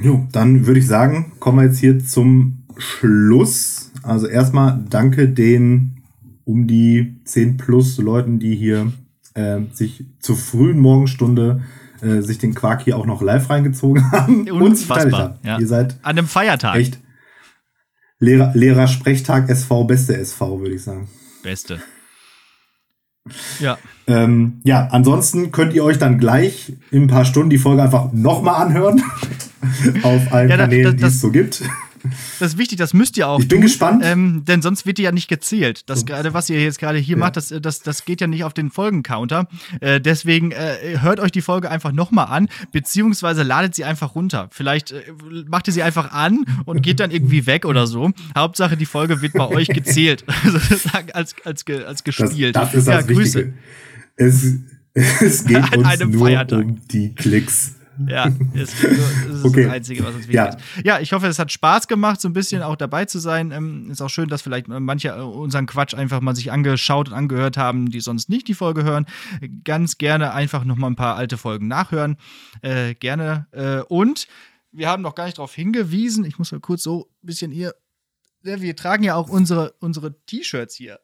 Jo, 0.03 0.27
dann 0.31 0.65
würde 0.65 0.79
ich 0.79 0.88
sagen, 0.88 1.33
kommen 1.39 1.59
wir 1.59 1.65
jetzt 1.65 1.79
hier 1.79 1.99
zum 2.03 2.63
Schluss. 2.77 3.91
Also 4.03 4.27
erstmal 4.27 4.83
danke 4.89 5.29
den 5.29 6.03
um 6.43 6.67
die 6.67 7.15
10 7.23 7.57
plus 7.57 7.97
Leuten, 7.97 8.39
die 8.39 8.55
hier 8.55 8.91
äh, 9.33 9.61
sich 9.71 10.05
zur 10.19 10.36
frühen 10.36 10.79
Morgenstunde 10.79 11.63
äh, 12.01 12.21
sich 12.21 12.37
den 12.37 12.53
Quark 12.55 12.83
hier 12.83 12.97
auch 12.97 13.05
noch 13.05 13.21
live 13.21 13.49
reingezogen 13.49 14.11
haben. 14.11 14.49
und 14.49 14.61
Unfassbar, 14.61 15.19
haben. 15.19 15.39
ja. 15.43 15.59
Ihr 15.59 15.67
seid 15.67 15.95
An 16.03 16.17
einem 16.17 16.27
Feiertag. 16.27 16.75
echt 16.77 16.99
Lehrer, 18.19 18.51
Lehrer 18.55 18.87
Sprechtag 18.87 19.49
SV, 19.49 19.83
beste 19.83 20.17
SV, 20.17 20.59
würde 20.61 20.75
ich 20.75 20.83
sagen. 20.83 21.09
Beste. 21.43 21.81
Ja, 23.59 23.77
Ähm, 24.07 24.61
ja, 24.63 24.87
ansonsten 24.91 25.51
könnt 25.51 25.73
ihr 25.73 25.83
euch 25.83 25.97
dann 25.97 26.19
gleich 26.19 26.73
in 26.91 27.03
ein 27.03 27.07
paar 27.07 27.25
Stunden 27.25 27.49
die 27.49 27.57
Folge 27.57 27.81
einfach 27.81 28.11
nochmal 28.13 28.67
anhören. 28.67 29.01
auf 30.03 30.31
allen 30.31 30.49
Ja, 30.49 30.57
Kanälen, 30.57 30.95
die 30.95 31.03
es 31.03 31.19
so 31.21 31.31
gibt. 31.31 31.63
Das 32.39 32.53
ist 32.53 32.58
wichtig, 32.58 32.78
das 32.78 32.93
müsst 32.93 33.18
ihr 33.18 33.28
auch. 33.28 33.39
Ich 33.39 33.47
bin 33.47 33.58
tun, 33.58 33.64
gespannt. 33.64 34.03
Ähm, 34.06 34.43
denn 34.45 34.62
sonst 34.62 34.86
wird 34.86 34.97
die 34.97 35.03
ja 35.03 35.12
nicht 35.12 35.28
gezählt. 35.28 35.89
Das 35.89 36.06
gerade, 36.06 36.34
was 36.34 36.49
ihr 36.49 36.62
jetzt 36.62 36.80
gerade 36.80 36.97
hier 36.97 37.16
ja. 37.16 37.20
macht, 37.20 37.38
das, 37.38 37.53
das, 37.62 37.82
das 37.82 38.06
geht 38.06 38.22
ja 38.22 38.28
nicht 38.28 38.43
auf 38.43 38.53
den 38.53 38.72
Folgencounter. 38.72 39.47
Äh, 39.80 40.01
deswegen 40.01 40.51
äh, 40.51 40.99
hört 41.01 41.20
euch 41.20 41.32
die 41.32 41.41
Folge 41.41 41.70
einfach 41.70 41.91
nochmal 41.91 42.28
an, 42.28 42.49
beziehungsweise 42.72 43.43
ladet 43.43 43.76
sie 43.76 43.86
einfach 43.86 44.16
runter. 44.16 44.47
Vielleicht 44.51 44.91
äh, 44.91 45.01
macht 45.47 45.68
ihr 45.68 45.74
sie 45.74 45.84
einfach 45.84 46.12
an 46.12 46.45
und 46.66 46.82
geht 46.82 46.99
dann 46.99 47.12
irgendwie 47.12 47.45
weg 47.45 47.66
oder 47.66 47.88
so. 47.88 48.12
Hauptsache, 48.38 48.78
die 48.78 48.86
Folge 48.86 49.22
wird 49.22 49.34
bei 49.34 49.47
euch 49.47 49.68
gezählt. 49.68 50.24
sozusagen 50.45 51.12
als, 51.12 51.36
als, 51.43 51.66
als 51.86 52.03
gespielt. 52.03 52.56
Das, 52.56 52.72
das 52.72 52.80
ist 52.80 52.88
das 52.88 53.08
ja, 53.08 53.14
Grüße. 53.14 53.53
Es, 54.16 54.53
es 54.93 55.45
geht 55.45 55.78
uns 55.78 55.99
nur 55.99 56.26
Feiertag. 56.26 56.66
um 56.66 56.82
die 56.88 57.14
Klicks. 57.14 57.76
Ja, 58.07 58.25
ist, 58.53 58.83
ist 58.83 59.45
okay. 59.45 59.63
das 59.63 59.73
Einzige, 59.73 60.03
was 60.03 60.15
uns 60.15 60.27
wichtig 60.27 60.35
ja. 60.35 60.45
ist. 60.45 60.57
Ja, 60.83 60.99
ich 60.99 61.13
hoffe, 61.13 61.27
es 61.27 61.39
hat 61.39 61.51
Spaß 61.51 61.87
gemacht, 61.87 62.21
so 62.21 62.27
ein 62.27 62.33
bisschen 62.33 62.61
auch 62.61 62.75
dabei 62.75 63.05
zu 63.05 63.19
sein. 63.19 63.51
Ähm, 63.51 63.89
ist 63.89 64.01
auch 64.01 64.09
schön, 64.09 64.29
dass 64.29 64.41
vielleicht 64.41 64.67
manche 64.67 65.09
äh, 65.09 65.21
unseren 65.21 65.65
Quatsch 65.65 65.93
einfach 65.93 66.21
mal 66.21 66.35
sich 66.35 66.51
angeschaut 66.51 67.09
und 67.09 67.13
angehört 67.13 67.57
haben, 67.57 67.89
die 67.89 67.99
sonst 67.99 68.29
nicht 68.29 68.47
die 68.47 68.53
Folge 68.53 68.83
hören. 68.83 69.05
Ganz 69.63 69.97
gerne 69.97 70.33
einfach 70.33 70.65
noch 70.65 70.75
mal 70.75 70.87
ein 70.87 70.95
paar 70.95 71.15
alte 71.15 71.37
Folgen 71.37 71.67
nachhören. 71.67 72.17
Äh, 72.61 72.95
gerne. 72.95 73.47
Äh, 73.51 73.81
und 73.81 74.27
wir 74.71 74.89
haben 74.89 75.01
noch 75.01 75.15
gar 75.15 75.25
nicht 75.25 75.37
darauf 75.37 75.55
hingewiesen. 75.55 76.25
Ich 76.25 76.37
muss 76.37 76.51
mal 76.51 76.59
kurz 76.59 76.83
so 76.83 77.09
ein 77.23 77.27
bisschen 77.27 77.51
hier. 77.51 77.73
Wir 78.41 78.75
tragen 78.75 79.03
ja 79.03 79.15
auch 79.15 79.29
unsere, 79.29 79.73
unsere 79.79 80.19
T-Shirts 80.25 80.75
hier. 80.75 80.99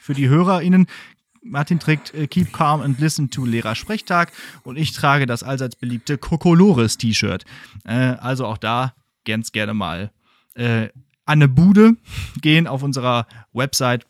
Für 0.00 0.14
die 0.14 0.28
HörerInnen 0.28 0.86
Martin 1.42 1.78
trägt 1.78 2.14
äh, 2.14 2.26
Keep 2.26 2.52
Calm 2.52 2.80
and 2.80 2.98
Listen 3.00 3.30
to 3.30 3.44
Lehrer 3.44 3.74
Sprechtag 3.74 4.32
und 4.62 4.76
ich 4.76 4.92
trage 4.92 5.26
das 5.26 5.42
allseits 5.42 5.76
beliebte 5.76 6.18
Kokolores 6.18 6.98
T-Shirt. 6.98 7.44
Äh, 7.84 7.94
also 7.94 8.46
auch 8.46 8.58
da 8.58 8.94
ganz 9.24 9.52
gerne 9.52 9.74
mal 9.74 10.10
äh, 10.54 10.88
an 11.24 11.38
eine 11.38 11.48
Bude 11.48 11.96
gehen 12.40 12.66
auf 12.66 12.82
unserer 12.82 13.26
Website 13.52 14.06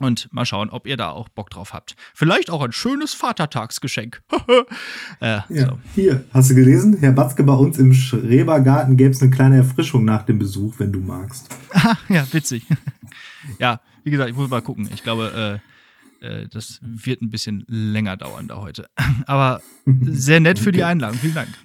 und 0.00 0.32
mal 0.32 0.46
schauen, 0.46 0.70
ob 0.70 0.86
ihr 0.86 0.96
da 0.96 1.10
auch 1.10 1.28
Bock 1.28 1.50
drauf 1.50 1.72
habt. 1.72 1.96
Vielleicht 2.14 2.50
auch 2.50 2.62
ein 2.62 2.72
schönes 2.72 3.14
Vatertagsgeschenk. 3.14 4.22
äh, 5.20 5.40
ja, 5.48 5.66
so. 5.66 5.78
Hier, 5.94 6.24
hast 6.32 6.50
du 6.50 6.54
gelesen? 6.54 6.96
Herr 7.00 7.12
Batzke, 7.12 7.42
bei 7.42 7.52
uns 7.52 7.78
im 7.78 7.92
Schrebergarten 7.92 8.96
gäbe 8.96 9.10
es 9.10 9.20
eine 9.20 9.30
kleine 9.30 9.56
Erfrischung 9.56 10.04
nach 10.04 10.22
dem 10.22 10.38
Besuch, 10.38 10.78
wenn 10.78 10.92
du 10.92 11.00
magst. 11.00 11.48
ja, 12.08 12.26
witzig. 12.32 12.64
ja, 13.58 13.80
wie 14.04 14.10
gesagt, 14.10 14.30
ich 14.30 14.36
muss 14.36 14.48
mal 14.48 14.62
gucken. 14.62 14.88
Ich 14.92 15.02
glaube, 15.02 15.60
äh, 15.60 15.77
äh, 16.20 16.48
das 16.48 16.80
wird 16.82 17.22
ein 17.22 17.30
bisschen 17.30 17.64
länger 17.68 18.16
dauern 18.16 18.48
da 18.48 18.56
heute. 18.56 18.88
Aber 19.26 19.60
sehr 19.84 20.40
nett 20.40 20.58
für 20.58 20.72
die 20.72 20.84
Einladung. 20.84 21.18
Vielen 21.18 21.34
Dank. 21.34 21.48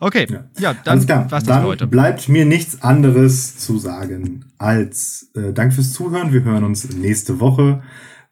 Okay, 0.00 0.26
ja, 0.28 0.44
ja 0.58 0.74
dann 0.84 1.08
was 1.30 1.44
das 1.44 1.62
heute. 1.62 1.86
Bleibt 1.86 2.28
mir 2.28 2.44
nichts 2.44 2.82
anderes 2.82 3.58
zu 3.58 3.78
sagen 3.78 4.44
als 4.58 5.30
äh, 5.36 5.52
Dank 5.52 5.72
fürs 5.72 5.92
Zuhören. 5.92 6.32
Wir 6.32 6.42
hören 6.42 6.64
uns 6.64 6.92
nächste 6.94 7.38
Woche. 7.38 7.82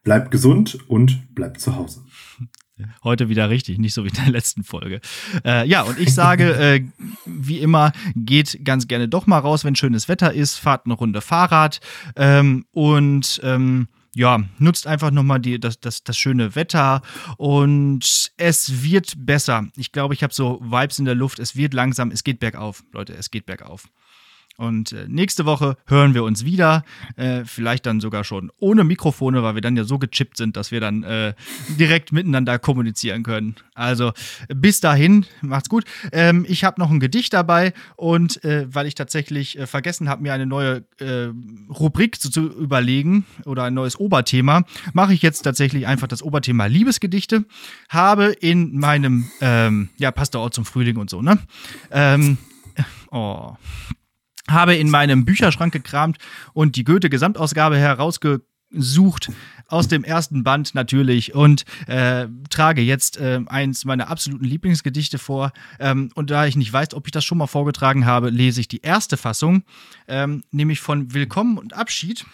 Bleibt 0.03 0.33
gesund 0.33 0.79
und 0.89 1.35
bleibt 1.35 1.61
zu 1.61 1.77
Hause. 1.77 2.05
Heute 3.05 3.29
wieder 3.29 3.49
richtig, 3.49 3.79
nicht 3.79 3.95
so 3.95 4.05
wie 4.05 4.09
in 4.09 4.15
der 4.15 4.31
letzten 4.31 4.65
Folge. 4.65 5.01
Äh, 5.45 5.67
ja, 5.69 5.83
und 5.83 5.99
ich 6.01 6.13
sage, 6.13 6.53
äh, 6.55 6.85
wie 7.27 7.61
immer, 7.61 7.93
geht 8.17 8.65
ganz 8.65 8.89
gerne 8.89 9.09
doch 9.09 9.27
mal 9.27 9.39
raus, 9.39 9.65
wenn 9.65 9.77
schönes 9.77 10.09
Wetter 10.09 10.33
ist, 10.33 10.57
fahrt 10.57 10.87
eine 10.87 10.95
Runde 10.95 11.21
Fahrrad 11.21 11.81
ähm, 12.17 12.65
und 12.73 13.41
ähm, 13.45 13.87
ja, 14.15 14.43
nutzt 14.59 14.87
einfach 14.87 15.11
nochmal 15.11 15.41
das, 15.41 15.81
das, 15.81 16.05
das 16.05 16.19
schöne 16.19 16.55
Wetter 16.55 17.03
und 17.39 18.33
es 18.37 18.83
wird 18.83 19.15
besser. 19.17 19.67
Ich 19.77 19.93
glaube, 19.93 20.15
ich 20.15 20.23
habe 20.23 20.35
so 20.35 20.61
Vibes 20.63 20.99
in 20.99 21.07
der 21.07 21.15
Luft. 21.15 21.39
Es 21.39 21.57
wird 21.57 21.73
langsam, 21.75 22.11
es 22.11 22.25
geht 22.25 22.39
bergauf, 22.39 22.85
Leute, 22.93 23.15
es 23.15 23.31
geht 23.31 23.47
bergauf. 23.47 23.89
Und 24.63 24.93
äh, 24.93 25.07
nächste 25.09 25.45
Woche 25.45 25.77
hören 25.89 26.15
wir 26.15 26.23
uns 26.23 26.45
wieder. 26.45 26.85
Äh, 27.17 27.45
vielleicht 27.45 27.85
dann 27.85 27.99
sogar 27.99 28.23
schon 28.23 28.53
ohne 28.61 28.85
Mikrofone, 28.85 29.43
weil 29.43 29.57
wir 29.57 29.61
dann 29.61 29.77
ja 29.77 29.83
so 29.83 29.99
gechippt 29.99 30.37
sind, 30.37 30.57
dass 30.57 30.71
wir 30.71 30.79
dann 30.79 31.03
äh, 31.03 31.35
direkt 31.81 32.13
miteinander 32.13 32.61
kommunizieren 32.61 33.25
können. 33.25 33.57
Also 33.75 34.13
bis 34.55 34.79
dahin, 34.79 35.27
macht's 35.41 35.69
gut. 35.69 35.85
Ähm, 36.13 36.47
ich 36.49 36.63
habe 36.63 36.81
noch 36.81 36.93
ein 36.93 37.01
Gedicht 37.01 37.33
dabei 37.33 37.73
und 37.97 38.45
äh, 38.45 38.73
weil 38.73 38.87
ich 38.87 38.95
tatsächlich 38.95 39.59
äh, 39.59 39.67
vergessen 39.67 40.09
habe, 40.09 40.23
mir 40.23 40.33
eine 40.33 40.47
neue 40.47 40.85
äh, 41.01 41.31
Rubrik 41.69 42.21
zu, 42.21 42.31
zu, 42.31 42.43
überlegen 42.47 43.27
oder 43.45 43.65
ein 43.65 43.75
neues 43.75 43.99
Oberthema, 43.99 44.63
mache 44.93 45.13
ich 45.13 45.23
jetzt 45.23 45.43
tatsächlich 45.43 45.89
einfach 45.89 46.07
das 46.07 46.23
Oberthema 46.23 46.67
Liebesgedichte. 46.67 47.47
Habe 47.89 48.27
in 48.27 48.79
meinem, 48.79 49.29
ähm, 49.41 49.89
ja, 49.99 50.13
passt 50.13 50.37
doch 50.37 50.45
auch 50.45 50.51
zum 50.51 50.65
Frühling 50.65 50.99
und 50.99 51.11
so, 51.11 51.21
ne? 51.21 51.41
Ähm, 51.91 52.39
oh 53.11 53.57
habe 54.53 54.75
in 54.75 54.91
meinem 54.91 55.25
Bücherschrank 55.25 55.73
gekramt 55.73 56.19
und 56.53 56.77
die 56.77 56.85
Goethe-Gesamtausgabe 56.85 57.77
herausgesucht 57.79 59.31
aus 59.69 59.89
dem 59.89 60.05
ersten 60.05 60.45
Band 60.45 60.75
natürlich 60.75 61.35
und 61.35 61.65
äh, 61.87 62.27
trage 62.51 62.83
jetzt 62.83 63.17
äh, 63.17 63.41
eins 63.47 63.85
meiner 63.85 64.09
absoluten 64.09 64.45
Lieblingsgedichte 64.45 65.19
vor. 65.19 65.53
Ähm, 65.79 66.11
und 66.15 66.31
da 66.31 66.47
ich 66.47 66.57
nicht 66.57 66.73
weiß, 66.73 66.95
ob 66.95 67.07
ich 67.07 67.13
das 67.13 67.25
schon 67.25 67.39
mal 67.39 67.47
vorgetragen 67.47 68.05
habe, 68.05 68.31
lese 68.31 68.61
ich 68.61 68.69
die 68.69 68.83
erste 68.83 69.17
Fassung, 69.17 69.65
ähm, 70.09 70.45
nämlich 70.51 70.81
von 70.81 71.15
Willkommen 71.15 71.59
und 71.59 71.73
Abschied. 71.73 72.25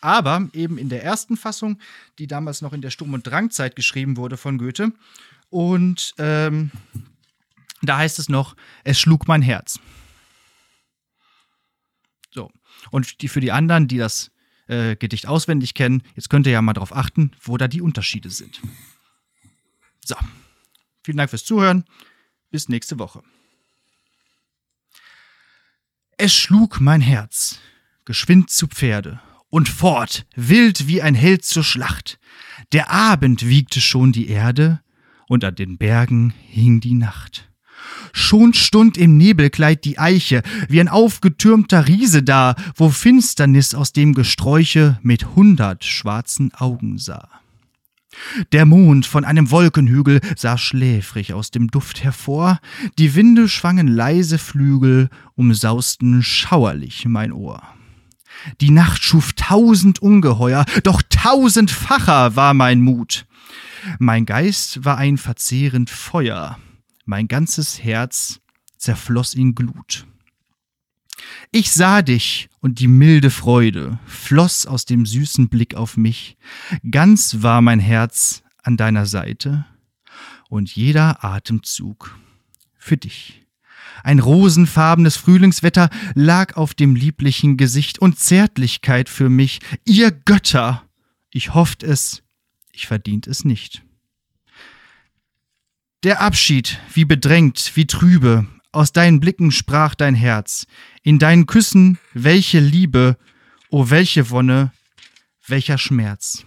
Aber 0.00 0.48
eben 0.52 0.78
in 0.78 0.88
der 0.88 1.02
ersten 1.02 1.36
Fassung, 1.36 1.78
die 2.18 2.26
damals 2.26 2.62
noch 2.62 2.72
in 2.72 2.82
der 2.82 2.90
Sturm- 2.90 3.14
und 3.14 3.26
Drangzeit 3.26 3.74
geschrieben 3.74 4.16
wurde 4.16 4.36
von 4.36 4.58
Goethe. 4.58 4.92
Und 5.50 6.14
ähm, 6.18 6.70
da 7.82 7.98
heißt 7.98 8.18
es 8.18 8.28
noch, 8.28 8.56
es 8.84 9.00
schlug 9.00 9.26
mein 9.26 9.42
Herz. 9.42 9.80
Und 12.90 13.22
die, 13.22 13.28
für 13.28 13.40
die 13.40 13.52
anderen, 13.52 13.88
die 13.88 13.98
das 13.98 14.30
äh, 14.68 14.96
Gedicht 14.96 15.26
auswendig 15.26 15.74
kennen, 15.74 16.02
jetzt 16.14 16.30
könnt 16.30 16.46
ihr 16.46 16.52
ja 16.52 16.62
mal 16.62 16.72
darauf 16.72 16.94
achten, 16.94 17.32
wo 17.40 17.56
da 17.56 17.68
die 17.68 17.82
Unterschiede 17.82 18.30
sind. 18.30 18.60
So. 20.04 20.16
Vielen 21.02 21.18
Dank 21.18 21.30
fürs 21.30 21.44
Zuhören. 21.44 21.84
Bis 22.50 22.68
nächste 22.68 22.98
Woche. 22.98 23.22
Es 26.18 26.34
schlug 26.34 26.80
mein 26.80 27.00
Herz, 27.00 27.58
geschwind 28.04 28.50
zu 28.50 28.66
Pferde, 28.66 29.20
und 29.50 29.68
fort, 29.68 30.26
wild 30.34 30.88
wie 30.88 31.02
ein 31.02 31.14
Held 31.14 31.44
zur 31.44 31.62
Schlacht. 31.62 32.18
Der 32.72 32.90
Abend 32.90 33.46
wiegte 33.46 33.80
schon 33.80 34.12
die 34.12 34.28
Erde, 34.28 34.80
und 35.28 35.44
an 35.44 35.54
den 35.54 35.78
Bergen 35.78 36.30
hing 36.30 36.80
die 36.80 36.94
Nacht. 36.94 37.48
Schon 38.12 38.54
stund 38.54 38.96
im 38.96 39.16
Nebelkleid 39.16 39.84
die 39.84 39.98
Eiche, 39.98 40.42
wie 40.68 40.80
ein 40.80 40.88
aufgetürmter 40.88 41.86
Riese 41.86 42.22
da, 42.22 42.54
wo 42.74 42.88
Finsternis 42.90 43.74
aus 43.74 43.92
dem 43.92 44.14
Gesträuche 44.14 44.98
mit 45.02 45.36
hundert 45.36 45.84
schwarzen 45.84 46.52
Augen 46.54 46.98
sah. 46.98 47.28
Der 48.52 48.64
Mond 48.64 49.06
von 49.06 49.24
einem 49.24 49.50
Wolkenhügel 49.50 50.20
sah 50.36 50.56
schläfrig 50.56 51.34
aus 51.34 51.50
dem 51.50 51.68
Duft 51.68 52.02
hervor, 52.02 52.60
die 52.98 53.14
Winde 53.14 53.48
schwangen 53.48 53.88
leise 53.88 54.38
Flügel, 54.38 55.10
umsausten 55.34 56.22
schauerlich 56.22 57.04
mein 57.06 57.32
Ohr. 57.32 57.62
Die 58.60 58.70
Nacht 58.70 59.02
schuf 59.02 59.32
tausend 59.34 60.00
Ungeheuer, 60.00 60.64
doch 60.82 61.02
tausendfacher 61.08 62.36
war 62.36 62.54
mein 62.54 62.80
Mut. 62.80 63.26
Mein 63.98 64.26
Geist 64.26 64.84
war 64.84 64.98
ein 64.98 65.16
verzehrend 65.16 65.90
Feuer, 65.90 66.58
mein 67.06 67.28
ganzes 67.28 67.82
Herz 67.82 68.40
zerfloss 68.76 69.34
in 69.34 69.54
Glut. 69.54 70.06
Ich 71.50 71.72
sah 71.72 72.02
dich 72.02 72.48
und 72.60 72.80
die 72.80 72.88
milde 72.88 73.30
Freude 73.30 73.98
floss 74.06 74.66
aus 74.66 74.84
dem 74.84 75.06
süßen 75.06 75.48
Blick 75.48 75.74
auf 75.74 75.96
mich, 75.96 76.36
ganz 76.90 77.42
war 77.42 77.62
mein 77.62 77.80
Herz 77.80 78.42
an 78.62 78.76
deiner 78.76 79.06
Seite 79.06 79.64
und 80.48 80.74
jeder 80.74 81.24
Atemzug 81.24 82.18
für 82.76 82.96
dich. 82.96 83.46
Ein 84.02 84.18
rosenfarbenes 84.18 85.16
Frühlingswetter 85.16 85.88
lag 86.14 86.56
auf 86.56 86.74
dem 86.74 86.94
lieblichen 86.94 87.56
Gesicht 87.56 87.98
und 87.98 88.18
Zärtlichkeit 88.18 89.08
für 89.08 89.28
mich, 89.28 89.60
ihr 89.84 90.10
Götter. 90.10 90.82
Ich 91.30 91.54
hofft 91.54 91.82
es, 91.82 92.22
ich 92.72 92.86
verdient 92.86 93.26
es 93.26 93.44
nicht. 93.44 93.85
Der 96.06 96.20
Abschied, 96.20 96.78
wie 96.94 97.04
bedrängt, 97.04 97.72
wie 97.74 97.88
trübe, 97.88 98.46
aus 98.70 98.92
deinen 98.92 99.18
Blicken 99.18 99.50
sprach 99.50 99.96
dein 99.96 100.14
Herz, 100.14 100.68
in 101.02 101.18
deinen 101.18 101.46
Küssen 101.46 101.98
welche 102.14 102.60
Liebe, 102.60 103.18
o 103.70 103.80
oh 103.80 103.90
welche 103.90 104.30
Wonne, 104.30 104.70
welcher 105.48 105.78
Schmerz. 105.78 106.46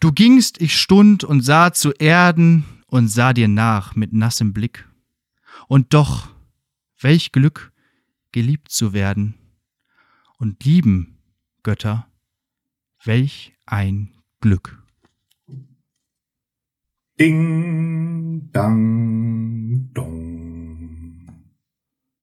Du 0.00 0.12
gingst, 0.12 0.60
ich 0.60 0.78
stund 0.78 1.24
und 1.24 1.40
sah 1.40 1.72
zu 1.72 1.92
Erden 1.92 2.66
und 2.84 3.08
sah 3.08 3.32
dir 3.32 3.48
nach 3.48 3.94
mit 3.94 4.12
nassem 4.12 4.52
Blick. 4.52 4.86
Und 5.66 5.94
doch, 5.94 6.28
welch 7.00 7.32
Glück, 7.32 7.72
geliebt 8.32 8.70
zu 8.70 8.92
werden. 8.92 9.32
Und 10.36 10.62
lieben, 10.62 11.16
Götter, 11.62 12.06
welch 13.02 13.54
ein 13.64 14.12
Glück. 14.42 14.83
Ding, 17.16 18.50
dang, 18.50 19.86
dong. 19.94 20.63